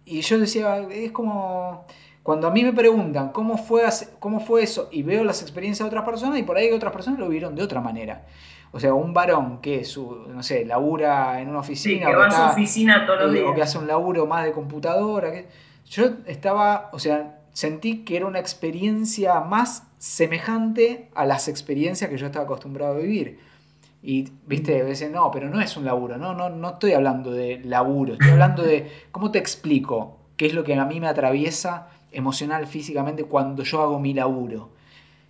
y, 0.05 0.21
yo 0.21 0.39
decía, 0.39 0.79
es 0.91 1.13
como 1.13 1.85
cuando 2.23 2.47
a 2.47 2.51
mí 2.51 2.65
me 2.65 2.73
preguntan 2.73 3.31
cómo 3.31 3.59
fue, 3.59 3.83
cómo 4.19 4.41
fue 4.41 4.63
eso 4.63 4.89
y 4.91 5.03
veo 5.03 5.25
las 5.25 5.43
experiencias 5.43 5.85
de 5.85 5.89
otras 5.89 6.05
personas 6.05 6.39
y 6.39 6.43
por 6.43 6.57
ahí 6.57 6.73
otras 6.73 6.93
personas 6.93 7.19
lo 7.21 7.29
vieron 7.29 7.55
de 7.55 7.63
otra 7.63 7.81
manera. 7.81 8.25
O 8.73 8.81
sea, 8.81 8.95
un 8.95 9.15
varón 9.15 9.61
que, 9.61 9.85
su, 9.85 10.27
no 10.29 10.43
sé, 10.43 10.65
labura 10.65 11.41
en 11.41 11.49
una 11.49 11.61
oficina. 11.61 12.07
que 12.07 12.17
va 12.17 12.27
a 12.27 12.31
su 12.31 12.53
oficina 12.53 13.07
todos 13.07 13.23
los 13.23 13.33
días. 13.33 13.47
O 13.49 13.55
que 13.55 13.63
hace 13.63 13.79
un 13.79 13.87
laburo 13.87 14.27
más 14.27 14.45
de 14.45 14.53
computadora. 14.53 15.33
Que, 15.33 15.49
yo 15.87 16.11
estaba, 16.27 16.91
o 16.93 16.99
sea, 16.99 17.39
sentí 17.53 18.05
que 18.05 18.17
era 18.17 18.27
una 18.27 18.39
experiencia 18.39 19.41
más 19.41 19.85
semejante 19.99 21.09
a 21.15 21.25
las 21.25 21.49
experiencias 21.49 22.11
que 22.11 22.19
yo 22.19 22.27
estaba 22.27 22.45
acostumbrado 22.45 22.95
a 22.95 22.99
vivir. 22.99 23.39
Y, 24.03 24.31
viste, 24.47 24.81
a 24.81 24.85
veces, 24.85 25.11
no, 25.11 25.31
pero 25.31 25.49
no 25.49 25.61
es 25.61 25.77
un 25.77 25.85
laburo, 25.85 26.17
no, 26.17 26.35
no, 26.35 26.49
no 26.49 26.71
estoy 26.71 26.93
hablando 26.93 27.33
de 27.33 27.61
laburo, 27.65 28.13
estoy 28.13 28.31
hablando 28.31 28.63
de, 28.63 28.89
¿cómo 29.11 29.33
te 29.33 29.39
explico? 29.39 30.19
¿Qué 30.37 30.47
es 30.47 30.55
lo 30.55 30.63
que 30.65 30.75
a 30.75 30.85
mí 30.85 31.01
me 31.01 31.09
atraviesa 31.09 31.89
emocional, 32.13 32.67
físicamente 32.67 33.25
cuando 33.25 33.63
yo 33.63 33.83
hago 33.83 33.99
mi 33.99 34.15
laburo? 34.15 34.71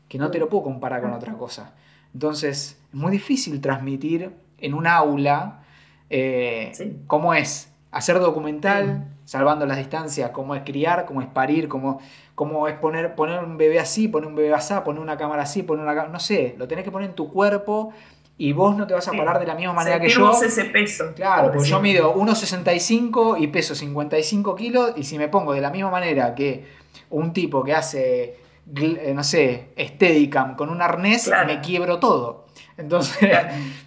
Que 0.09 0.19
no 0.19 0.31
te 0.31 0.39
lo 0.39 0.49
puedo 0.49 0.65
comparar 0.65 1.01
con 1.01 1.13
otra 1.13 1.35
cosa. 1.35 1.75
Entonces, 2.17 2.79
es 2.89 2.95
muy 2.95 3.13
difícil 3.13 3.61
transmitir 3.61 4.31
en 4.57 4.73
un 4.73 4.87
aula 4.87 5.61
eh, 6.09 6.73
cómo 7.07 7.35
es 7.35 7.71
hacer 7.91 8.21
documental, 8.21 9.07
salvando 9.27 9.67
las 9.67 9.77
distancias, 9.77 10.31
cómo 10.31 10.55
es 10.55 10.63
criar, 10.63 11.05
cómo 11.05 11.21
es 11.21 11.27
parir, 11.27 11.69
cómo, 11.69 12.01
cómo 12.35 12.69
es 12.69 12.75
poner, 12.79 13.15
poner 13.15 13.45
un 13.45 13.59
bebé 13.59 13.79
así, 13.79 14.09
poner 14.09 14.29
un 14.29 14.35
bebé 14.35 14.55
así, 14.55 14.73
poner 14.83 15.03
una 15.03 15.19
cámara 15.19 15.43
así, 15.43 15.63
poner 15.63 15.85
una 15.85 16.07
no 16.07 16.19
sé, 16.19 16.55
lo 16.57 16.67
tenés 16.67 16.87
que 16.87 16.91
poner 16.91 17.11
en 17.11 17.15
tu 17.15 17.31
cuerpo 17.31 17.93
y 18.39 18.55
vos 18.55 18.75
no 18.75 18.87
te 18.87 18.95
vas 18.95 19.07
a 19.09 19.13
parar 19.13 19.39
de 19.39 19.45
la 19.45 19.55
misma 19.55 19.75
manera 19.75 20.01
que 20.01 20.09
yo. 20.09 20.33
ese 20.43 20.65
peso. 20.65 21.13
Claro, 21.15 21.53
porque 21.53 21.69
yo 21.69 21.81
mido 21.81 22.15
1,65 22.15 23.39
y 23.39 23.49
peso 23.49 23.75
55 23.75 24.55
kilos 24.55 24.95
y 24.97 25.05
si 25.05 25.19
me 25.19 25.29
pongo 25.29 25.53
de 25.53 25.61
la 25.61 25.71
misma 25.71 25.91
manera 25.91 26.35
que 26.35 26.65
un 27.11 27.35
tipo 27.35 27.63
que 27.63 27.75
hace, 27.75 28.39
no 28.67 29.25
sé, 29.25 29.73
Steadicam 29.79 30.57
con 30.57 30.69
un 30.69 30.83
arnés, 30.83 31.31
me 31.47 31.61
quiebro 31.61 31.99
todo. 31.99 32.47
Entonces, 32.77 33.31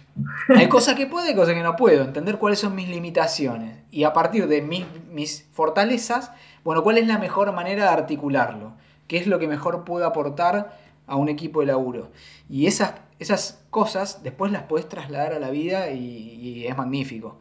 hay 0.48 0.68
cosas 0.68 0.94
que 0.94 1.06
puedo 1.06 1.30
y 1.30 1.34
cosas 1.34 1.54
que 1.54 1.62
no 1.62 1.76
puedo. 1.76 2.02
Entender 2.02 2.38
cuáles 2.38 2.58
son 2.58 2.74
mis 2.74 2.88
limitaciones 2.88 3.78
y 3.90 4.04
a 4.04 4.12
partir 4.12 4.48
de 4.48 4.62
mis, 4.62 4.84
mis 5.10 5.48
fortalezas, 5.52 6.32
bueno, 6.64 6.82
cuál 6.82 6.98
es 6.98 7.06
la 7.06 7.18
mejor 7.18 7.52
manera 7.52 7.84
de 7.84 7.90
articularlo. 7.90 8.72
¿Qué 9.06 9.18
es 9.18 9.26
lo 9.26 9.38
que 9.38 9.48
mejor 9.48 9.84
puedo 9.84 10.06
aportar 10.06 10.78
a 11.06 11.16
un 11.16 11.28
equipo 11.28 11.60
de 11.60 11.66
laburo? 11.66 12.10
Y 12.48 12.66
esas 12.66 12.94
esas 13.20 13.62
cosas 13.68 14.22
después 14.24 14.50
las 14.50 14.62
puedes 14.64 14.88
trasladar 14.88 15.34
a 15.34 15.38
la 15.38 15.50
vida 15.50 15.90
y, 15.90 16.66
es 16.66 16.76
magnífico. 16.76 17.38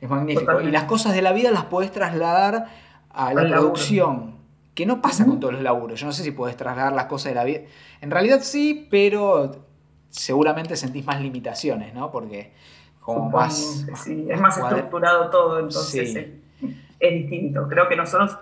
Es 0.00 0.08
magnífico. 0.08 0.60
Y 0.62 0.70
las 0.70 0.84
cosas 0.84 1.14
de 1.14 1.22
la 1.22 1.32
vida 1.32 1.50
las 1.50 1.66
puedes 1.66 1.92
trasladar 1.92 2.66
a 3.10 3.34
la 3.34 3.46
producción, 3.46 4.37
que 4.78 4.86
no 4.86 5.02
pasa 5.02 5.26
con 5.26 5.40
todos 5.40 5.54
los 5.54 5.62
laburos. 5.64 5.98
Yo 5.98 6.06
no 6.06 6.12
sé 6.12 6.22
si 6.22 6.30
puedes 6.30 6.56
trasladar 6.56 6.92
las 6.92 7.06
cosas 7.06 7.32
de 7.32 7.34
la 7.34 7.42
vida. 7.42 7.62
En 8.00 8.12
realidad 8.12 8.38
sí, 8.42 8.86
pero 8.88 9.50
seguramente 10.08 10.76
sentís 10.76 11.04
más 11.04 11.20
limitaciones, 11.20 11.92
¿no? 11.94 12.12
Porque 12.12 12.52
como 13.00 13.28
más, 13.28 13.84
es 14.06 14.40
más 14.40 14.56
estructurado 14.56 15.30
todo, 15.30 15.58
entonces 15.58 16.14
es, 16.14 16.28
es, 17.00 17.12
distinto. 17.12 17.66
Creo 17.66 17.88
que 17.88 17.96
nosotros, 17.96 18.38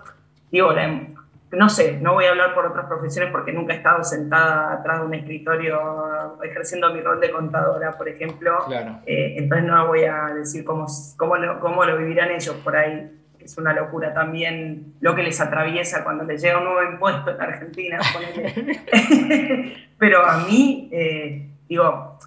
digo, 0.51 0.71
la, 0.73 1.07
no 1.53 1.69
sé, 1.69 1.97
no 1.99 2.13
voy 2.13 2.25
a 2.25 2.29
hablar 2.29 2.53
por 2.53 2.67
otras 2.67 2.85
profesiones 2.85 3.31
porque 3.31 3.51
nunca 3.51 3.73
he 3.73 3.77
estado 3.77 4.03
sentada 4.03 4.73
atrás 4.73 4.99
de 4.99 5.07
un 5.07 5.15
escritorio 5.15 6.39
ejerciendo 6.43 6.93
mi 6.93 7.01
rol 7.01 7.19
de 7.19 7.31
contadora, 7.31 7.97
por 7.97 8.09
ejemplo. 8.09 8.59
Eh, 9.07 9.37
entonces 9.37 9.65
no 9.65 9.87
voy 9.87 10.03
a 10.03 10.35
decir 10.35 10.63
cómo, 10.63 10.85
cómo, 11.17 11.35
lo, 11.35 11.59
cómo 11.59 11.83
lo 11.83 11.97
vivirán 11.97 12.29
ellos 12.29 12.57
por 12.63 12.75
ahí. 12.75 13.11
Es 13.47 13.57
una 13.57 13.71
locura 13.71 14.13
también 14.13 14.95
lo 14.99 15.15
que 15.15 15.23
les 15.23 15.39
atraviesa 15.39 16.03
cuando 16.03 16.25
les 16.25 16.41
llega 16.41 16.57
un 16.57 16.65
nuevo 16.65 16.91
impuesto 16.91 17.31
en 17.31 17.41
Argentina. 17.41 17.97
Pero 19.97 20.25
a 20.25 20.39
mí, 20.39 20.89
eh, 20.91 21.49
digo, 21.69 22.19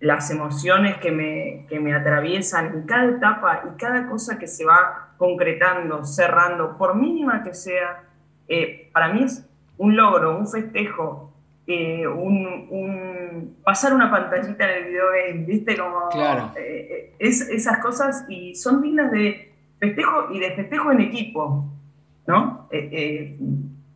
las 0.00 0.30
emociones 0.30 0.98
que 0.98 1.10
me, 1.10 1.64
que 1.70 1.80
me 1.80 1.94
atraviesan 1.94 2.66
en 2.66 2.82
cada 2.82 3.06
etapa 3.06 3.62
y 3.66 3.78
cada 3.78 4.08
cosa 4.08 4.38
que 4.38 4.46
se 4.46 4.66
va 4.66 5.14
concretando, 5.16 6.04
cerrando, 6.04 6.76
por 6.76 6.96
mínima 6.96 7.42
que 7.42 7.54
sea, 7.54 8.04
eh, 8.46 8.90
para 8.92 9.08
mí 9.08 9.24
es 9.24 9.48
un 9.78 9.96
logro, 9.96 10.36
un 10.36 10.46
festejo, 10.46 11.32
eh, 11.66 12.06
un, 12.06 13.56
pasar 13.64 13.94
una 13.94 14.10
pantallita 14.10 14.70
en 14.70 14.84
el 14.84 14.90
video 14.90 15.06
game, 15.12 15.46
¿viste? 15.46 15.78
Como, 15.78 16.10
eh, 16.58 17.14
es, 17.18 17.40
esas 17.48 17.78
cosas 17.78 18.26
y 18.28 18.54
son 18.54 18.82
dignas 18.82 19.10
de 19.10 19.47
festejo 19.78 20.32
y 20.32 20.40
de 20.40 20.52
festejo 20.52 20.92
en 20.92 21.00
equipo, 21.00 21.66
¿no? 22.26 22.68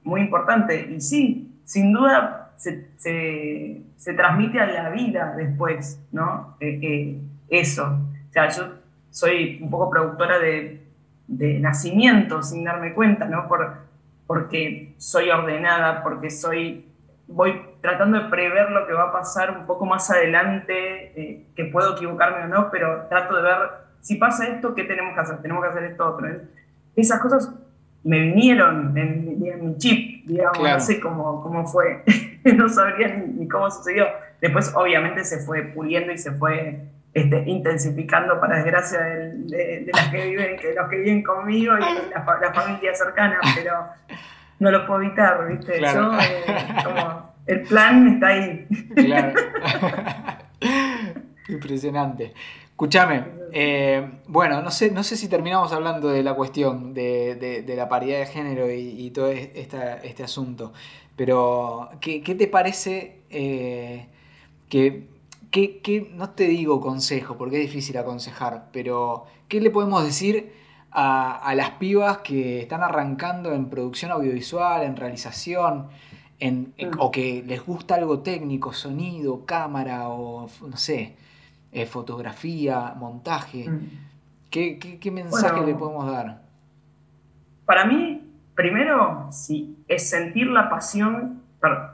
muy 0.05 0.20
importante. 0.20 0.93
Y 0.97 1.01
sí, 1.01 1.61
sin 1.64 1.93
duda 1.93 2.53
se, 2.57 2.89
se, 2.97 4.14
transmite 4.14 4.61
a 4.61 4.66
la 4.66 4.91
vida 4.91 5.35
después, 5.37 6.01
¿no? 6.12 6.57
eso. 7.49 7.85
O 8.28 8.33
sea, 8.33 8.49
yo 8.49 8.74
soy 9.11 9.59
un 9.62 9.70
poco 9.70 9.91
productora 9.91 10.39
de, 10.39 10.83
de 11.26 11.59
nacimiento 11.61 12.43
sin 12.43 12.64
darme 12.64 12.95
cuenta, 12.95 13.26
¿no? 13.26 13.49
Por, 13.49 13.76
porque 14.26 14.95
soy 14.99 15.30
ordenada, 15.30 16.03
porque 16.03 16.30
soy, 16.30 16.87
voy 17.26 17.61
tratando 17.80 18.18
de 18.18 18.28
prever 18.28 18.70
lo 18.70 18.87
que 18.87 18.93
va 18.93 19.05
a 19.05 19.12
pasar 19.12 19.51
un 19.57 19.66
poco 19.66 19.87
más 19.87 20.11
adelante, 20.11 21.20
eh, 21.20 21.47
que 21.55 21.64
puedo 21.66 21.95
equivocarme 21.95 22.45
o 22.45 22.49
no, 22.49 22.70
pero 22.70 23.07
trato 23.09 23.37
de 23.37 23.43
ver 23.43 23.59
si 24.03 24.17
pasa 24.17 24.47
esto, 24.49 24.75
¿qué 24.75 24.85
tenemos 24.85 25.15
que 25.15 25.21
hacer? 25.21 25.41
Tenemos 25.41 25.63
que 25.63 25.71
hacer 25.71 25.85
esto 25.85 26.07
otro. 26.07 26.29
Esas 26.97 27.21
cosas 27.21 27.51
me 28.05 28.19
vinieron 28.19 28.97
en, 28.99 29.41
mi 29.41 29.79
chip, 29.79 30.27
digamos, 30.27 30.61
no 30.61 30.81
sé 30.81 31.01
cómo, 31.01 31.41
cómo 31.41 31.67
fue, 31.67 32.03
no 32.45 32.69
sabría 32.69 33.17
ni, 33.17 33.49
cómo 33.49 33.71
sucedió. 33.71 34.07
Después, 34.41 34.73
obviamente, 34.75 35.25
se 35.25 35.39
fue 35.39 35.63
puliendo 35.63 36.13
y 36.13 36.19
se 36.19 36.33
fue 36.33 36.81
este, 37.15 37.45
intensificando 37.47 38.41
para 38.41 38.57
desgracia 38.57 38.99
de, 39.01 39.89
las 39.95 40.09
que 40.09 40.27
viven, 40.27 40.57
que 40.57 40.75
los 40.75 40.89
que 40.89 40.97
viven 40.97 41.23
conmigo 41.23 41.77
y 41.77 41.81
las 41.81 42.27
la 42.27 42.53
familias 42.53 42.99
cercanas, 42.99 43.39
pero 43.55 43.87
no 44.59 44.71
lo 44.73 44.85
puedo 44.85 45.03
evitar, 45.03 45.47
¿viste? 45.47 45.81
Yo, 45.81 46.13
eh, 46.19 46.75
como, 46.85 47.35
el 47.47 47.63
plan 47.63 48.09
está 48.09 48.27
ahí. 48.27 48.67
Claro. 48.97 49.33
Impresionante. 51.49 52.33
Escúchame, 52.73 53.25
eh, 53.53 54.11
bueno, 54.27 54.61
no 54.61 54.70
sé, 54.70 54.91
no 54.91 55.05
sé 55.05 55.16
si 55.16 55.29
terminamos 55.29 55.73
hablando 55.73 56.09
de 56.09 56.23
la 56.23 56.35
cuestión 56.35 56.93
de, 56.95 57.64
la 57.77 57.89
paridad 57.89 58.18
de 58.18 58.27
género 58.27 58.70
y, 58.70 59.11
todo 59.11 59.29
este 59.29 60.23
asunto, 60.25 60.73
pero 61.16 61.91
¿qué, 62.01 62.20
te 62.20 62.49
parece 62.49 63.20
eh, 63.31 64.09
que 64.68 65.07
¿qué, 65.53 66.11
no 66.14 66.31
te 66.31 66.49
digo 66.49 66.81
consejo, 66.81 67.37
porque 67.37 67.62
es 67.62 67.62
difícil 67.68 67.97
aconsejar, 67.99 68.70
pero 68.73 69.27
¿qué 69.49 69.61
le 69.61 69.70
podemos 69.70 70.03
decir 70.03 70.53
a, 70.91 71.53
las 71.55 71.70
pibas 71.73 72.18
que 72.18 72.61
están 72.61 72.83
arrancando 72.83 73.53
en 73.53 73.68
producción 73.68 74.11
audiovisual, 74.11 74.83
en 74.83 74.97
realización, 74.97 75.89
en, 76.41 76.75
mm. 76.79 76.99
o 76.99 77.11
que 77.11 77.45
les 77.47 77.64
gusta 77.64 77.95
algo 77.97 78.20
técnico, 78.20 78.73
sonido, 78.73 79.45
cámara 79.45 80.09
o, 80.09 80.49
no 80.66 80.77
sé, 80.77 81.16
eh, 81.73 81.87
fotografía, 81.87 82.95
montaje? 82.97 83.68
Mm. 83.68 83.89
¿Qué, 84.51 85.11
mensaje 85.11 85.64
le 85.64 85.75
podemos 85.75 86.07
dar? 86.11 86.43
Para 87.64 87.87
mí, 87.87 88.23
primero, 88.55 89.29
sí, 89.31 89.83
es 89.89 90.09
sentir 90.09 90.49
la 90.49 90.68
pasión 90.68 91.43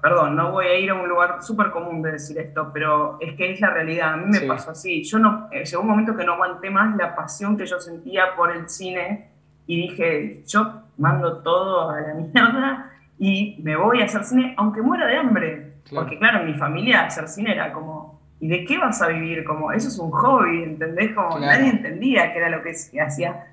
perdón, 0.00 0.34
no 0.34 0.52
voy 0.52 0.66
a 0.66 0.78
ir 0.78 0.90
a 0.90 0.94
un 0.94 1.08
lugar 1.08 1.42
súper 1.42 1.70
común 1.70 2.00
de 2.00 2.12
decir 2.12 2.38
esto, 2.38 2.70
pero 2.72 3.18
es 3.20 3.34
que 3.36 3.52
es 3.52 3.60
la 3.60 3.70
realidad. 3.70 4.14
A 4.14 4.16
mí 4.16 4.26
me 4.26 4.40
pasó 4.46 4.70
así. 4.70 5.04
Yo 5.04 5.18
no, 5.18 5.48
eh, 5.52 5.64
llegó 5.64 5.82
un 5.82 5.88
momento 5.88 6.16
que 6.16 6.24
no 6.24 6.32
aguanté 6.34 6.70
más 6.70 6.96
la 6.96 7.14
pasión 7.14 7.56
que 7.56 7.66
yo 7.66 7.78
sentía 7.78 8.34
por 8.34 8.50
el 8.50 8.68
cine 8.68 9.28
y 9.66 9.88
dije, 9.88 10.42
yo 10.46 10.84
mando 10.96 11.42
todo 11.42 11.90
a 11.90 12.00
la 12.00 12.14
mierda 12.34 12.92
y 13.18 13.60
me 13.62 13.76
voy 13.76 14.00
a 14.00 14.06
hacer 14.06 14.24
cine, 14.24 14.54
aunque 14.56 14.80
muera 14.80 15.06
de 15.06 15.16
hambre. 15.18 15.74
Porque 15.92 16.18
claro, 16.18 16.40
en 16.40 16.46
mi 16.46 16.54
familia 16.54 17.04
hacer 17.04 17.28
cine 17.28 17.52
era 17.52 17.72
como, 17.72 18.17
¿y 18.40 18.48
de 18.48 18.64
qué 18.64 18.78
vas 18.78 19.00
a 19.02 19.08
vivir? 19.08 19.44
Como, 19.44 19.72
eso 19.72 19.88
es 19.88 19.98
un 19.98 20.10
hobby, 20.10 20.62
¿entendés? 20.62 21.12
Como 21.12 21.38
nadie 21.38 21.70
entendía 21.70 22.32
qué 22.32 22.38
era 22.38 22.50
lo 22.50 22.62
que 22.62 22.70
hacía. 23.00 23.46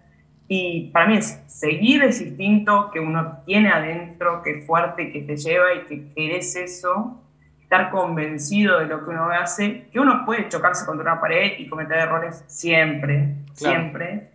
Y 0.48 0.92
para 0.92 1.08
mí 1.08 1.18
es 1.18 1.44
seguir 1.48 2.04
ese 2.04 2.26
instinto 2.26 2.92
que 2.92 3.00
uno 3.00 3.40
tiene 3.46 3.70
adentro, 3.70 4.44
que 4.44 4.60
es 4.60 4.66
fuerte, 4.66 5.12
que 5.12 5.22
te 5.22 5.38
lleva 5.38 5.74
y 5.74 5.80
que 5.88 6.14
querés 6.14 6.56
eso, 6.56 7.20
estar 7.62 7.90
convencido 7.90 8.80
de 8.80 8.86
lo 8.86 9.04
que 9.04 9.10
uno 9.10 9.30
hace, 9.30 9.88
que 9.92 10.00
uno 10.00 10.24
puede 10.24 10.48
chocarse 10.50 10.86
contra 10.86 11.14
una 11.14 11.22
pared 11.22 11.54
y 11.58 11.68
cometer 11.68 11.98
errores 11.98 12.44
siempre, 12.48 13.38
siempre. 13.54 14.30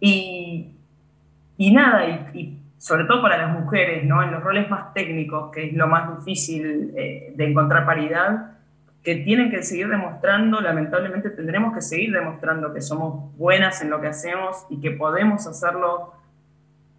Y, 0.00 0.74
y 1.58 1.70
nada, 1.70 2.06
y, 2.32 2.58
sobre 2.78 3.04
todo 3.04 3.22
para 3.22 3.36
las 3.36 3.60
mujeres, 3.60 4.04
¿no? 4.04 4.22
en 4.22 4.32
los 4.32 4.42
roles 4.42 4.68
más 4.68 4.92
técnicos, 4.94 5.52
que 5.52 5.68
es 5.68 5.74
lo 5.74 5.86
más 5.86 6.18
difícil 6.18 6.92
eh, 6.96 7.32
de 7.36 7.48
encontrar 7.48 7.86
paridad, 7.86 8.56
que 9.02 9.16
tienen 9.16 9.50
que 9.50 9.62
seguir 9.62 9.88
demostrando, 9.88 10.60
lamentablemente 10.60 11.30
tendremos 11.30 11.74
que 11.74 11.80
seguir 11.80 12.12
demostrando 12.12 12.72
que 12.72 12.80
somos 12.80 13.36
buenas 13.36 13.82
en 13.82 13.90
lo 13.90 14.00
que 14.00 14.08
hacemos 14.08 14.64
y 14.70 14.80
que 14.80 14.92
podemos 14.92 15.46
hacerlo 15.46 16.14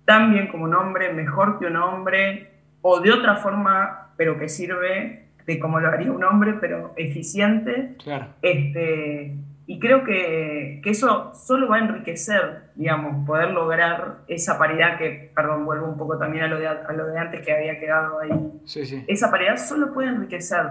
tan 0.05 0.33
bien 0.33 0.47
como 0.49 0.65
un 0.65 0.75
hombre, 0.75 1.13
mejor 1.13 1.59
que 1.59 1.65
un 1.65 1.77
hombre, 1.77 2.51
o 2.81 2.99
de 2.99 3.11
otra 3.11 3.37
forma, 3.37 4.13
pero 4.17 4.37
que 4.37 4.49
sirve 4.49 5.27
de 5.45 5.59
como 5.59 5.79
lo 5.79 5.89
haría 5.89 6.11
un 6.11 6.23
hombre, 6.23 6.55
pero 6.59 6.93
eficiente. 6.97 7.95
Claro. 8.03 8.27
Este, 8.41 9.35
y 9.65 9.79
creo 9.79 10.03
que, 10.03 10.81
que, 10.83 10.89
eso 10.89 11.33
solo 11.33 11.69
va 11.69 11.77
a 11.77 11.79
enriquecer, 11.79 12.63
digamos, 12.75 13.25
poder 13.25 13.51
lograr 13.51 14.17
esa 14.27 14.57
paridad 14.57 14.97
que, 14.97 15.31
perdón, 15.33 15.65
vuelvo 15.65 15.87
un 15.87 15.97
poco 15.97 16.17
también 16.17 16.43
a 16.43 16.47
lo 16.47 16.59
de, 16.59 16.67
a 16.67 16.91
lo 16.91 17.07
de 17.07 17.17
antes 17.17 17.41
que 17.41 17.53
había 17.53 17.79
quedado 17.79 18.19
ahí. 18.19 18.61
Sí, 18.65 18.85
sí. 18.85 19.05
Esa 19.07 19.31
paridad 19.31 19.55
solo 19.55 19.93
puede 19.93 20.09
enriquecer 20.09 20.63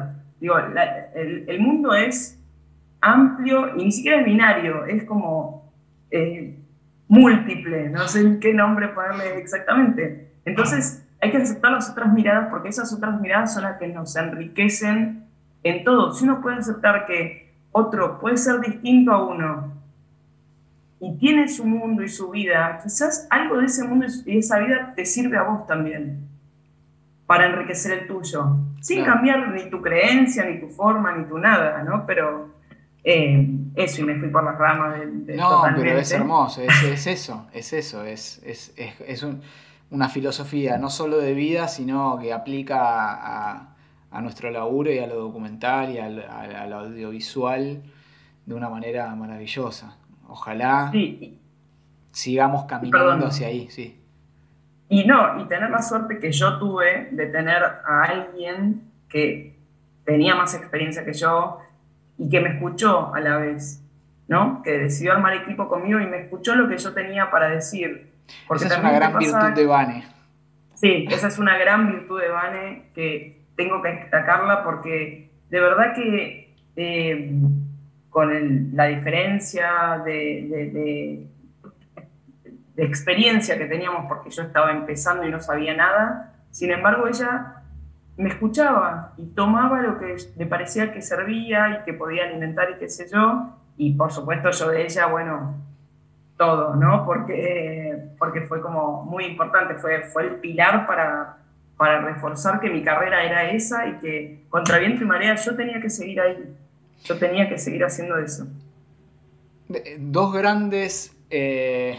Digo, 0.42 0.56
el, 0.58 1.60
mundo 1.60 1.94
es 1.94 2.36
amplio 3.00 3.76
y 3.76 3.84
ni 3.84 3.92
siquiera 3.92 4.18
es 4.18 4.24
binario, 4.24 4.86
es 4.86 5.04
como 5.04 5.72
eh, 6.10 6.58
múltiple, 7.06 7.88
no 7.90 8.08
sé 8.08 8.40
qué 8.40 8.52
nombre 8.52 8.88
ponerle 8.88 9.38
exactamente. 9.38 10.32
Entonces 10.44 11.06
hay 11.20 11.30
que 11.30 11.36
aceptar 11.36 11.70
las 11.70 11.88
otras 11.90 12.12
miradas 12.12 12.48
porque 12.50 12.70
esas 12.70 12.92
otras 12.92 13.20
miradas 13.20 13.54
son 13.54 13.62
las 13.62 13.78
que 13.78 13.86
nos 13.86 14.16
enriquecen 14.16 15.28
en 15.62 15.84
todo. 15.84 16.12
Si 16.12 16.24
uno 16.24 16.40
puede 16.40 16.56
aceptar 16.56 17.06
que 17.06 17.54
otro 17.70 18.18
puede 18.18 18.36
ser 18.36 18.58
distinto 18.58 19.12
a 19.12 19.24
uno 19.24 19.72
y 20.98 21.18
tiene 21.18 21.46
su 21.46 21.64
mundo 21.64 22.02
y 22.02 22.08
su 22.08 22.32
vida, 22.32 22.80
quizás 22.82 23.28
algo 23.30 23.58
de 23.58 23.66
ese 23.66 23.84
mundo 23.84 24.06
y 24.26 24.38
esa 24.38 24.58
vida 24.58 24.92
te 24.96 25.04
sirve 25.04 25.36
a 25.36 25.44
vos 25.44 25.68
también 25.68 26.26
para 27.26 27.46
enriquecer 27.46 27.96
el 27.96 28.08
tuyo, 28.08 28.56
sin 28.82 29.04
cambiar 29.04 29.48
ni 29.52 29.70
tu 29.70 29.80
creencia, 29.80 30.44
ni 30.44 30.60
tu 30.60 30.68
forma, 30.68 31.16
ni 31.16 31.24
tu 31.26 31.38
nada, 31.38 31.82
¿no? 31.84 32.04
Pero 32.04 32.50
eh, 33.04 33.48
eso, 33.76 34.02
y 34.02 34.04
me 34.04 34.18
fui 34.18 34.28
por 34.28 34.44
las 34.44 34.58
ramas 34.58 34.98
de, 35.00 35.36
No, 35.36 35.62
pero 35.76 35.98
es 35.98 36.12
hermoso, 36.12 36.62
es, 36.62 36.82
es, 36.82 37.06
eso, 37.06 37.46
es 37.52 37.72
eso, 37.72 38.04
es, 38.04 38.42
es, 38.44 38.74
es 38.76 39.22
un, 39.22 39.40
una 39.90 40.08
filosofía 40.08 40.78
no 40.78 40.90
solo 40.90 41.18
de 41.18 41.32
vida, 41.32 41.68
sino 41.68 42.18
que 42.18 42.32
aplica 42.32 42.80
a, 43.12 43.76
a 44.10 44.20
nuestro 44.20 44.50
laburo 44.50 44.92
y 44.92 44.98
a 44.98 45.06
lo 45.06 45.16
documental 45.16 45.90
y 45.90 45.98
al, 45.98 46.20
al, 46.28 46.72
audiovisual 46.72 47.82
de 48.44 48.54
una 48.54 48.68
manera 48.68 49.14
maravillosa. 49.14 49.96
Ojalá 50.28 50.92
sigamos 52.10 52.64
caminando 52.64 53.26
hacia 53.26 53.46
ahí, 53.46 53.68
sí. 53.70 54.01
Y 54.92 55.06
no, 55.06 55.40
y 55.40 55.48
tener 55.48 55.70
la 55.70 55.80
suerte 55.80 56.18
que 56.18 56.30
yo 56.30 56.58
tuve 56.58 57.08
de 57.12 57.26
tener 57.28 57.64
a 57.64 58.02
alguien 58.02 58.82
que 59.08 59.56
tenía 60.04 60.34
más 60.34 60.54
experiencia 60.54 61.02
que 61.02 61.14
yo 61.14 61.60
y 62.18 62.28
que 62.28 62.40
me 62.40 62.50
escuchó 62.50 63.14
a 63.14 63.20
la 63.20 63.38
vez, 63.38 63.82
¿no? 64.28 64.60
Que 64.62 64.72
decidió 64.72 65.14
armar 65.14 65.32
equipo 65.32 65.66
conmigo 65.66 65.98
y 65.98 66.06
me 66.06 66.18
escuchó 66.18 66.54
lo 66.56 66.68
que 66.68 66.76
yo 66.76 66.92
tenía 66.92 67.30
para 67.30 67.48
decir. 67.48 68.12
Porque 68.46 68.66
esa 68.66 68.74
es 68.74 68.80
una 68.80 68.92
gran 68.92 69.18
virtud 69.18 69.54
de 69.54 69.66
Vane. 69.66 70.04
Sí, 70.74 71.06
esa 71.10 71.28
es 71.28 71.38
una 71.38 71.56
gran 71.56 71.90
virtud 71.90 72.20
de 72.20 72.28
Vane 72.28 72.82
que 72.94 73.46
tengo 73.56 73.80
que 73.80 73.92
destacarla 73.92 74.62
porque 74.62 75.30
de 75.48 75.58
verdad 75.58 75.94
que 75.94 76.54
eh, 76.76 77.32
con 78.10 78.76
la 78.76 78.84
diferencia 78.88 80.02
de, 80.04 80.70
de 80.70 81.31
experiencia 82.84 83.56
que 83.56 83.66
teníamos 83.66 84.06
porque 84.08 84.30
yo 84.30 84.42
estaba 84.42 84.72
empezando 84.72 85.26
y 85.26 85.30
no 85.30 85.40
sabía 85.40 85.74
nada. 85.74 86.34
Sin 86.50 86.70
embargo, 86.70 87.06
ella 87.06 87.62
me 88.16 88.28
escuchaba 88.28 89.14
y 89.16 89.26
tomaba 89.26 89.80
lo 89.80 89.98
que 89.98 90.16
le 90.36 90.46
parecía 90.46 90.92
que 90.92 91.00
servía 91.00 91.80
y 91.80 91.84
que 91.84 91.94
podía 91.94 92.24
alimentar 92.24 92.70
y 92.70 92.78
qué 92.78 92.88
sé 92.88 93.06
yo. 93.10 93.56
Y 93.76 93.94
por 93.94 94.12
supuesto 94.12 94.50
yo 94.50 94.70
de 94.70 94.84
ella, 94.84 95.06
bueno, 95.06 95.54
todo, 96.36 96.74
¿no? 96.76 97.04
Porque, 97.06 97.96
porque 98.18 98.42
fue 98.42 98.60
como 98.60 99.04
muy 99.04 99.24
importante, 99.24 99.74
fue, 99.76 100.02
fue 100.02 100.24
el 100.24 100.34
pilar 100.36 100.86
para, 100.86 101.36
para 101.76 102.00
reforzar 102.00 102.60
que 102.60 102.68
mi 102.68 102.82
carrera 102.82 103.24
era 103.24 103.50
esa 103.50 103.86
y 103.86 103.92
que 103.98 104.44
contra 104.50 104.78
viento 104.78 105.04
y 105.04 105.06
marea 105.06 105.36
yo 105.36 105.56
tenía 105.56 105.80
que 105.80 105.88
seguir 105.88 106.20
ahí. 106.20 106.54
Yo 107.04 107.18
tenía 107.18 107.48
que 107.48 107.58
seguir 107.58 107.84
haciendo 107.84 108.18
eso. 108.18 108.46
Dos 109.98 110.32
grandes... 110.32 111.16
Eh 111.30 111.96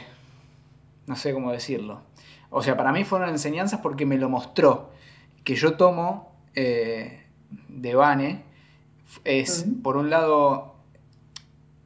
no 1.07 1.15
sé 1.15 1.33
cómo 1.33 1.51
decirlo. 1.51 2.01
O 2.49 2.61
sea, 2.61 2.77
para 2.77 2.91
mí 2.91 3.03
fueron 3.03 3.29
enseñanzas 3.29 3.79
porque 3.81 4.05
me 4.05 4.17
lo 4.17 4.29
mostró. 4.29 4.91
Que 5.43 5.55
yo 5.55 5.75
tomo 5.75 6.31
eh, 6.55 7.23
de 7.67 7.95
Vane 7.95 8.43
es, 9.23 9.65
por 9.81 9.97
un 9.97 10.09
lado, 10.09 10.75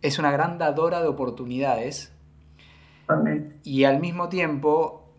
es 0.02 0.20
una 0.20 0.32
gran 0.32 0.58
dadora 0.58 1.02
de 1.02 1.08
oportunidades. 1.08 2.14
Y 3.64 3.86
al 3.86 4.00
mismo 4.00 4.28
tiempo 4.28 5.14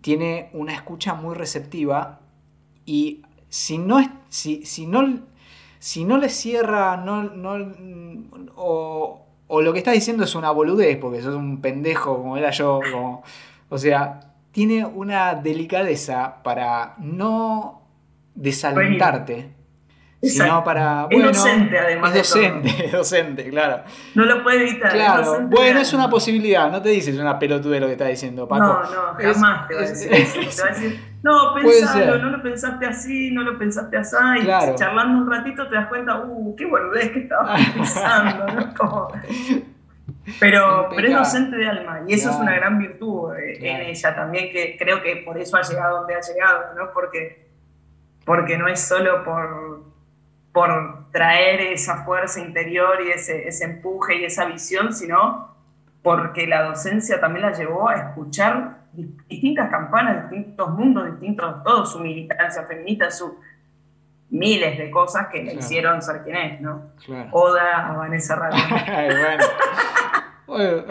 tiene 0.00 0.50
una 0.52 0.74
escucha 0.74 1.14
muy 1.14 1.34
receptiva 1.34 2.20
y 2.86 3.22
si 3.48 3.78
no, 3.78 3.98
si, 4.28 4.64
si 4.64 4.86
no, 4.86 5.20
si 5.78 6.04
no 6.04 6.16
le 6.16 6.28
cierra 6.30 6.96
no, 6.96 7.22
no, 7.22 7.72
o, 8.56 9.26
o 9.54 9.60
lo 9.60 9.74
que 9.74 9.80
estás 9.80 9.92
diciendo 9.92 10.24
es 10.24 10.34
una 10.34 10.50
boludez, 10.50 10.96
porque 10.96 11.20
sos 11.20 11.34
un 11.34 11.60
pendejo 11.60 12.16
como 12.16 12.38
era 12.38 12.50
yo, 12.52 12.80
o 13.68 13.78
sea, 13.78 14.20
tiene 14.50 14.86
una 14.86 15.34
delicadeza 15.34 16.42
para 16.42 16.94
no 16.96 17.82
desalentarte. 18.34 19.50
Sino 20.22 20.64
para. 20.64 21.06
Bueno, 21.06 21.28
es 21.28 21.36
docente, 21.36 21.78
además. 21.78 22.14
Es 22.16 22.30
docente, 22.30 22.88
docente, 22.90 23.50
claro. 23.50 23.82
No 24.14 24.24
lo 24.24 24.42
puede 24.42 24.62
evitar. 24.62 24.90
Claro, 24.90 25.40
bueno, 25.48 25.80
es 25.80 25.92
una 25.92 26.08
posibilidad. 26.08 26.70
No 26.70 26.80
te 26.80 26.88
dices 26.88 27.18
una 27.18 27.38
pelotude 27.38 27.78
lo 27.78 27.86
que 27.86 27.92
estás 27.92 28.08
diciendo, 28.08 28.48
Paco. 28.48 28.62
No, 28.62 28.82
no, 28.82 29.34
jamás 29.34 29.68
te 29.68 29.74
va 29.74 29.80
a 29.80 29.84
decir 29.84 30.14
eso. 30.14 30.40
Te 30.56 30.62
va 30.62 30.68
a 30.68 30.74
decir, 30.74 31.11
no, 31.22 31.54
pensalo, 31.54 32.18
no 32.18 32.30
lo 32.30 32.42
pensaste 32.42 32.86
así, 32.86 33.30
no 33.30 33.42
lo 33.42 33.58
pensaste 33.58 33.96
así. 33.96 34.16
Y 34.42 34.74
charlando 34.74 35.18
un 35.18 35.30
ratito 35.30 35.68
te 35.68 35.76
das 35.76 35.86
cuenta, 35.88 36.20
uh, 36.20 36.56
qué 36.56 36.66
boludez 36.66 37.10
que 37.12 37.20
estabas 37.20 37.60
pensando, 37.74 38.46
¿no? 38.46 38.74
Como... 38.74 39.08
Pero, 40.38 40.88
pero 40.94 41.08
es 41.08 41.14
docente 41.14 41.56
de 41.56 41.68
alma 41.68 42.02
y 42.06 42.14
eso 42.14 42.30
es 42.30 42.36
una 42.36 42.54
gran 42.54 42.78
virtud 42.78 43.34
eh, 43.34 43.58
en 43.60 43.80
ella 43.82 44.14
también, 44.14 44.52
que 44.52 44.76
creo 44.78 45.02
que 45.02 45.16
por 45.16 45.36
eso 45.38 45.56
ha 45.56 45.62
llegado 45.62 45.98
donde 45.98 46.14
ha 46.14 46.20
llegado, 46.20 46.74
¿no? 46.76 46.92
Porque, 46.92 47.48
porque 48.24 48.56
no 48.56 48.68
es 48.68 48.80
solo 48.80 49.24
por 49.24 49.92
por 50.52 51.10
traer 51.10 51.60
esa 51.60 52.04
fuerza 52.04 52.40
interior 52.40 52.98
y 53.06 53.10
ese, 53.10 53.48
ese 53.48 53.64
empuje 53.64 54.16
y 54.16 54.24
esa 54.24 54.44
visión, 54.44 54.92
sino 54.92 55.56
porque 56.02 56.46
la 56.46 56.62
docencia 56.64 57.20
también 57.20 57.46
la 57.46 57.52
llevó 57.52 57.88
a 57.88 57.94
escuchar 57.94 58.81
distintas 58.92 59.70
campanas, 59.70 60.30
distintos 60.30 60.70
mundos, 60.70 61.10
distintos, 61.12 61.62
todo 61.64 61.86
su 61.86 61.98
militancia 62.00 62.64
feminista, 62.64 63.10
sus 63.10 63.32
miles 64.30 64.78
de 64.78 64.90
cosas 64.90 65.28
que 65.28 65.42
le 65.42 65.54
hicieron 65.54 66.02
ser 66.02 66.22
quien 66.22 66.36
es, 66.36 66.60
¿no? 66.60 66.92
Oda 67.32 67.88
a 67.88 67.96
Vanessa 67.96 68.36
bueno. 68.48 69.44
bueno, 70.46 70.84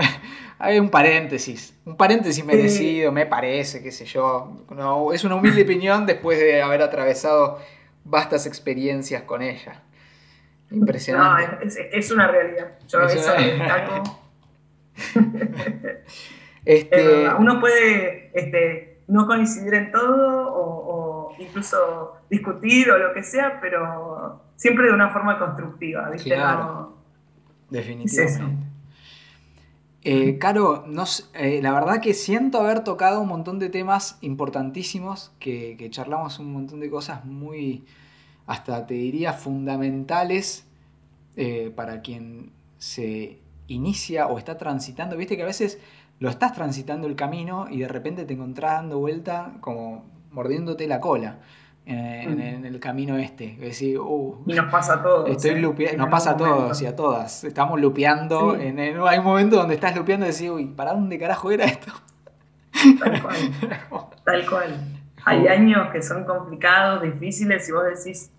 hay 0.60 0.80
un 0.80 0.90
paréntesis, 0.90 1.80
un 1.86 1.98
paréntesis 1.98 2.46
merecido, 2.46 3.12
me 3.12 3.26
parece, 3.26 3.82
qué 3.82 3.92
sé 3.92 4.06
yo. 4.06 4.66
No, 4.70 5.12
es 5.12 5.24
una 5.24 5.36
humilde 5.36 5.64
opinión 5.64 6.06
después 6.06 6.40
de 6.40 6.62
haber 6.62 6.84
atravesado 6.84 7.60
vastas 8.04 8.46
experiencias 8.46 9.24
con 9.24 9.42
ella. 9.42 9.82
Impresionante. 10.70 11.66
No, 11.66 11.72
es, 11.92 12.12
una 12.12 12.28
realidad. 12.28 12.78
Yo 12.88 13.02
eso 13.02 13.34
este... 16.66 17.30
Uno 17.38 17.60
puede 17.60 18.32
este, 18.34 19.02
no 19.08 19.28
coincidir 19.28 19.74
en 19.74 19.92
todo 19.92 20.54
o, 20.54 21.36
incluso 21.40 22.14
discutir 22.30 22.92
o 22.92 22.98
lo 22.98 23.14
que 23.14 23.24
sea, 23.24 23.60
pero 23.60 24.42
siempre 24.56 24.88
de 24.88 24.94
una 24.94 25.10
forma 25.10 25.40
constructiva, 25.40 26.10
¿viste? 26.10 26.30
Claro. 26.30 26.98
Definitivamente. 27.70 28.72
Eh, 30.04 30.40
Caro, 30.40 30.86
eh, 31.36 31.60
la 31.62 31.74
verdad 31.74 32.02
que 32.02 32.14
siento 32.14 32.60
haber 32.60 32.84
tocado 32.84 33.22
un 33.22 33.28
montón 33.28 33.60
de 33.60 33.70
temas 33.70 34.18
importantísimos, 34.22 35.32
que, 35.40 35.88
charlamos 35.92 36.40
un 36.40 36.52
montón 36.52 36.80
de 36.80 36.90
cosas 36.90 37.24
muy, 37.24 37.86
hasta 38.48 38.88
te 38.88 38.96
diría, 38.96 39.34
fundamentales 39.34 40.68
eh, 41.36 41.72
para 41.76 42.02
quien 42.02 42.52
se 42.80 43.40
inicia 43.68 44.28
o 44.28 44.40
está 44.40 44.58
transitando. 44.58 45.16
Viste 45.18 45.38
que 45.38 45.44
a 45.44 45.46
veces 45.46 45.80
lo 46.22 46.30
estás 46.30 46.54
transitando 46.54 47.08
el 47.08 47.16
camino 47.16 47.66
y 47.70 47.80
de 47.80 47.88
repente 47.88 48.26
te 48.26 48.34
encontrás 48.34 48.74
dando 48.74 49.00
vuelta 49.00 49.54
como 49.60 50.06
mordiéndote 50.32 50.88
la 50.88 51.02
cola. 51.02 51.40
Mm. 51.84 52.40
en, 52.40 52.66
el 52.66 52.80
camino 52.80 53.18
este. 53.18 53.58
Uh, 54.00 54.44
y 54.46 54.54
nos 54.54 54.72
pasa 54.72 54.94
a 54.94 55.04
todos. 55.04 55.30
Estoy 55.32 55.52
¿eh? 55.80 55.98
nos 55.98 56.10
pasa 56.10 56.32
a 56.32 56.38
todos 56.38 56.80
y 56.80 56.86
a 56.86 56.96
todas. 56.96 57.44
Estamos 57.44 57.82
lupeando. 57.82 58.56
En, 58.56 58.80
hay 58.80 59.18
un 59.18 59.26
momento 59.26 59.56
donde 59.56 59.74
estás 59.74 59.96
lupeando 59.96 60.28
y 60.28 60.30
decís, 60.30 60.48
uy, 60.52 60.68
¿para 60.68 60.94
dónde 60.94 61.18
carajo 61.18 61.50
era 61.50 61.66
esto? 61.66 61.92
Tal 63.00 63.22
cual. 63.22 63.36
Tal 64.24 64.50
cual. 64.50 64.76
Hay 65.26 65.48
años 65.48 65.90
que 65.92 66.04
son 66.04 66.24
complicados, 66.24 67.02
difíciles, 67.02 67.68
y 67.68 67.72
vos 67.72 67.84
decís, 67.84 68.32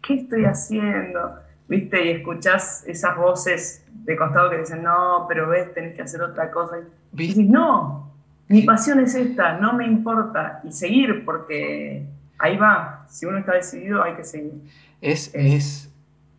¿qué 0.00 0.14
estoy 0.14 0.44
haciendo? 0.44 1.34
¿Viste? 1.68 2.04
Y 2.04 2.10
escuchás 2.10 2.84
esas 2.86 3.16
voces 3.16 3.84
de 4.04 4.16
costado 4.16 4.50
que 4.50 4.58
dicen, 4.58 4.82
no, 4.82 5.24
pero 5.28 5.48
ves, 5.48 5.72
tenés 5.72 5.94
que 5.94 6.02
hacer 6.02 6.20
otra 6.22 6.50
cosa. 6.50 6.76
Y 7.12 7.16
dices, 7.16 7.46
no, 7.46 8.12
mi 8.48 8.62
pasión 8.62 9.00
es 9.00 9.14
esta, 9.14 9.58
no 9.58 9.72
me 9.72 9.86
importa. 9.86 10.60
Y 10.64 10.72
seguir, 10.72 11.24
porque 11.24 12.06
ahí 12.38 12.56
va, 12.56 13.06
si 13.08 13.26
uno 13.26 13.38
está 13.38 13.54
decidido 13.54 14.02
hay 14.02 14.14
que 14.14 14.24
seguir. 14.24 14.52
Es, 15.00 15.34
es, 15.34 15.90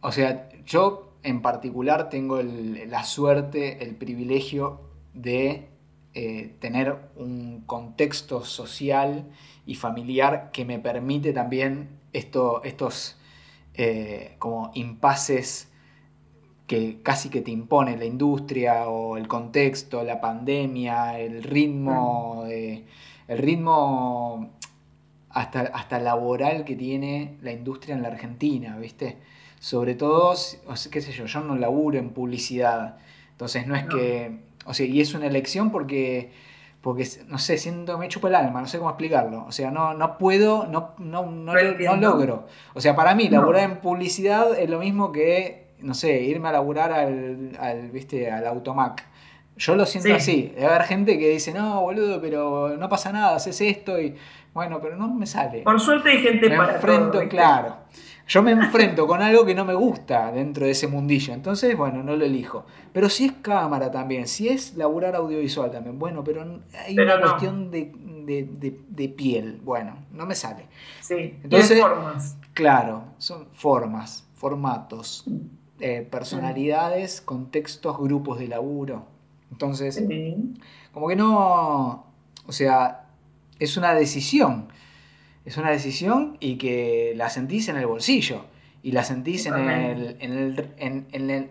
o 0.01 0.11
sea, 0.11 0.49
yo 0.65 1.13
en 1.23 1.41
particular 1.41 2.09
tengo 2.09 2.41
la 2.41 3.03
suerte, 3.03 3.83
el 3.83 3.95
privilegio 3.95 4.81
de 5.13 5.67
eh, 6.13 6.53
tener 6.59 6.95
un 7.15 7.63
contexto 7.65 8.43
social 8.43 9.25
y 9.65 9.75
familiar 9.75 10.51
que 10.53 10.63
me 10.63 10.79
permite 10.79 11.33
también 11.33 11.89
esto, 12.13 12.61
estos 12.63 13.17
eh, 13.77 14.35
como 14.39 14.71
impases 14.73 15.69
que 16.67 16.99
casi 17.03 17.29
que 17.29 17.41
te 17.41 17.51
impone 17.51 17.95
la 17.97 18.05
industria 18.05 18.87
o 18.87 19.17
el 19.17 19.27
contexto, 19.27 20.03
la 20.03 20.19
pandemia, 20.19 21.19
el 21.19 21.43
ritmo, 21.43 22.43
Mm. 22.45 22.49
eh, 22.49 22.83
el 23.27 23.37
ritmo 23.37 24.51
hasta, 25.29 25.61
hasta 25.61 25.99
laboral 25.99 26.63
que 26.63 26.75
tiene 26.75 27.35
la 27.41 27.51
industria 27.51 27.95
en 27.95 28.01
la 28.01 28.07
Argentina, 28.07 28.77
¿viste? 28.77 29.17
Sobre 29.59 29.93
todo, 29.95 30.35
si- 30.35 30.57
o 30.67 30.75
sea, 30.75 30.91
qué 30.91 31.01
sé 31.01 31.11
yo, 31.11 31.25
yo 31.25 31.41
no 31.41 31.55
laburo 31.55 31.97
en 31.99 32.09
publicidad, 32.11 32.97
entonces 33.31 33.67
no 33.67 33.75
es 33.75 33.83
No. 33.85 33.89
que, 33.89 34.39
o 34.65 34.73
sea, 34.73 34.85
y 34.85 35.01
es 35.01 35.13
una 35.13 35.27
elección 35.27 35.71
porque, 35.71 36.31
porque 36.85 37.07
no 37.29 37.39
sé, 37.39 37.57
siento, 37.57 37.97
me 37.97 38.07
chupa 38.09 38.27
el 38.27 38.35
alma, 38.35 38.61
no 38.61 38.67
sé 38.67 38.77
cómo 38.77 38.91
explicarlo, 38.91 39.43
o 39.47 39.51
sea, 39.51 39.71
no, 39.71 39.95
no 39.95 40.19
puedo, 40.19 40.67
no, 40.67 40.93
no, 40.99 41.25
no, 41.25 41.53
No 41.55 41.95
logro, 41.95 42.45
o 42.75 42.79
sea, 42.79 42.95
para 42.95 43.15
mí 43.15 43.27
laburar 43.27 43.63
en 43.63 43.77
publicidad 43.77 44.55
es 44.55 44.69
lo 44.69 44.77
mismo 44.77 45.11
que, 45.11 45.69
no 45.79 45.95
sé, 45.95 46.21
irme 46.21 46.49
a 46.49 46.51
laburar 46.51 46.93
al, 46.93 47.57
al, 47.59 47.89
¿viste? 47.89 48.29
al 48.29 48.45
Automac. 48.45 49.03
Yo 49.57 49.75
lo 49.75 49.87
siento 49.87 50.09
Sí. 50.09 50.13
así. 50.13 50.51
Debe 50.53 50.67
haber 50.67 50.83
gente 50.83 51.17
que 51.17 51.29
dice, 51.29 51.55
no, 51.55 51.81
boludo, 51.81 52.21
pero 52.21 52.77
no 52.77 52.87
pasa 52.87 53.11
nada, 53.11 53.35
haces 53.35 53.59
esto 53.61 53.99
y 53.99 54.15
bueno, 54.53 54.79
pero 54.79 54.95
no 54.95 55.07
me 55.07 55.25
sale. 55.25 55.63
Por 55.63 55.79
suerte 55.79 56.11
hay 56.11 56.19
gente 56.19 56.49
me 56.51 56.55
para 56.55 56.75
enfrento, 56.75 57.13
todo, 57.13 57.29
claro. 57.29 57.77
Yo 58.27 58.41
me 58.41 58.51
enfrento 58.51 59.05
con 59.05 59.21
algo 59.21 59.45
que 59.45 59.53
no 59.53 59.65
me 59.65 59.73
gusta 59.75 60.31
dentro 60.31 60.65
de 60.65 60.71
ese 60.71 60.87
mundillo. 60.87 61.33
Entonces, 61.33 61.77
bueno, 61.77 62.01
no 62.01 62.15
lo 62.15 62.25
elijo. 62.25 62.65
Pero 62.91 63.07
si 63.09 63.25
es 63.25 63.33
cámara 63.33 63.91
también, 63.91 64.27
si 64.27 64.49
es 64.49 64.75
laburar 64.75 65.15
audiovisual 65.15 65.69
también, 65.71 65.99
bueno, 65.99 66.23
pero 66.23 66.41
hay 66.85 66.95
Pero 66.95 67.13
una 67.13 67.23
no. 67.23 67.29
cuestión 67.29 67.69
de, 67.71 67.91
de- 68.25 68.43
de- 68.51 68.79
de 68.89 69.09
piel. 69.09 69.61
Bueno, 69.63 69.97
no 70.11 70.25
me 70.25 70.33
sale. 70.33 70.65
Sí, 71.01 71.37
Entonces- 71.43 71.79
formas. 71.79 72.37
Claro, 72.53 73.03
son 73.19 73.45
formas, 73.53 74.25
formatos, 74.33 75.25
eh, 75.79 76.07
personalidades, 76.09 77.21
contextos, 77.21 77.97
grupos 77.99 78.39
de 78.39 78.47
laburo. 78.47 79.05
Entonces, 79.51 80.01
como 80.93 81.07
que 81.07 81.15
no, 81.15 82.05
o 82.47 82.51
sea, 82.51 83.05
es 83.59 83.77
una 83.77 83.93
decisión. 83.93 84.69
Es 85.45 85.57
una 85.57 85.69
decisión 85.71 86.37
y 86.39 86.57
que 86.57 87.13
la 87.15 87.29
sentís 87.29 87.69
en 87.69 87.77
el 87.77 87.85
bolsillo. 87.85 88.45
Y 88.83 88.91
la 88.91 89.03
sentís 89.03 89.45
en, 89.45 89.53
el, 89.69 90.17
en, 90.19 90.31
el- 90.33 90.69
en- 90.77 91.05
en 91.11 91.29
el- 91.29 91.49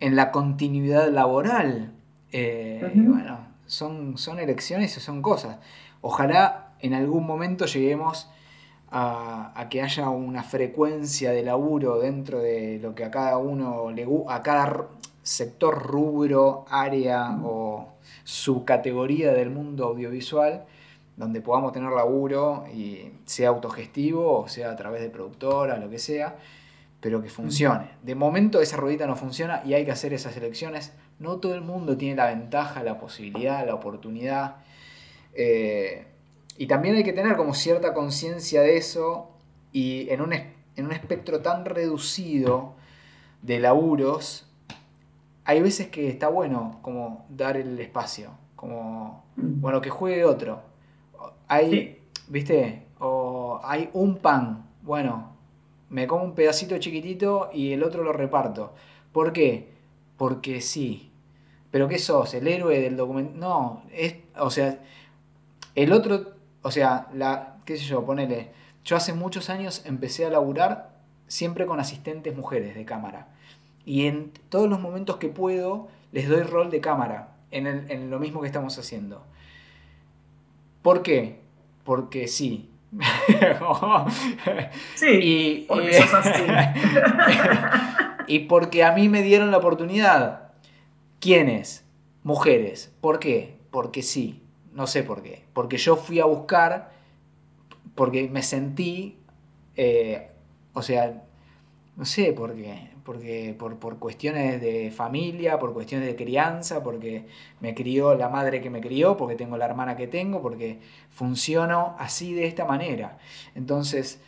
en 0.00 0.16
la 0.16 0.30
continuidad 0.32 1.08
laboral. 1.10 1.92
Eh, 2.32 2.80
y 2.94 3.00
bueno, 3.00 3.38
son, 3.66 4.18
son 4.18 4.38
elecciones 4.38 4.96
y 4.96 5.00
son 5.00 5.22
cosas. 5.22 5.58
Ojalá 6.00 6.72
en 6.80 6.94
algún 6.94 7.26
momento 7.26 7.66
lleguemos 7.66 8.28
a, 8.90 9.52
a 9.58 9.68
que 9.68 9.82
haya 9.82 10.08
una 10.08 10.42
frecuencia 10.42 11.30
de 11.30 11.42
laburo 11.44 11.98
dentro 12.00 12.40
de 12.40 12.78
lo 12.82 12.94
que 12.94 13.04
a 13.04 13.10
cada 13.10 13.38
uno 13.38 13.90
le 13.90 14.06
a 14.28 14.42
cada 14.42 14.88
sector, 15.22 15.80
rubro, 15.82 16.64
área 16.68 17.38
o 17.44 17.88
subcategoría 18.24 19.32
del 19.32 19.50
mundo 19.50 19.86
audiovisual, 19.86 20.64
donde 21.16 21.40
podamos 21.40 21.72
tener 21.72 21.90
laburo 21.92 22.64
y 22.72 23.12
sea 23.26 23.50
autogestivo 23.50 24.40
o 24.40 24.48
sea 24.48 24.70
a 24.70 24.76
través 24.76 25.02
de 25.02 25.10
productora, 25.10 25.76
lo 25.76 25.90
que 25.90 25.98
sea, 25.98 26.36
pero 27.00 27.22
que 27.22 27.28
funcione. 27.28 27.90
De 28.02 28.14
momento 28.14 28.60
esa 28.60 28.76
ruedita 28.76 29.06
no 29.06 29.16
funciona 29.16 29.62
y 29.64 29.74
hay 29.74 29.84
que 29.84 29.92
hacer 29.92 30.12
esas 30.14 30.36
elecciones. 30.36 30.92
No 31.18 31.36
todo 31.38 31.54
el 31.54 31.62
mundo 31.62 31.96
tiene 31.96 32.16
la 32.16 32.26
ventaja, 32.26 32.82
la 32.82 32.98
posibilidad, 32.98 33.66
la 33.66 33.74
oportunidad. 33.74 34.56
Eh, 35.34 36.06
y 36.58 36.66
también 36.66 36.94
hay 36.96 37.04
que 37.04 37.12
tener 37.12 37.36
como 37.36 37.54
cierta 37.54 37.94
conciencia 37.94 38.62
de 38.62 38.76
eso 38.76 39.30
y 39.72 40.08
en 40.10 40.20
un, 40.20 40.32
en 40.32 40.84
un 40.84 40.92
espectro 40.92 41.40
tan 41.40 41.64
reducido 41.64 42.74
de 43.42 43.58
laburos, 43.58 44.46
hay 45.44 45.60
veces 45.60 45.88
que 45.88 46.08
está 46.08 46.28
bueno 46.28 46.78
como 46.82 47.26
dar 47.28 47.56
el 47.56 47.78
espacio, 47.80 48.30
como, 48.54 49.24
bueno, 49.36 49.80
que 49.80 49.90
juegue 49.90 50.24
otro. 50.24 50.62
Hay, 51.48 51.70
Sí. 51.70 51.98
¿viste? 52.28 52.82
O 52.98 53.60
hay 53.64 53.90
un 53.92 54.16
pan, 54.16 54.66
bueno, 54.82 55.32
me 55.90 56.06
como 56.06 56.24
un 56.24 56.34
pedacito 56.34 56.78
chiquitito 56.78 57.50
y 57.52 57.72
el 57.72 57.82
otro 57.82 58.02
lo 58.04 58.12
reparto. 58.12 58.72
¿Por 59.12 59.32
qué? 59.32 59.68
Porque 60.16 60.60
sí. 60.60 61.10
¿Pero 61.70 61.88
qué 61.88 61.98
sos? 61.98 62.34
¿El 62.34 62.48
héroe 62.48 62.80
del 62.80 62.96
documento? 62.96 63.32
No, 63.38 63.82
es, 63.92 64.16
o 64.38 64.50
sea, 64.50 64.78
el 65.74 65.92
otro, 65.92 66.32
o 66.62 66.70
sea, 66.70 67.08
la, 67.14 67.56
qué 67.64 67.76
sé 67.76 67.84
yo, 67.84 68.04
ponele, 68.04 68.50
yo 68.84 68.96
hace 68.96 69.12
muchos 69.14 69.48
años 69.50 69.82
empecé 69.86 70.26
a 70.26 70.30
laburar 70.30 70.90
siempre 71.28 71.66
con 71.66 71.80
asistentes 71.80 72.36
mujeres 72.36 72.74
de 72.74 72.84
cámara. 72.84 73.28
Y 73.84 74.06
en 74.06 74.32
todos 74.48 74.68
los 74.68 74.80
momentos 74.80 75.16
que 75.16 75.28
puedo 75.28 75.88
les 76.12 76.28
doy 76.28 76.42
rol 76.42 76.70
de 76.70 76.80
cámara 76.80 77.28
en, 77.50 77.66
el- 77.66 77.90
en 77.90 78.10
lo 78.10 78.18
mismo 78.18 78.40
que 78.42 78.46
estamos 78.46 78.78
haciendo. 78.78 79.24
¿Por 80.82 81.02
qué? 81.02 81.40
Porque 81.84 82.28
sí. 82.28 82.68
Sí, 84.94 85.06
y, 85.08 85.64
porque 85.66 85.94
sos 85.94 86.14
así. 86.14 86.42
y 88.26 88.40
porque 88.40 88.84
a 88.84 88.92
mí 88.92 89.08
me 89.08 89.22
dieron 89.22 89.50
la 89.50 89.58
oportunidad. 89.58 90.50
¿Quiénes? 91.20 91.84
Mujeres. 92.22 92.92
¿Por 93.00 93.18
qué? 93.18 93.56
Porque 93.70 94.02
sí. 94.02 94.42
No 94.72 94.86
sé 94.86 95.02
por 95.02 95.22
qué. 95.22 95.44
Porque 95.52 95.76
yo 95.76 95.96
fui 95.96 96.20
a 96.20 96.24
buscar, 96.24 96.92
porque 97.94 98.28
me 98.28 98.42
sentí, 98.42 99.18
eh, 99.76 100.28
o 100.72 100.82
sea, 100.82 101.22
no 101.96 102.04
sé 102.04 102.32
por 102.32 102.54
qué. 102.54 102.91
Porque 103.04 103.54
por, 103.58 103.78
por 103.78 103.98
cuestiones 103.98 104.60
de 104.60 104.92
familia, 104.92 105.58
por 105.58 105.72
cuestiones 105.72 106.06
de 106.06 106.14
crianza, 106.16 106.82
porque 106.82 107.26
me 107.60 107.74
crió 107.74 108.14
la 108.14 108.28
madre 108.28 108.60
que 108.60 108.70
me 108.70 108.80
crió, 108.80 109.16
porque 109.16 109.34
tengo 109.34 109.56
la 109.56 109.64
hermana 109.64 109.96
que 109.96 110.06
tengo, 110.06 110.40
porque 110.40 110.78
funciono 111.10 111.96
así 111.98 112.32
de 112.32 112.46
esta 112.46 112.64
manera. 112.64 113.18
Entonces, 113.56 114.20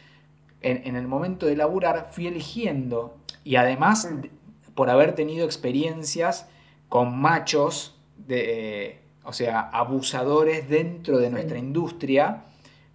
en, 0.60 0.82
en 0.86 0.96
el 0.96 1.06
momento 1.06 1.46
de 1.46 1.56
laburar 1.56 2.08
fui 2.10 2.26
eligiendo 2.26 3.16
y 3.44 3.56
además 3.56 4.08
Mm. 4.10 4.74
por 4.74 4.90
haber 4.90 5.14
tenido 5.14 5.44
experiencias 5.44 6.48
con 6.88 7.16
machos, 7.18 7.96
de, 8.26 8.98
o 9.24 9.32
sea, 9.32 9.60
abusadores 9.60 10.68
dentro 10.68 11.18
de 11.18 11.30
nuestra 11.30 11.58
industria, 11.58 12.44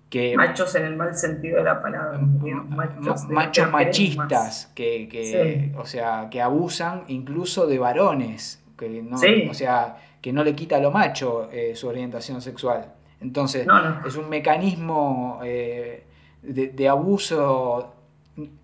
que 0.10 0.36
Machos 0.36 0.74
en 0.76 0.86
el 0.86 0.96
mal 0.96 1.16
sentido 1.16 1.58
de 1.58 1.64
la 1.66 1.82
palabra. 1.82 2.20
digamos, 2.22 2.70
ma- 2.70 2.90
Machos, 3.00 3.28
de- 3.28 3.66
machistas 3.72 4.72
que, 4.74 5.08
que, 5.08 5.72
Sí. 5.72 5.78
o 5.78 5.86
sea 5.86 6.28
que 6.32 6.42
abusan 6.42 7.04
incluso 7.08 7.68
de 7.68 7.78
varones 7.80 8.62
que 8.78 8.90
no, 9.04 9.18
Sí. 9.18 9.48
o 9.50 9.54
sea 9.54 9.98
que 10.22 10.34
no 10.34 10.44
le 10.44 10.56
quita 10.56 10.78
a 10.78 10.80
lo 10.80 10.92
macho 10.92 11.50
eh, 11.52 11.76
su 11.76 11.88
orientación 11.88 12.42
sexual 12.42 12.94
entonces 13.22 13.68
No, 13.68 13.82
no. 13.82 14.08
es 14.08 14.16
un 14.16 14.30
mecanismo 14.30 15.40
eh, 15.44 16.04
de, 16.42 16.68
de 16.70 16.88
abuso 16.90 17.94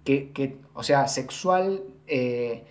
que, 0.04 0.30
que, 0.32 0.56
o 0.74 0.82
sea 0.84 1.08
sexual 1.08 1.82
eh, 2.08 2.64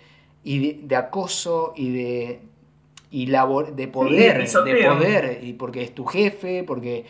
y 0.42 0.58
de, 0.58 0.80
de 0.86 0.96
acoso 0.96 1.74
y 1.76 1.92
de 1.92 2.40
y 3.10 3.26
labor, 3.26 3.76
de 3.76 3.86
poder, 3.86 4.44
de 4.44 4.84
poder, 4.88 5.38
y 5.44 5.52
porque 5.52 5.82
es 5.84 5.94
tu 5.94 6.04
jefe, 6.04 6.64
porque 6.64 7.04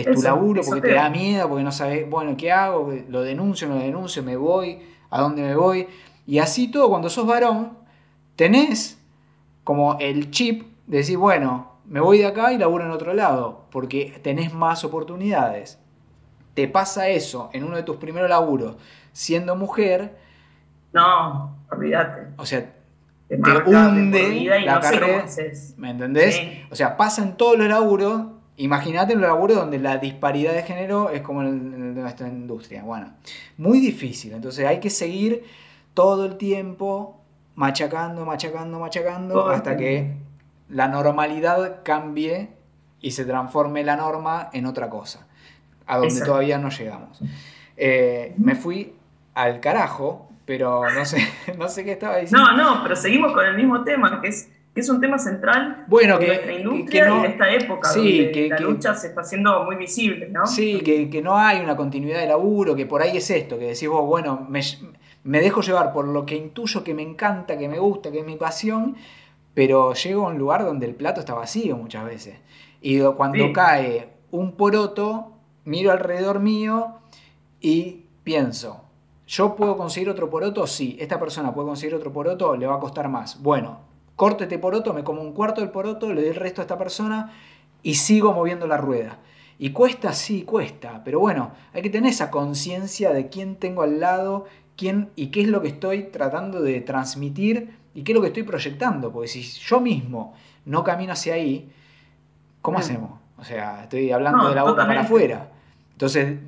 es 0.00 0.10
tu 0.10 0.22
laburo, 0.22 0.62
porque 0.64 0.80
te 0.80 0.94
da 0.94 1.08
miedo, 1.10 1.48
porque 1.48 1.64
no 1.64 1.72
sabes, 1.72 2.08
bueno, 2.08 2.36
¿qué 2.36 2.50
hago? 2.52 2.92
Lo 3.08 3.22
denuncio, 3.22 3.68
no 3.68 3.74
lo 3.76 3.80
denuncio, 3.80 4.22
me 4.22 4.36
voy, 4.36 4.80
¿a 5.10 5.20
dónde 5.20 5.42
me 5.42 5.54
voy? 5.56 5.86
Y 6.26 6.38
así 6.38 6.70
todo, 6.70 6.88
cuando 6.88 7.08
sos 7.10 7.26
varón, 7.26 7.76
tenés 8.36 8.98
como 9.62 9.98
el 10.00 10.30
chip 10.30 10.66
de 10.86 10.98
decir, 10.98 11.18
bueno, 11.18 11.72
me 11.86 12.00
voy 12.00 12.18
de 12.18 12.26
acá 12.26 12.52
y 12.52 12.58
laburo 12.58 12.84
en 12.84 12.90
otro 12.90 13.12
lado, 13.14 13.64
porque 13.70 14.18
tenés 14.22 14.52
más 14.52 14.84
oportunidades. 14.84 15.78
Te 16.54 16.68
pasa 16.68 17.08
eso 17.08 17.50
en 17.52 17.64
uno 17.64 17.76
de 17.76 17.82
tus 17.82 17.96
primeros 17.96 18.30
laburos, 18.30 18.76
siendo 19.12 19.56
mujer, 19.56 20.16
No, 20.92 21.56
olvídate. 21.70 22.28
o 22.36 22.46
sea, 22.46 22.60
Te, 23.28 23.36
Te 23.36 23.38
marca 23.38 23.68
hunde 23.88 24.44
la 24.64 24.74
no 24.76 24.80
carrera. 24.80 25.24
¿Me 25.76 25.90
entendés? 25.90 26.36
Sí. 26.36 26.62
O 26.70 26.74
sea, 26.76 26.96
pasa 26.96 27.22
en 27.22 27.36
todos 27.36 27.58
los 27.58 27.66
laburos. 27.68 28.22
Imagínate 28.56 29.14
en 29.14 29.20
los 29.20 29.28
laburos 29.28 29.56
donde 29.56 29.78
la 29.78 29.98
disparidad 29.98 30.52
de 30.52 30.62
género 30.62 31.10
es 31.10 31.22
como 31.22 31.42
en, 31.42 31.48
el- 31.48 31.94
nuestra 31.94 32.28
industria. 32.28 32.82
Bueno, 32.82 33.12
muy 33.58 33.80
difícil. 33.80 34.32
Entonces 34.32 34.66
hay 34.66 34.78
que 34.80 34.90
seguir 34.90 35.44
todo 35.92 36.24
el 36.26 36.36
tiempo 36.36 37.20
machacando, 37.56 38.24
machacando, 38.24 38.78
machacando 38.78 39.34
Todo 39.34 39.50
hasta 39.50 39.76
que 39.76 40.12
la 40.68 40.88
normalidad 40.88 41.80
cambie 41.84 42.50
y 43.00 43.10
se 43.12 43.24
transforme 43.24 43.82
la 43.84 43.96
norma 43.96 44.50
en 44.52 44.66
otra 44.66 44.88
cosa. 44.88 45.26
A 45.86 45.94
donde 45.96 46.08
Exacto. 46.14 46.32
todavía 46.32 46.58
no 46.58 46.70
llegamos. 46.70 47.20
Eh, 47.76 48.34
me 48.38 48.54
fui 48.54 48.94
al 49.34 49.60
carajo, 49.60 50.28
pero 50.46 50.88
no 50.90 51.04
sé, 51.04 51.18
no 51.58 51.68
sé 51.68 51.84
qué 51.84 51.92
estaba 51.92 52.16
diciendo. 52.18 52.52
No, 52.52 52.56
no, 52.76 52.82
pero 52.82 52.94
seguimos 52.96 53.32
con 53.32 53.44
el 53.44 53.56
mismo 53.56 53.82
tema, 53.84 54.20
que 54.20 54.28
es, 54.28 54.48
que 54.74 54.80
es 54.80 54.88
un 54.88 55.00
tema 55.00 55.18
central 55.18 55.84
Bueno, 55.86 56.18
de 56.18 56.26
que- 56.26 56.32
nuestra 56.32 56.52
industria 56.52 57.04
que 57.04 57.08
no- 57.10 57.18
y 57.18 57.22
de 57.22 57.28
esta 57.28 57.50
época, 57.52 57.88
sí, 57.90 58.00
donde 58.18 58.32
que- 58.32 58.48
la 58.48 58.58
lucha 58.58 58.94
se 58.94 59.06
está 59.08 59.20
haciendo 59.20 59.64
muy 59.64 59.76
visible, 59.76 60.28
¿no? 60.30 60.46
Sí, 60.46 60.80
que, 60.80 61.08
que 61.08 61.22
no 61.22 61.36
hay 61.38 61.60
una 61.60 61.76
continuidad 61.76 62.18
de 62.20 62.26
laburo, 62.26 62.74
que 62.74 62.84
por 62.86 63.00
ahí 63.00 63.16
es 63.16 63.30
esto, 63.30 63.56
que 63.58 63.66
decís 63.66 63.88
vos, 63.88 64.04
bueno, 64.04 64.44
me, 64.48 64.60
me 65.22 65.40
dejo 65.40 65.60
llevar 65.60 65.92
por 65.92 66.06
lo 66.08 66.26
que 66.26 66.34
intuyo 66.34 66.82
que 66.82 66.92
me 66.92 67.02
encanta, 67.02 67.56
que 67.56 67.68
me 67.68 67.78
gusta, 67.78 68.10
que 68.10 68.18
es 68.20 68.26
mi 68.26 68.34
pasión, 68.36 68.96
pero 69.54 69.94
llego 69.94 70.26
a 70.26 70.30
un 70.30 70.38
lugar 70.38 70.64
donde 70.64 70.86
el 70.86 70.94
plato 70.96 71.20
está 71.20 71.34
vacío 71.34 71.76
muchas 71.76 72.04
veces. 72.04 72.36
Y 72.82 73.00
cuando 73.00 73.52
cae 73.52 74.08
un 74.32 74.52
poroto, 74.56 75.30
miro 75.64 75.92
alrededor 75.92 76.40
mío 76.40 76.96
y 77.60 78.02
pienso, 78.24 78.82
¿yo 79.28 79.54
puedo 79.54 79.76
conseguir 79.76 80.10
otro 80.10 80.28
poroto? 80.28 80.66
Sí, 80.66 80.96
esta 81.00 81.20
persona 81.20 81.54
puede 81.54 81.68
conseguir 81.68 81.94
otro 81.94 82.12
poroto, 82.12 82.56
le 82.56 82.66
va 82.66 82.74
a 82.74 82.80
costar 82.80 83.08
más. 83.08 83.40
Bueno, 83.40 83.78
corto 84.16 84.44
este 84.44 84.58
poroto, 84.58 84.92
me 84.92 85.04
como 85.04 85.22
un 85.22 85.32
cuarto 85.32 85.60
del 85.60 85.70
poroto, 85.70 86.12
le 86.12 86.20
doy 86.20 86.30
el 86.30 86.36
resto 86.36 86.60
a 86.60 86.64
esta 86.64 86.78
persona 86.78 87.32
y 87.82 87.94
sigo 87.94 88.32
moviendo 88.32 88.66
la 88.66 88.76
rueda. 88.76 89.18
Y 89.58 89.70
cuesta, 89.70 90.12
sí, 90.12 90.42
cuesta, 90.42 91.02
pero 91.04 91.20
bueno, 91.20 91.52
hay 91.72 91.82
que 91.82 91.90
tener 91.90 92.10
esa 92.10 92.30
conciencia 92.30 93.12
de 93.12 93.28
quién 93.28 93.56
tengo 93.56 93.82
al 93.82 94.00
lado, 94.00 94.46
quién 94.76 95.10
y 95.14 95.28
qué 95.28 95.42
es 95.42 95.48
lo 95.48 95.62
que 95.62 95.68
estoy 95.68 96.04
tratando 96.04 96.60
de 96.60 96.80
transmitir 96.80 97.76
y 97.94 98.02
qué 98.02 98.12
es 98.12 98.16
lo 98.16 98.20
que 98.20 98.28
estoy 98.28 98.42
proyectando, 98.42 99.12
porque 99.12 99.28
si 99.28 99.42
yo 99.42 99.80
mismo 99.80 100.34
no 100.64 100.82
camino 100.82 101.12
hacia 101.12 101.34
ahí, 101.34 101.70
¿cómo 102.60 102.78
hacemos? 102.78 103.20
O 103.38 103.44
sea, 103.44 103.84
estoy 103.84 104.10
hablando 104.10 104.48
de 104.48 104.54
la 104.54 104.64
boca 104.64 104.86
para 104.86 105.02
afuera. 105.02 105.50
Entonces, 105.92 106.38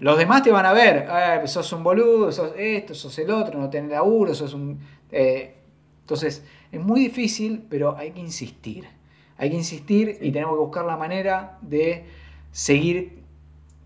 los 0.00 0.16
demás 0.16 0.42
te 0.42 0.50
van 0.50 0.64
a 0.64 0.72
ver, 0.72 1.06
ah, 1.10 1.46
sos 1.46 1.70
un 1.74 1.82
boludo, 1.82 2.32
sos 2.32 2.52
esto, 2.56 2.94
sos 2.94 3.18
el 3.18 3.30
otro, 3.30 3.60
no 3.60 3.68
tenés 3.68 3.90
laburo, 3.90 4.34
sos 4.34 4.54
un... 4.54 4.80
Eh, 5.10 5.54
entonces, 6.00 6.42
es 6.72 6.80
muy 6.80 7.00
difícil, 7.00 7.64
pero 7.68 7.96
hay 7.96 8.12
que 8.12 8.20
insistir. 8.20 8.86
Hay 9.36 9.50
que 9.50 9.56
insistir 9.56 10.18
y 10.20 10.32
tenemos 10.32 10.54
que 10.54 10.60
buscar 10.60 10.84
la 10.84 10.96
manera 10.96 11.58
de 11.62 12.06
seguir 12.50 13.22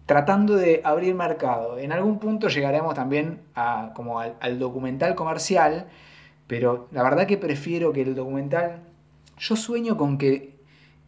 tratando 0.07 0.57
de 0.57 0.81
abrir 0.85 1.15
mercado. 1.15 1.79
En 1.79 1.93
algún 1.93 2.19
punto 2.19 2.49
llegaremos 2.49 2.95
también 2.95 3.41
a, 3.55 3.93
como 3.95 4.21
al, 4.21 4.59
documental 4.59 5.15
comercial, 5.15 5.87
pero 6.47 6.89
la 6.91 7.03
verdad 7.03 7.27
que 7.27 7.39
prefiero 7.39 7.93
que 7.93 8.03
el 8.03 8.15
documental... 8.15 8.81
Yo 9.39 9.57
sueño 9.57 9.97
con 9.97 10.19
que 10.19 10.57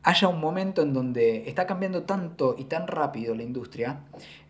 haya 0.02 0.28
un 0.28 0.40
momento 0.40 0.82
en 0.82 0.92
donde 0.92 1.48
está 1.48 1.66
cambiando 1.66 2.02
tanto 2.02 2.54
y 2.58 2.64
tan 2.64 2.86
rápido 2.86 3.34
la 3.34 3.42
industria, 3.42 4.00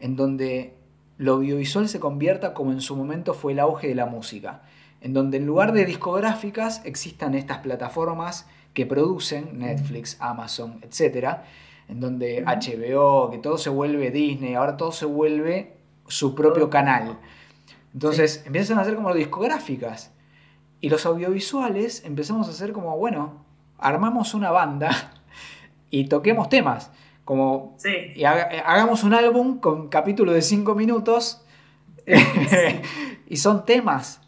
en 0.00 0.16
donde 0.16 0.74
lo 1.18 1.34
audiovisual 1.34 1.88
se 1.88 2.00
convierta 2.00 2.54
como 2.54 2.72
en 2.72 2.80
su 2.80 2.96
momento 2.96 3.34
fue 3.34 3.52
el 3.52 3.60
auge 3.60 3.88
de 3.88 3.94
la 3.94 4.06
música, 4.06 4.62
en 5.04 5.12
donde 5.12 5.36
en 5.36 5.44
lugar 5.44 5.72
de 5.72 5.84
discográficas 5.84 6.80
existan 6.86 7.34
estas 7.34 7.58
plataformas 7.58 8.48
que 8.72 8.86
producen 8.86 9.58
Netflix, 9.58 10.16
Amazon, 10.18 10.80
etc. 10.80 11.40
En 11.88 12.00
donde 12.00 12.42
HBO, 12.42 13.30
que 13.30 13.36
todo 13.36 13.58
se 13.58 13.68
vuelve 13.68 14.10
Disney, 14.10 14.54
ahora 14.54 14.78
todo 14.78 14.92
se 14.92 15.04
vuelve 15.04 15.76
su 16.08 16.34
propio 16.34 16.70
canal. 16.70 17.18
Entonces 17.92 18.44
empiezan 18.46 18.78
a 18.78 18.80
hacer 18.80 18.94
como 18.94 19.12
discográficas. 19.12 20.10
Y 20.80 20.88
los 20.88 21.04
audiovisuales 21.04 22.02
empezamos 22.06 22.48
a 22.48 22.52
hacer 22.52 22.72
como, 22.72 22.96
bueno, 22.96 23.44
armamos 23.76 24.32
una 24.32 24.52
banda 24.52 25.12
y 25.90 26.06
toquemos 26.08 26.48
temas. 26.48 26.90
Como, 27.26 27.76
y 28.14 28.24
hagamos 28.24 29.04
un 29.04 29.12
álbum 29.12 29.58
con 29.60 29.88
capítulo 29.88 30.32
de 30.32 30.40
5 30.40 30.74
minutos 30.74 31.44
y 33.26 33.36
son 33.36 33.66
temas. 33.66 34.23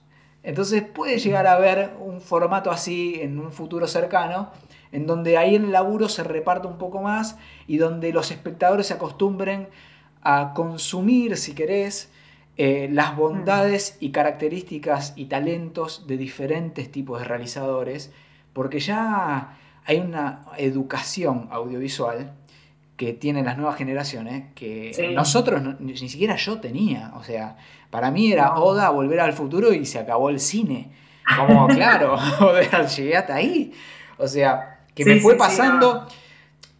Entonces 0.46 0.84
puede 0.84 1.18
llegar 1.18 1.48
a 1.48 1.54
haber 1.54 1.96
un 1.98 2.20
formato 2.20 2.70
así 2.70 3.18
en 3.20 3.40
un 3.40 3.50
futuro 3.50 3.88
cercano, 3.88 4.52
en 4.92 5.04
donde 5.04 5.36
ahí 5.36 5.56
el 5.56 5.72
laburo 5.72 6.08
se 6.08 6.22
reparte 6.22 6.68
un 6.68 6.78
poco 6.78 7.02
más 7.02 7.36
y 7.66 7.78
donde 7.78 8.12
los 8.12 8.30
espectadores 8.30 8.86
se 8.86 8.94
acostumbren 8.94 9.66
a 10.22 10.52
consumir, 10.54 11.36
si 11.36 11.52
querés, 11.52 12.12
eh, 12.56 12.88
las 12.92 13.16
bondades 13.16 13.96
y 13.98 14.12
características 14.12 15.14
y 15.16 15.24
talentos 15.24 16.06
de 16.06 16.16
diferentes 16.16 16.92
tipos 16.92 17.18
de 17.18 17.24
realizadores, 17.24 18.12
porque 18.52 18.78
ya 18.78 19.58
hay 19.84 19.98
una 19.98 20.46
educación 20.58 21.48
audiovisual 21.50 22.34
que 22.96 23.12
tienen 23.12 23.44
las 23.44 23.56
nuevas 23.56 23.76
generaciones 23.76 24.44
que 24.54 25.12
nosotros 25.14 25.62
ni 25.80 25.96
siquiera 25.96 26.36
yo 26.36 26.60
tenía. 26.60 27.12
O 27.16 27.22
sea, 27.22 27.56
para 27.90 28.10
mí 28.10 28.32
era 28.32 28.54
Oda 28.56 28.90
volver 28.90 29.20
al 29.20 29.32
futuro 29.32 29.72
y 29.72 29.84
se 29.84 29.98
acabó 29.98 30.30
el 30.30 30.40
cine. 30.40 30.92
Como, 31.36 31.66
claro, 31.68 32.16
llegué 32.96 33.16
hasta 33.16 33.34
ahí. 33.34 33.72
O 34.18 34.26
sea, 34.26 34.80
que 34.94 35.04
me 35.04 35.20
fue 35.20 35.36
pasando. 35.36 36.06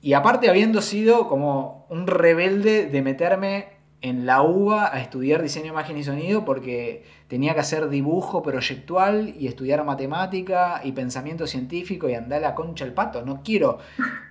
y 0.00 0.14
aparte 0.14 0.48
habiendo 0.48 0.80
sido 0.80 1.28
como 1.28 1.86
un 1.90 2.06
rebelde 2.06 2.86
de 2.86 3.02
meterme 3.02 3.76
en 4.00 4.24
la 4.24 4.42
UBA 4.42 4.94
a 4.94 5.00
estudiar 5.00 5.42
diseño, 5.42 5.68
imagen 5.68 5.96
y 5.98 6.04
sonido 6.04 6.44
porque 6.44 7.04
tenía 7.28 7.54
que 7.54 7.60
hacer 7.60 7.88
dibujo 7.88 8.42
proyectual 8.42 9.34
y 9.38 9.48
estudiar 9.48 9.84
matemática 9.84 10.80
y 10.84 10.92
pensamiento 10.92 11.46
científico 11.46 12.08
y 12.08 12.14
andar 12.14 12.38
a 12.38 12.48
la 12.48 12.54
concha 12.54 12.84
el 12.84 12.92
pato. 12.92 13.22
No 13.22 13.42
quiero 13.42 13.78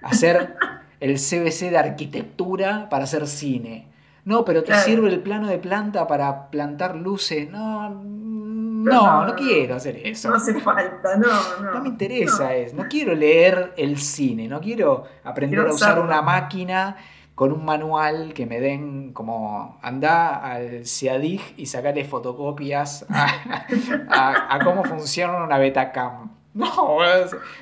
hacer 0.01 0.55
el 1.05 1.17
CBC 1.17 1.69
de 1.69 1.77
arquitectura 1.77 2.89
para 2.89 3.03
hacer 3.03 3.27
cine. 3.27 3.87
No, 4.23 4.43
pero 4.43 4.63
te 4.63 4.73
sirve 4.79 5.09
el 5.09 5.19
plano 5.19 5.47
de 5.47 5.59
planta 5.59 6.07
para 6.07 6.49
plantar 6.49 6.95
luces. 6.95 7.47
No, 7.49 7.89
no, 7.89 9.25
no, 9.25 9.35
quiero 9.35 9.75
hacer 9.75 10.01
eso. 10.03 10.29
No 10.29 10.35
hace 10.35 10.59
falta, 10.59 11.15
no, 11.15 11.27
no. 11.61 11.73
No 11.73 11.81
me 11.81 11.89
interesa 11.89 12.55
eso. 12.55 12.75
No 12.75 12.85
quiero 12.89 13.13
leer 13.13 13.73
el 13.77 13.99
cine, 13.99 14.47
no 14.47 14.59
quiero 14.59 15.03
aprender 15.23 15.59
a 15.59 15.71
usar 15.71 15.99
una 15.99 16.23
máquina 16.23 16.97
con 17.35 17.51
un 17.51 17.65
manual 17.65 18.33
que 18.33 18.47
me 18.47 18.59
den 18.59 19.13
como 19.13 19.77
anda 19.83 20.37
al 20.37 20.85
CIADIG 20.85 21.41
y 21.57 21.65
sacarle 21.67 22.05
fotocopias 22.05 23.05
a, 23.09 24.59
cómo 24.63 24.85
funciona 24.85 25.43
una 25.43 25.59
Betacam. 25.59 26.31
No, 26.65 26.99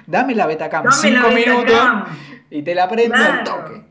dame 0.06 0.36
la 0.36 0.46
Betacam, 0.46 0.91
cinco 0.91 1.30
minutos 1.30 1.74
y 2.52 2.62
te 2.62 2.76
la 2.76 2.88
prendo 2.88 3.16
al 3.16 3.44
toque. 3.44 3.84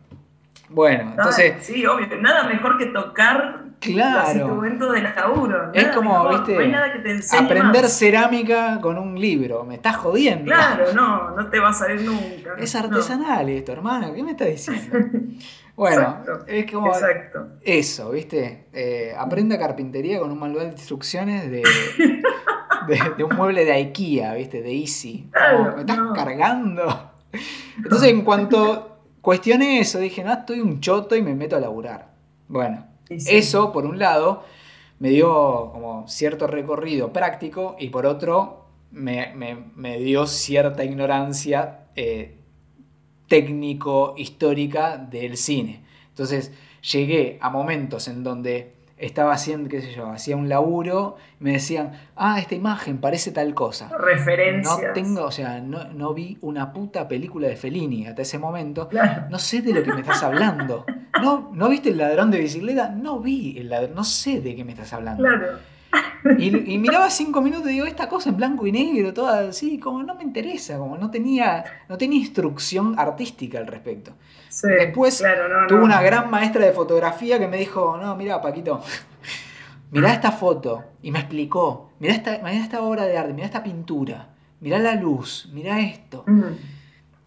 Bueno, 0.68 1.10
entonces. 1.10 1.54
Sí, 1.60 1.84
obvio, 1.84 2.06
nada 2.20 2.44
mejor 2.44 2.78
que 2.78 2.86
tocar 2.86 3.64
claro. 3.80 4.22
los 4.22 4.34
instrumentos 4.36 4.92
de 4.92 5.02
laburo. 5.02 5.72
Es 5.72 5.88
como, 5.88 6.28
viste, 6.28 7.36
aprender 7.36 7.88
cerámica 7.88 8.78
con 8.80 8.96
un 8.96 9.20
libro. 9.20 9.64
Me 9.64 9.74
estás 9.74 9.96
jodiendo. 9.96 10.44
Claro, 10.44 10.92
no, 10.94 11.30
no 11.30 11.50
te 11.50 11.58
va 11.58 11.70
a 11.70 11.72
salir 11.72 12.02
nunca. 12.02 12.54
Es 12.56 12.74
artesanal 12.74 13.48
esto, 13.48 13.72
hermano. 13.72 14.14
¿Qué 14.14 14.22
me 14.22 14.30
estás 14.30 14.48
diciendo? 14.48 14.98
Bueno, 15.74 16.18
es 16.46 16.70
como 16.70 16.92
eso, 17.62 18.10
¿viste? 18.10 18.66
Eh, 18.74 19.14
aprenda 19.18 19.58
carpintería 19.58 20.18
con 20.20 20.30
un 20.30 20.38
manual 20.38 20.66
de 20.66 20.72
instrucciones 20.72 21.50
de, 21.50 21.62
de, 22.86 23.24
un 23.24 23.36
mueble 23.36 23.64
de 23.64 23.72
IKEA, 23.72 24.34
¿viste? 24.34 24.62
De 24.62 24.74
Easy. 24.74 25.28
me 25.74 25.80
estás 25.80 25.98
cargando. 26.14 27.10
Entonces, 27.76 28.10
en 28.10 28.22
cuanto 28.22 28.98
cuestioné 29.20 29.80
eso, 29.80 29.98
dije, 29.98 30.22
no, 30.24 30.32
estoy 30.32 30.60
un 30.60 30.80
choto 30.80 31.16
y 31.16 31.22
me 31.22 31.34
meto 31.34 31.56
a 31.56 31.60
laburar. 31.60 32.12
Bueno, 32.48 32.86
eso, 33.08 33.72
por 33.72 33.86
un 33.86 33.98
lado, 33.98 34.44
me 34.98 35.10
dio 35.10 35.70
como 35.72 36.06
cierto 36.08 36.46
recorrido 36.46 37.12
práctico 37.12 37.76
y 37.78 37.88
por 37.88 38.06
otro, 38.06 38.66
me, 38.90 39.98
dio 39.98 40.26
cierta 40.26 40.84
ignorancia 40.84 41.86
eh, 41.96 42.36
técnico, 43.28 44.14
histórica 44.16 44.98
del 44.98 45.36
cine. 45.36 45.82
Entonces, 46.08 46.52
llegué 46.92 47.38
a 47.40 47.48
momentos 47.48 48.08
en 48.08 48.22
donde 48.22 48.74
estaba 49.02 49.32
haciendo, 49.32 49.68
qué 49.68 49.82
sé 49.82 49.92
yo, 49.92 50.06
hacía 50.10 50.36
un 50.36 50.48
laburo, 50.48 51.16
y 51.40 51.44
me 51.44 51.52
decían, 51.52 51.92
ah, 52.16 52.38
esta 52.38 52.54
imagen 52.54 52.98
parece 52.98 53.32
tal 53.32 53.52
cosa. 53.52 53.90
Referencias. 53.98 54.80
No 54.80 54.92
tengo, 54.94 55.24
o 55.24 55.30
sea, 55.30 55.60
no, 55.60 56.14
vi 56.14 56.38
una 56.40 56.72
puta 56.72 57.08
película 57.08 57.48
de 57.48 57.56
Fellini 57.56 58.06
hasta 58.06 58.22
ese 58.22 58.38
momento. 58.38 58.88
No 59.28 59.38
sé 59.38 59.60
de 59.60 59.74
lo 59.74 59.82
que 59.82 59.92
me 59.92 60.00
estás 60.00 60.22
hablando. 60.22 60.84
¿No, 61.20 61.50
¿No 61.52 61.68
viste 61.68 61.90
el 61.90 61.98
ladrón 61.98 62.30
de 62.30 62.38
bicicleta? 62.38 62.88
No 62.90 63.20
vi 63.20 63.58
el 63.58 63.68
ladrón, 63.68 63.94
no 63.94 64.04
sé 64.04 64.40
de 64.40 64.54
qué 64.54 64.64
me 64.64 64.72
estás 64.72 64.92
hablando. 64.92 65.22
Claro. 65.22 65.71
Y, 66.38 66.78
miraba 66.78 67.10
cinco 67.10 67.42
minutos 67.42 67.68
y 67.68 67.74
digo, 67.74 67.86
esta 67.86 68.08
cosa 68.08 68.30
en 68.30 68.36
blanco 68.36 68.66
y 68.66 68.72
negro, 68.72 69.12
toda 69.12 69.48
así, 69.48 69.78
como 69.78 70.02
no 70.02 70.14
me 70.14 70.22
interesa, 70.22 70.78
como 70.78 70.96
no 70.96 71.10
tenía, 71.10 71.64
no 71.88 71.98
tenía 71.98 72.18
instrucción 72.18 72.94
artística 72.98 73.58
al 73.58 73.66
respecto. 73.66 74.12
Después 74.62 75.22
tuve 75.68 75.82
una 75.82 76.00
gran 76.00 76.30
maestra 76.30 76.64
de 76.64 76.72
fotografía 76.72 77.38
que 77.38 77.48
me 77.48 77.56
dijo, 77.56 77.98
no, 78.00 78.16
mira, 78.16 78.40
Paquito, 78.40 78.82
mirá 79.90 80.12
esta 80.12 80.30
foto. 80.32 80.84
Y 81.02 81.10
me 81.10 81.18
explicó, 81.18 81.90
mirá 81.98 82.14
esta, 82.14 82.34
esta 82.52 82.82
obra 82.82 83.04
de 83.04 83.18
arte, 83.18 83.32
mirá 83.32 83.46
esta 83.46 83.62
pintura, 83.62 84.28
mirá 84.60 84.78
la 84.78 84.94
luz, 84.94 85.50
mirá 85.52 85.80
esto. 85.80 86.24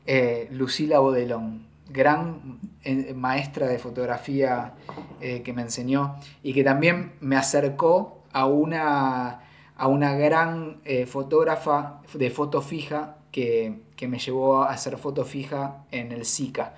Eh, 0.05 0.47
Lucila 0.51 0.99
Bodelón, 0.99 1.65
gran 1.89 2.59
eh, 2.83 3.13
maestra 3.15 3.67
de 3.67 3.79
fotografía 3.79 4.73
eh, 5.21 5.41
que 5.41 5.53
me 5.53 5.63
enseñó 5.63 6.15
y 6.43 6.53
que 6.53 6.63
también 6.63 7.13
me 7.21 7.35
acercó 7.35 8.23
a 8.35 8.45
una, 8.47 9.39
a 9.77 9.87
una 9.87 10.13
gran 10.15 10.81
fotógrafa 11.07 12.01
de 12.13 12.29
foto 12.29 12.61
fija 12.61 13.15
que, 13.31 13.79
que, 13.95 14.09
me 14.09 14.19
llevó 14.19 14.63
a 14.63 14.71
hacer 14.71 14.97
foto 14.97 15.23
fija 15.23 15.85
en 15.89 16.11
el 16.11 16.25
SICA. 16.25 16.73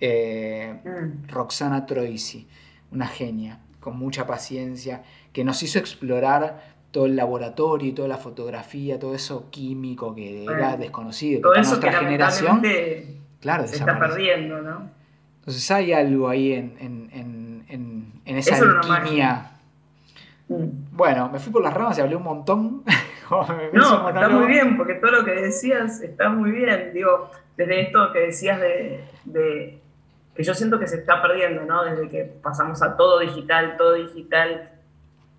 Eh, 0.00 0.80
mm. 0.82 1.28
Roxana 1.28 1.84
Troisi, 1.84 2.48
una 2.90 3.06
genia, 3.06 3.60
con 3.80 3.98
mucha 3.98 4.26
paciencia, 4.26 5.02
que 5.32 5.44
nos 5.44 5.62
hizo 5.62 5.78
explorar 5.78 6.74
todo 6.90 7.04
el 7.04 7.16
laboratorio 7.16 7.88
y 7.90 7.92
toda 7.92 8.08
la 8.08 8.16
fotografía, 8.16 8.98
todo 8.98 9.14
eso 9.14 9.50
químico 9.50 10.14
que 10.14 10.44
era 10.44 10.78
desconocido. 10.78 11.42
Todo 11.42 11.54
eso 11.54 11.70
nuestra 11.70 11.92
generación 11.92 12.62
claro, 13.40 13.66
se 13.66 13.76
está 13.76 13.98
perdiendo, 13.98 14.62
¿no? 14.62 14.88
Entonces 15.40 15.70
hay 15.70 15.92
algo 15.92 16.28
ahí 16.30 16.54
en, 16.54 16.76
en, 16.80 17.64
en, 17.68 18.12
en 18.24 18.36
esa 18.38 18.56
alquimia. 18.56 19.50
Mm. 20.48 20.83
Bueno, 20.94 21.28
me 21.28 21.40
fui 21.40 21.52
por 21.52 21.62
las 21.62 21.74
ramas 21.74 21.98
y 21.98 22.02
hablé 22.02 22.14
un 22.14 22.22
montón. 22.22 22.84
no, 23.72 24.08
está 24.08 24.28
muy 24.28 24.46
bien, 24.46 24.76
porque 24.76 24.94
todo 24.94 25.10
lo 25.10 25.24
que 25.24 25.32
decías 25.32 26.00
está 26.00 26.28
muy 26.28 26.52
bien. 26.52 26.92
Digo, 26.94 27.30
desde 27.56 27.80
esto 27.80 28.12
que 28.12 28.20
decías 28.20 28.60
de, 28.60 29.04
de 29.24 29.80
que 30.36 30.42
yo 30.44 30.54
siento 30.54 30.78
que 30.78 30.86
se 30.86 30.98
está 30.98 31.20
perdiendo, 31.20 31.64
¿no? 31.64 31.84
Desde 31.84 32.08
que 32.08 32.24
pasamos 32.24 32.80
a 32.80 32.96
todo 32.96 33.18
digital, 33.18 33.76
todo 33.76 33.94
digital, 33.94 34.70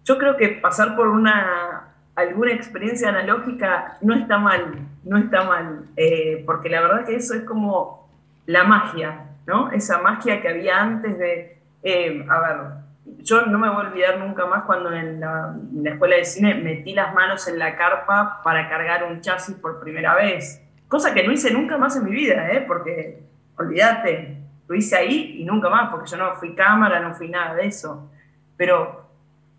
yo 0.03 0.17
creo 0.17 0.35
que 0.35 0.49
pasar 0.49 0.95
por 0.97 1.07
una 1.07 1.93
alguna 2.15 2.53
experiencia 2.53 3.09
analógica 3.09 3.97
no 4.01 4.13
está 4.13 4.37
mal, 4.37 4.87
no 5.03 5.17
está 5.17 5.43
mal, 5.43 5.85
eh, 5.97 6.43
porque 6.45 6.69
la 6.69 6.81
verdad 6.81 7.05
que 7.05 7.15
eso 7.15 7.33
es 7.33 7.43
como 7.43 8.09
la 8.45 8.63
magia, 8.63 9.25
¿no? 9.45 9.71
Esa 9.71 9.99
magia 9.99 10.41
que 10.41 10.49
había 10.49 10.81
antes 10.81 11.17
de, 11.17 11.57
eh, 11.83 12.25
a 12.29 12.39
ver, 12.39 12.57
yo 13.05 13.45
no 13.45 13.57
me 13.57 13.69
voy 13.69 13.77
a 13.85 13.89
olvidar 13.89 14.19
nunca 14.19 14.45
más 14.45 14.63
cuando 14.65 14.91
en 14.91 15.19
la, 15.19 15.55
escuela 15.83 16.15
de 16.15 16.25
cine 16.25 16.55
metí 16.55 16.93
las 16.93 17.13
manos 17.13 17.47
en 17.47 17.59
la 17.59 17.75
carpa 17.75 18.41
para 18.43 18.67
cargar 18.69 19.03
un 19.03 19.21
chasis 19.21 19.55
por 19.55 19.79
primera 19.79 20.15
vez, 20.15 20.61
cosa 20.87 21.13
que 21.13 21.23
no 21.23 21.31
hice 21.31 21.51
nunca 21.51 21.77
más 21.77 21.95
en 21.95 22.05
mi 22.05 22.11
vida, 22.11 22.51
¿eh? 22.51 22.63
Porque, 22.67 23.23
olvídate, 23.57 24.37
lo 24.67 24.75
hice 24.75 24.95
ahí 24.95 25.37
y 25.39 25.45
nunca 25.45 25.69
más, 25.69 25.89
porque 25.91 26.09
yo 26.09 26.17
no 26.17 26.35
fui 26.35 26.55
cámara, 26.55 26.99
no 26.99 27.13
fui 27.13 27.29
nada 27.29 27.55
de 27.55 27.67
eso, 27.67 28.09
pero 28.57 29.05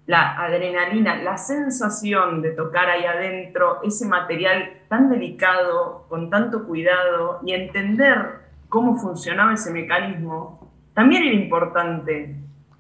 la 0.07 0.37
adrenalina, 0.37 1.17
la 1.17 1.37
sensación 1.37 2.43
de 2.43 2.53
tocar 2.53 2.89
ahí 2.89 3.05
adentro 3.05 3.81
ese 3.83 4.07
material 4.07 4.83
tan 4.89 5.11
delicado, 5.11 6.07
con 6.09 6.31
tanto 6.31 6.67
cuidado 6.67 7.41
y 7.45 7.53
entender 7.53 8.47
cómo 8.69 8.97
funcionaba 8.97 9.55
ese 9.55 9.73
mecanismo, 9.73 10.73
también 10.95 11.25
era 11.25 11.35
importante 11.35 12.37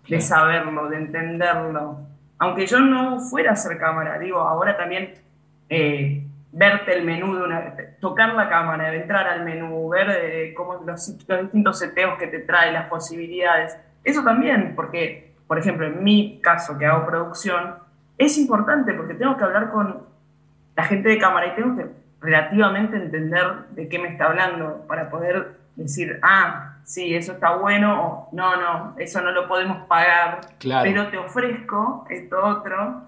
de 0.08 0.20
saberlo, 0.20 0.88
de 0.88 0.96
entenderlo. 0.96 2.00
Aunque 2.38 2.66
yo 2.66 2.80
no 2.80 3.20
fuera 3.20 3.50
a 3.50 3.52
hacer 3.54 3.78
cámara, 3.78 4.18
digo, 4.18 4.38
ahora 4.40 4.76
también 4.76 5.14
eh, 5.68 6.24
verte 6.52 6.96
el 6.96 7.04
menú, 7.04 7.34
de 7.34 7.42
una, 7.42 7.74
tocar 8.00 8.34
la 8.34 8.48
cámara, 8.48 8.94
entrar 8.94 9.26
al 9.26 9.44
menú, 9.44 9.88
ver 9.88 10.10
eh, 10.10 10.54
cómo 10.54 10.74
los, 10.74 11.08
los 11.28 11.40
distintos 11.42 11.78
seteos 11.78 12.18
que 12.18 12.26
te 12.26 12.40
trae, 12.40 12.72
las 12.72 12.88
posibilidades, 12.88 13.76
eso 14.04 14.22
también, 14.22 14.74
porque 14.76 15.26
por 15.46 15.58
ejemplo, 15.58 15.86
en 15.86 16.02
mi 16.02 16.40
caso 16.42 16.76
que 16.78 16.86
hago 16.86 17.06
producción, 17.06 17.76
es 18.18 18.36
importante 18.38 18.92
porque 18.94 19.14
tengo 19.14 19.36
que 19.36 19.44
hablar 19.44 19.70
con 19.70 20.02
la 20.74 20.84
gente 20.84 21.08
de 21.08 21.18
cámara 21.18 21.48
y 21.48 21.54
tengo 21.54 21.76
que 21.76 21.86
relativamente 22.20 22.96
entender 22.96 23.46
de 23.70 23.88
qué 23.88 23.98
me 23.98 24.08
está 24.08 24.26
hablando 24.26 24.84
para 24.88 25.10
poder 25.10 25.55
decir, 25.76 26.18
ah, 26.22 26.76
sí, 26.84 27.14
eso 27.14 27.32
está 27.32 27.56
bueno, 27.56 28.02
o 28.02 28.28
no, 28.32 28.56
no, 28.56 28.94
eso 28.98 29.20
no 29.20 29.30
lo 29.30 29.46
podemos 29.46 29.86
pagar, 29.86 30.40
pero 30.58 31.08
te 31.08 31.18
ofrezco 31.18 32.06
esto 32.10 32.44
otro. 32.44 33.02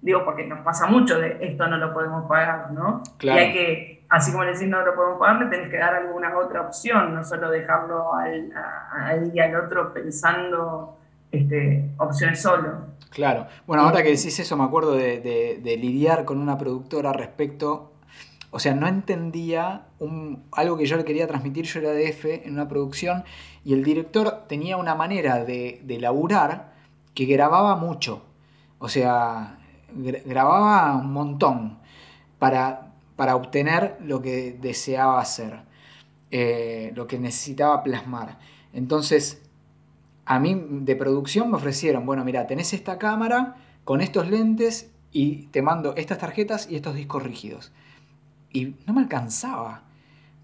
Digo, 0.00 0.24
porque 0.24 0.46
nos 0.46 0.60
pasa 0.60 0.86
mucho 0.86 1.18
de 1.18 1.38
esto 1.40 1.66
no 1.66 1.76
lo 1.76 1.92
podemos 1.92 2.28
pagar, 2.28 2.70
¿no? 2.70 3.02
Y 3.20 3.28
hay 3.30 3.52
que, 3.52 4.04
así 4.08 4.30
como 4.30 4.44
decís 4.44 4.68
no 4.68 4.84
lo 4.84 4.94
podemos 4.94 5.18
pagar, 5.18 5.42
le 5.42 5.46
tenés 5.46 5.70
que 5.70 5.78
dar 5.78 5.94
alguna 5.94 6.36
otra 6.38 6.60
opción, 6.60 7.14
no 7.14 7.24
solo 7.24 7.50
dejarlo 7.50 8.14
al, 8.14 9.32
y 9.34 9.40
al 9.40 9.56
otro 9.56 9.92
pensando 9.92 10.98
este, 11.32 11.90
opciones 11.98 12.40
solo. 12.40 12.98
Claro. 13.10 13.46
Bueno, 13.66 13.82
ahora 13.84 14.02
que 14.02 14.10
decís 14.10 14.38
eso, 14.38 14.56
me 14.56 14.64
acuerdo 14.64 14.92
de, 14.92 15.76
lidiar 15.80 16.24
con 16.24 16.38
una 16.38 16.56
productora 16.58 17.12
respecto. 17.12 17.92
O 18.50 18.58
sea, 18.58 18.74
no 18.74 18.88
entendía 18.88 19.86
algo 20.52 20.76
que 20.78 20.86
yo 20.86 20.96
le 20.96 21.04
quería 21.04 21.26
transmitir, 21.26 21.66
yo 21.66 21.80
era 21.80 21.90
de 21.90 22.08
F 22.08 22.46
en 22.46 22.54
una 22.54 22.68
producción, 22.68 23.24
y 23.64 23.74
el 23.74 23.84
director 23.84 24.44
tenía 24.48 24.76
una 24.76 24.94
manera 24.94 25.44
de, 25.44 25.80
de 25.84 26.00
laburar 26.00 26.72
que 27.14 27.26
grababa 27.26 27.76
mucho. 27.76 28.24
O 28.78 28.88
sea, 28.88 29.58
grababa 29.92 30.96
un 30.96 31.12
montón 31.12 31.78
para, 32.38 32.92
para 33.16 33.36
obtener 33.36 33.96
lo 34.00 34.22
que 34.22 34.56
deseaba 34.60 35.20
hacer, 35.20 35.60
eh, 36.30 36.92
lo 36.94 37.06
que 37.06 37.18
necesitaba 37.18 37.82
plasmar. 37.82 38.38
Entonces, 38.72 39.42
a 40.24 40.38
mí 40.38 40.62
de 40.70 40.94
producción 40.96 41.50
me 41.50 41.56
ofrecieron, 41.56 42.06
bueno, 42.06 42.24
mira, 42.24 42.46
tenés 42.46 42.72
esta 42.72 42.98
cámara 42.98 43.56
con 43.84 44.00
estos 44.00 44.28
lentes 44.28 44.90
y 45.10 45.46
te 45.46 45.62
mando 45.62 45.96
estas 45.96 46.18
tarjetas 46.18 46.70
y 46.70 46.76
estos 46.76 46.94
discos 46.94 47.22
rígidos. 47.22 47.72
Y 48.52 48.74
no 48.86 48.94
me 48.94 49.00
alcanzaba. 49.02 49.82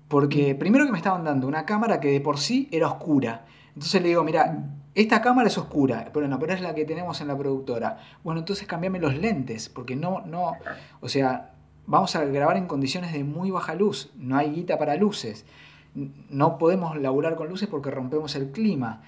Porque 0.08 0.54
mm. 0.54 0.58
primero 0.58 0.86
que 0.86 0.92
me 0.92 0.98
estaban 0.98 1.24
dando 1.24 1.46
una 1.46 1.64
cámara 1.64 2.00
que 2.00 2.08
de 2.10 2.20
por 2.20 2.38
sí 2.38 2.68
era 2.70 2.88
oscura. 2.88 3.44
Entonces 3.68 4.00
le 4.02 4.08
digo, 4.08 4.22
mira, 4.22 4.64
esta 4.94 5.20
cámara 5.20 5.48
es 5.48 5.58
oscura, 5.58 6.10
pero 6.12 6.28
no, 6.28 6.38
pero 6.38 6.52
es 6.52 6.60
la 6.60 6.74
que 6.74 6.84
tenemos 6.84 7.20
en 7.20 7.28
la 7.28 7.36
productora. 7.36 7.98
Bueno, 8.22 8.40
entonces 8.40 8.66
cambiame 8.68 9.00
los 9.00 9.16
lentes, 9.16 9.68
porque 9.68 9.96
no, 9.96 10.20
no, 10.20 10.52
o 11.00 11.08
sea, 11.08 11.54
vamos 11.86 12.14
a 12.14 12.24
grabar 12.24 12.56
en 12.56 12.66
condiciones 12.66 13.12
de 13.12 13.24
muy 13.24 13.50
baja 13.50 13.74
luz, 13.74 14.12
no 14.16 14.36
hay 14.36 14.52
guita 14.52 14.78
para 14.78 14.94
luces. 14.94 15.44
No 16.30 16.58
podemos 16.58 16.96
laburar 16.96 17.34
con 17.34 17.48
luces 17.48 17.68
porque 17.68 17.90
rompemos 17.90 18.34
el 18.36 18.50
clima. 18.50 19.02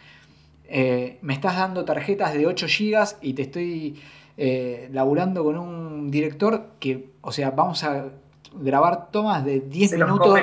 Eh, 0.68 1.18
me 1.22 1.34
estás 1.34 1.56
dando 1.56 1.84
tarjetas 1.84 2.34
de 2.34 2.46
8 2.46 2.66
GB 2.66 3.16
y 3.22 3.34
te 3.34 3.42
estoy 3.42 4.00
eh, 4.36 4.88
laburando 4.92 5.44
con 5.44 5.56
un 5.56 6.10
director 6.10 6.70
que, 6.80 7.10
o 7.20 7.30
sea, 7.30 7.50
vamos 7.50 7.84
a 7.84 8.10
grabar 8.60 9.10
tomas 9.10 9.44
de 9.44 9.60
10 9.60 9.98
minutos, 9.98 10.38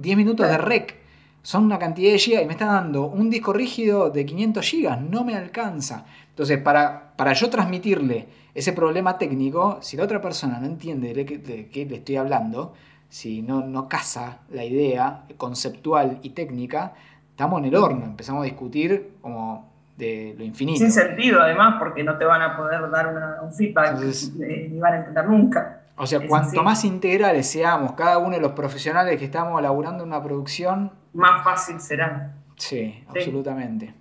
10 0.00 0.16
minutos 0.16 0.48
de 0.48 0.58
rec. 0.58 0.96
Son 1.42 1.64
una 1.64 1.78
cantidad 1.78 2.12
de 2.12 2.18
gigas 2.18 2.42
y 2.42 2.46
me 2.46 2.52
está 2.52 2.66
dando 2.66 3.06
un 3.06 3.28
disco 3.28 3.52
rígido 3.52 4.10
de 4.10 4.24
500 4.24 4.64
gigas, 4.64 5.00
no 5.00 5.24
me 5.24 5.34
alcanza. 5.34 6.04
Entonces, 6.28 6.58
para, 6.58 7.14
para 7.16 7.32
yo 7.32 7.50
transmitirle 7.50 8.28
ese 8.54 8.72
problema 8.72 9.18
técnico, 9.18 9.78
si 9.80 9.96
la 9.96 10.04
otra 10.04 10.20
persona 10.20 10.58
no 10.60 10.66
entiende 10.66 11.12
de 11.12 11.68
qué, 11.68 11.86
le 11.86 11.96
estoy 11.96 12.16
hablando, 12.16 12.74
si 13.08 13.42
no, 13.42 13.66
no 13.66 13.88
casa 13.88 14.38
la 14.50 14.64
idea 14.64 15.24
conceptual 15.36 16.20
y 16.22 16.30
técnica, 16.30 16.94
estamos 17.30 17.60
en 17.60 17.66
el 17.66 17.74
horno, 17.74 18.04
empezamos 18.04 18.42
a 18.42 18.44
discutir 18.44 19.14
como 19.20 19.72
de 19.96 20.34
lo 20.38 20.44
infinito. 20.44 20.78
Sin 20.78 20.92
sentido, 20.92 21.40
además, 21.40 21.76
porque 21.78 22.04
no 22.04 22.16
te 22.18 22.24
van 22.24 22.42
a 22.42 22.56
poder 22.56 22.90
dar 22.90 23.40
un 23.42 23.52
feedback 23.52 23.98
ni 24.38 24.78
van 24.78 24.94
a 24.94 24.96
entender 24.98 25.28
nunca. 25.28 25.81
O 25.96 26.06
sea, 26.06 26.26
cuanto 26.26 26.62
más 26.62 26.84
integrales 26.84 27.50
seamos 27.50 27.92
cada 27.92 28.18
uno 28.18 28.36
de 28.36 28.40
los 28.40 28.52
profesionales 28.52 29.18
que 29.18 29.26
estamos 29.26 29.58
elaborando 29.58 30.02
una 30.04 30.22
producción, 30.22 30.90
más 31.12 31.44
fácil 31.44 31.80
será. 31.80 32.34
Sí, 32.56 33.04
absolutamente. 33.08 33.94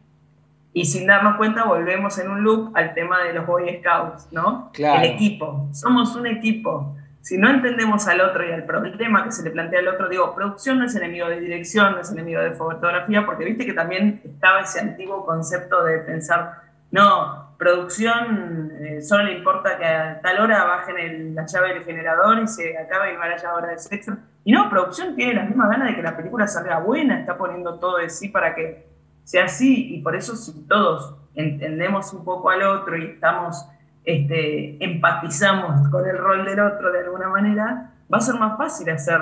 Y 0.74 0.86
sin 0.86 1.06
darnos 1.06 1.36
cuenta, 1.36 1.66
volvemos 1.66 2.18
en 2.18 2.32
un 2.32 2.44
loop 2.44 2.76
al 2.76 2.94
tema 2.94 3.24
de 3.24 3.34
los 3.34 3.46
Boy 3.46 3.80
Scouts, 3.80 4.30
¿no? 4.32 4.70
Claro. 4.72 5.04
El 5.04 5.12
equipo. 5.12 5.68
Somos 5.74 6.16
un 6.16 6.28
equipo 6.28 6.96
si 7.22 7.38
no 7.38 7.50
entendemos 7.50 8.08
al 8.08 8.20
otro 8.22 8.48
y 8.48 8.52
al 8.52 8.66
problema 8.66 9.24
que 9.24 9.32
se 9.32 9.44
le 9.44 9.52
plantea 9.52 9.80
al 9.80 9.88
otro, 9.90 10.10
digo, 10.10 10.34
producción 10.34 10.80
no 10.80 10.86
es 10.86 10.96
enemigo 10.96 11.28
de 11.28 11.40
dirección, 11.40 11.94
no 11.94 12.00
es 12.00 12.12
enemigo 12.12 12.42
de 12.42 12.52
fotografía, 12.52 13.26
porque 13.26 13.46
viste 13.46 13.66
que 13.66 13.74
también 13.74 14.22
estaba 14.24 14.62
ese 14.62 14.80
antiguo 14.80 15.24
concepto 15.24 15.84
de 15.84 16.00
pensar, 16.00 16.64
no, 16.90 17.51
producción 17.62 18.72
eh, 18.82 19.02
solo 19.04 19.26
le 19.26 19.38
importa 19.38 19.78
que 19.78 19.86
a 19.86 20.20
tal 20.20 20.40
hora 20.40 20.64
bajen 20.64 21.36
la 21.36 21.46
llave 21.46 21.76
del 21.76 21.84
generador 21.84 22.40
y 22.40 22.48
se 22.48 22.76
acabe 22.76 23.14
y 23.14 23.18
va 23.18 23.28
la 23.28 23.54
hora 23.54 23.68
de 23.68 23.78
sexo. 23.78 24.18
Y 24.44 24.52
no, 24.52 24.68
producción 24.68 25.16
tiene 25.16 25.36
las 25.36 25.48
mismas 25.48 25.70
ganas 25.70 25.90
de 25.90 25.96
que 25.96 26.02
la 26.02 26.18
película 26.18 26.48
salga 26.48 26.80
buena, 26.80 27.20
está 27.20 27.38
poniendo 27.38 27.78
todo 27.78 27.98
de 27.98 28.10
sí 28.10 28.30
para 28.30 28.56
que 28.56 28.88
sea 29.24 29.46
así, 29.46 29.94
y 29.94 30.02
por 30.02 30.16
eso 30.16 30.36
si 30.36 30.66
todos 30.66 31.16
entendemos 31.36 32.12
un 32.14 32.26
poco 32.26 32.50
al 32.50 32.64
otro 32.64 32.98
y 32.98 33.06
estamos 33.06 33.64
este, 34.06 34.84
empatizamos 34.84 35.88
con 35.90 36.10
el 36.10 36.18
rol 36.18 36.44
del 36.44 36.62
otro 36.62 36.92
de 36.92 37.02
alguna 37.02 37.30
manera, 37.30 37.92
va 38.12 38.18
a 38.18 38.22
ser 38.22 38.40
más 38.40 38.58
fácil 38.58 38.90
hacer 38.90 39.22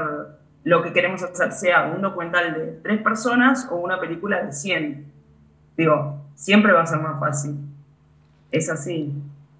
lo 0.63 0.81
que 0.81 0.93
queremos 0.93 1.21
hacer, 1.23 1.51
sea 1.51 1.87
un 1.93 2.01
documental 2.01 2.53
de 2.53 2.79
tres 2.83 3.01
personas 3.01 3.67
o 3.69 3.75
una 3.75 3.99
película 3.99 4.41
de 4.41 4.53
100. 4.53 5.11
Digo, 5.75 6.31
siempre 6.35 6.71
va 6.71 6.83
a 6.83 6.85
ser 6.85 6.99
más 6.99 7.19
fácil. 7.19 7.68
Es 8.51 8.69
así. 8.69 9.11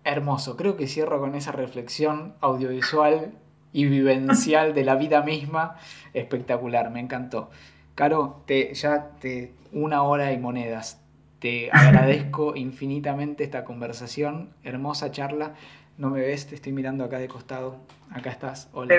Hermoso, 0.03 0.55
creo 0.55 0.75
que 0.77 0.87
cierro 0.87 1.19
con 1.19 1.35
esa 1.35 1.51
reflexión 1.51 2.33
audiovisual 2.41 3.33
y 3.71 3.85
vivencial 3.85 4.73
de 4.73 4.83
la 4.83 4.95
vida 4.95 5.21
misma. 5.21 5.75
Espectacular, 6.13 6.89
me 6.89 6.99
encantó. 6.99 7.49
Caro, 7.95 8.41
te, 8.45 8.73
ya 8.73 9.11
te 9.19 9.53
una 9.71 10.03
hora 10.03 10.31
y 10.31 10.37
monedas. 10.37 11.01
Te 11.39 11.69
agradezco 11.71 12.55
infinitamente 12.55 13.43
esta 13.43 13.63
conversación, 13.65 14.49
hermosa 14.63 15.11
charla. 15.11 15.53
No 15.97 16.09
me 16.09 16.21
ves, 16.21 16.47
te 16.47 16.55
estoy 16.55 16.71
mirando 16.71 17.03
acá 17.03 17.19
de 17.19 17.27
costado. 17.27 17.77
Acá 18.09 18.31
estás. 18.31 18.69
Hola. 18.73 18.95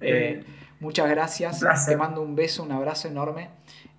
Eh, 0.00 0.44
muchas 0.80 1.08
gracias. 1.08 1.64
Te 1.86 1.96
mando 1.96 2.22
un 2.22 2.34
beso, 2.34 2.62
un 2.62 2.72
abrazo 2.72 3.08
enorme. 3.08 3.48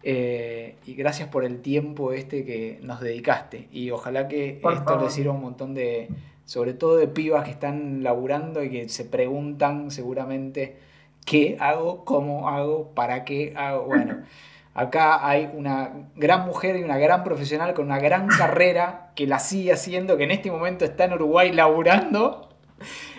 Eh, 0.03 0.75
y 0.86 0.93
gracias 0.93 1.28
por 1.28 1.43
el 1.43 1.61
tiempo 1.61 2.13
este 2.13 2.45
que 2.45 2.80
nos 2.82 3.01
dedicaste. 3.01 3.67
Y 3.71 3.91
ojalá 3.91 4.28
que 4.28 4.61
esto 4.63 4.99
le 4.99 5.09
sirva 5.09 5.34
a 5.34 5.36
un 5.36 5.41
montón 5.41 5.73
de, 5.73 6.09
sobre 6.45 6.73
todo 6.73 6.95
de 6.95 7.07
pibas 7.07 7.43
que 7.43 7.51
están 7.51 8.03
laburando 8.03 8.63
y 8.63 8.69
que 8.69 8.89
se 8.89 9.03
preguntan 9.03 9.91
seguramente 9.91 10.78
qué 11.25 11.57
hago, 11.59 12.05
cómo 12.05 12.47
hago, 12.47 12.91
para 12.95 13.25
qué 13.25 13.53
hago. 13.57 13.86
Bueno, 13.86 14.19
acá 14.73 15.28
hay 15.28 15.49
una 15.53 15.91
gran 16.15 16.45
mujer 16.45 16.78
y 16.78 16.84
una 16.84 16.97
gran 16.97 17.23
profesional 17.23 17.73
con 17.73 17.86
una 17.86 17.99
gran 17.99 18.28
carrera 18.28 19.11
que 19.15 19.28
la 19.28 19.39
sigue 19.39 19.73
haciendo, 19.73 20.15
que 20.15 20.23
en 20.23 20.32
este 20.32 20.51
momento 20.51 20.86
está 20.86 21.05
en 21.05 21.13
Uruguay 21.13 21.51
laburando 21.51 22.47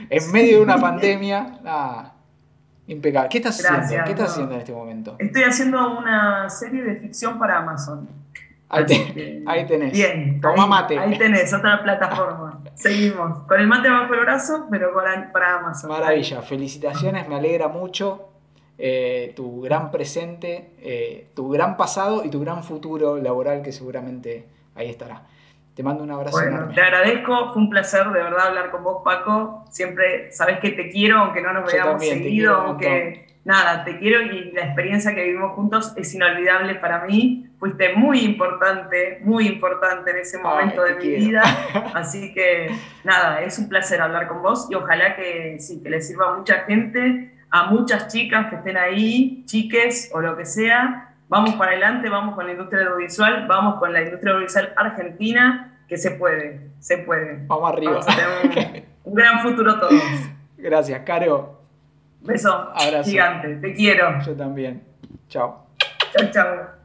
en 0.09 0.33
medio 0.33 0.57
de 0.57 0.63
una 0.63 0.79
pandemia. 0.81 1.61
Ah, 1.67 2.15
impecable. 2.89 3.29
¿Qué 3.29 3.39
estás 3.39 3.65
haciendo? 3.65 4.05
¿Qué 4.05 4.11
estás 4.11 4.33
haciendo 4.33 4.55
en 4.55 4.61
este 4.61 4.73
momento? 4.73 5.17
Estoy 5.19 5.45
haciendo 5.45 5.99
una 5.99 6.51
serie 6.51 6.83
de 6.83 6.97
ficción 6.97 7.39
para 7.39 7.59
Amazon. 7.59 8.09
Ahí, 8.69 9.67
tenés. 9.67 9.93
Bien. 9.93 10.41
Toma 10.41 10.67
mate. 10.67 10.99
Ahí 10.99 11.17
tenés, 11.17 11.53
otra 11.55 11.83
plataforma. 11.83 12.61
Seguimos. 12.75 13.39
Con 13.47 13.61
el 13.61 13.67
mate 13.67 13.89
bajo 13.89 14.13
el 14.13 14.21
brazo, 14.21 14.67
pero 14.71 14.93
para, 15.33 15.59
Amazon. 15.59 15.91
Maravilla. 15.91 16.43
Felicitaciones, 16.43 17.29
me 17.29 17.37
alegra 17.37 17.69
mucho. 17.69 18.29
Eh, 18.81 19.33
tu 19.35 19.63
gran 19.63 19.91
presente, 19.91 20.71
eh, 20.81 21.31
tu 21.35 21.49
gran 21.49 21.77
pasado 21.77 22.25
y 22.25 22.31
tu 22.31 22.41
gran 22.41 22.63
futuro 22.63 23.17
laboral 23.17 23.63
que 23.63 23.73
seguramente 23.73 24.47
ahí 24.77 24.89
estará. 24.89 25.23
Te 25.79 25.85
mando 25.85 26.03
un 26.03 26.11
abrazo 26.11 26.37
bueno, 26.37 26.71
Te 26.75 26.81
agradezco, 26.81 27.53
fue 27.53 27.63
un 27.63 27.71
placer 27.71 28.05
de 28.07 28.21
verdad 28.21 28.49
hablar 28.49 28.73
con 28.73 28.83
vos, 28.83 29.01
Paco. 29.05 29.65
Siempre 29.71 30.33
sabes 30.33 30.59
que 30.59 30.71
te 30.71 30.91
quiero, 30.91 31.19
aunque 31.19 31.41
no 31.41 31.53
nos 31.53 31.73
veamos 31.73 32.05
seguido, 32.05 32.57
aunque 32.57 33.29
nada, 33.45 33.85
te 33.85 33.97
quiero 33.97 34.21
y 34.23 34.51
la 34.51 34.63
experiencia 34.63 35.15
que 35.15 35.23
vivimos 35.23 35.53
juntos 35.53 35.93
es 35.95 36.13
inolvidable 36.13 36.75
para 36.75 37.05
mí. 37.05 37.47
Fuiste 37.61 37.95
muy 37.95 38.25
importante, 38.25 39.21
muy 39.23 39.47
importante 39.47 40.11
en 40.11 40.17
ese 40.17 40.39
momento 40.39 40.83
de 40.83 40.97
mi 40.97 41.11
vida. 41.11 41.45
Así 41.95 42.35
que 42.35 42.75
nada, 43.05 43.43
es 43.43 43.57
un 43.61 43.69
placer 43.69 44.01
hablar 44.01 44.27
con 44.27 44.43
vos 44.43 44.67
y 44.69 44.75
ojalá 44.75 45.15
que 45.15 45.61
sí, 45.61 45.81
que 45.81 45.91
le 45.91 46.01
sirva 46.01 46.31
a 46.31 46.39
mucha 46.39 46.65
gente, 46.65 47.37
a 47.51 47.71
muchas 47.71 48.09
chicas 48.09 48.51
que 48.51 48.57
estén 48.57 48.79
ahí, 48.79 49.45
chiques 49.47 50.11
o 50.13 50.21
lo 50.21 50.37
que 50.37 50.45
sea. 50.45 51.08
Vamos 51.29 51.55
para 51.55 51.73
adelante, 51.73 52.09
vamos 52.09 52.35
con 52.35 52.47
la 52.47 52.53
industria 52.53 52.83
audiovisual, 52.85 53.47
vamos 53.47 53.79
con 53.79 53.93
la 53.93 54.03
industria 54.03 54.33
audiovisual 54.33 54.73
argentina, 54.77 55.79
que 55.87 55.99
se 55.99 56.13
puede, 56.13 56.71
se 56.81 56.99
puede. 56.99 57.45
Vamos 57.47 57.71
arriba. 57.71 58.01
un, 58.45 58.83
un 59.05 59.15
gran 59.15 59.41
futuro 59.41 59.79
todos. 59.79 59.93
Gracias, 60.57 61.01
Caro. 61.05 61.61
Beso. 62.21 62.53
Abrazo. 62.75 63.11
Gigante. 63.11 63.57
Te 63.57 63.75
quiero. 63.75 64.21
Yo 64.23 64.35
también. 64.35 64.83
Chao. 65.29 65.67
Chao, 66.13 66.31
chao. 66.33 66.78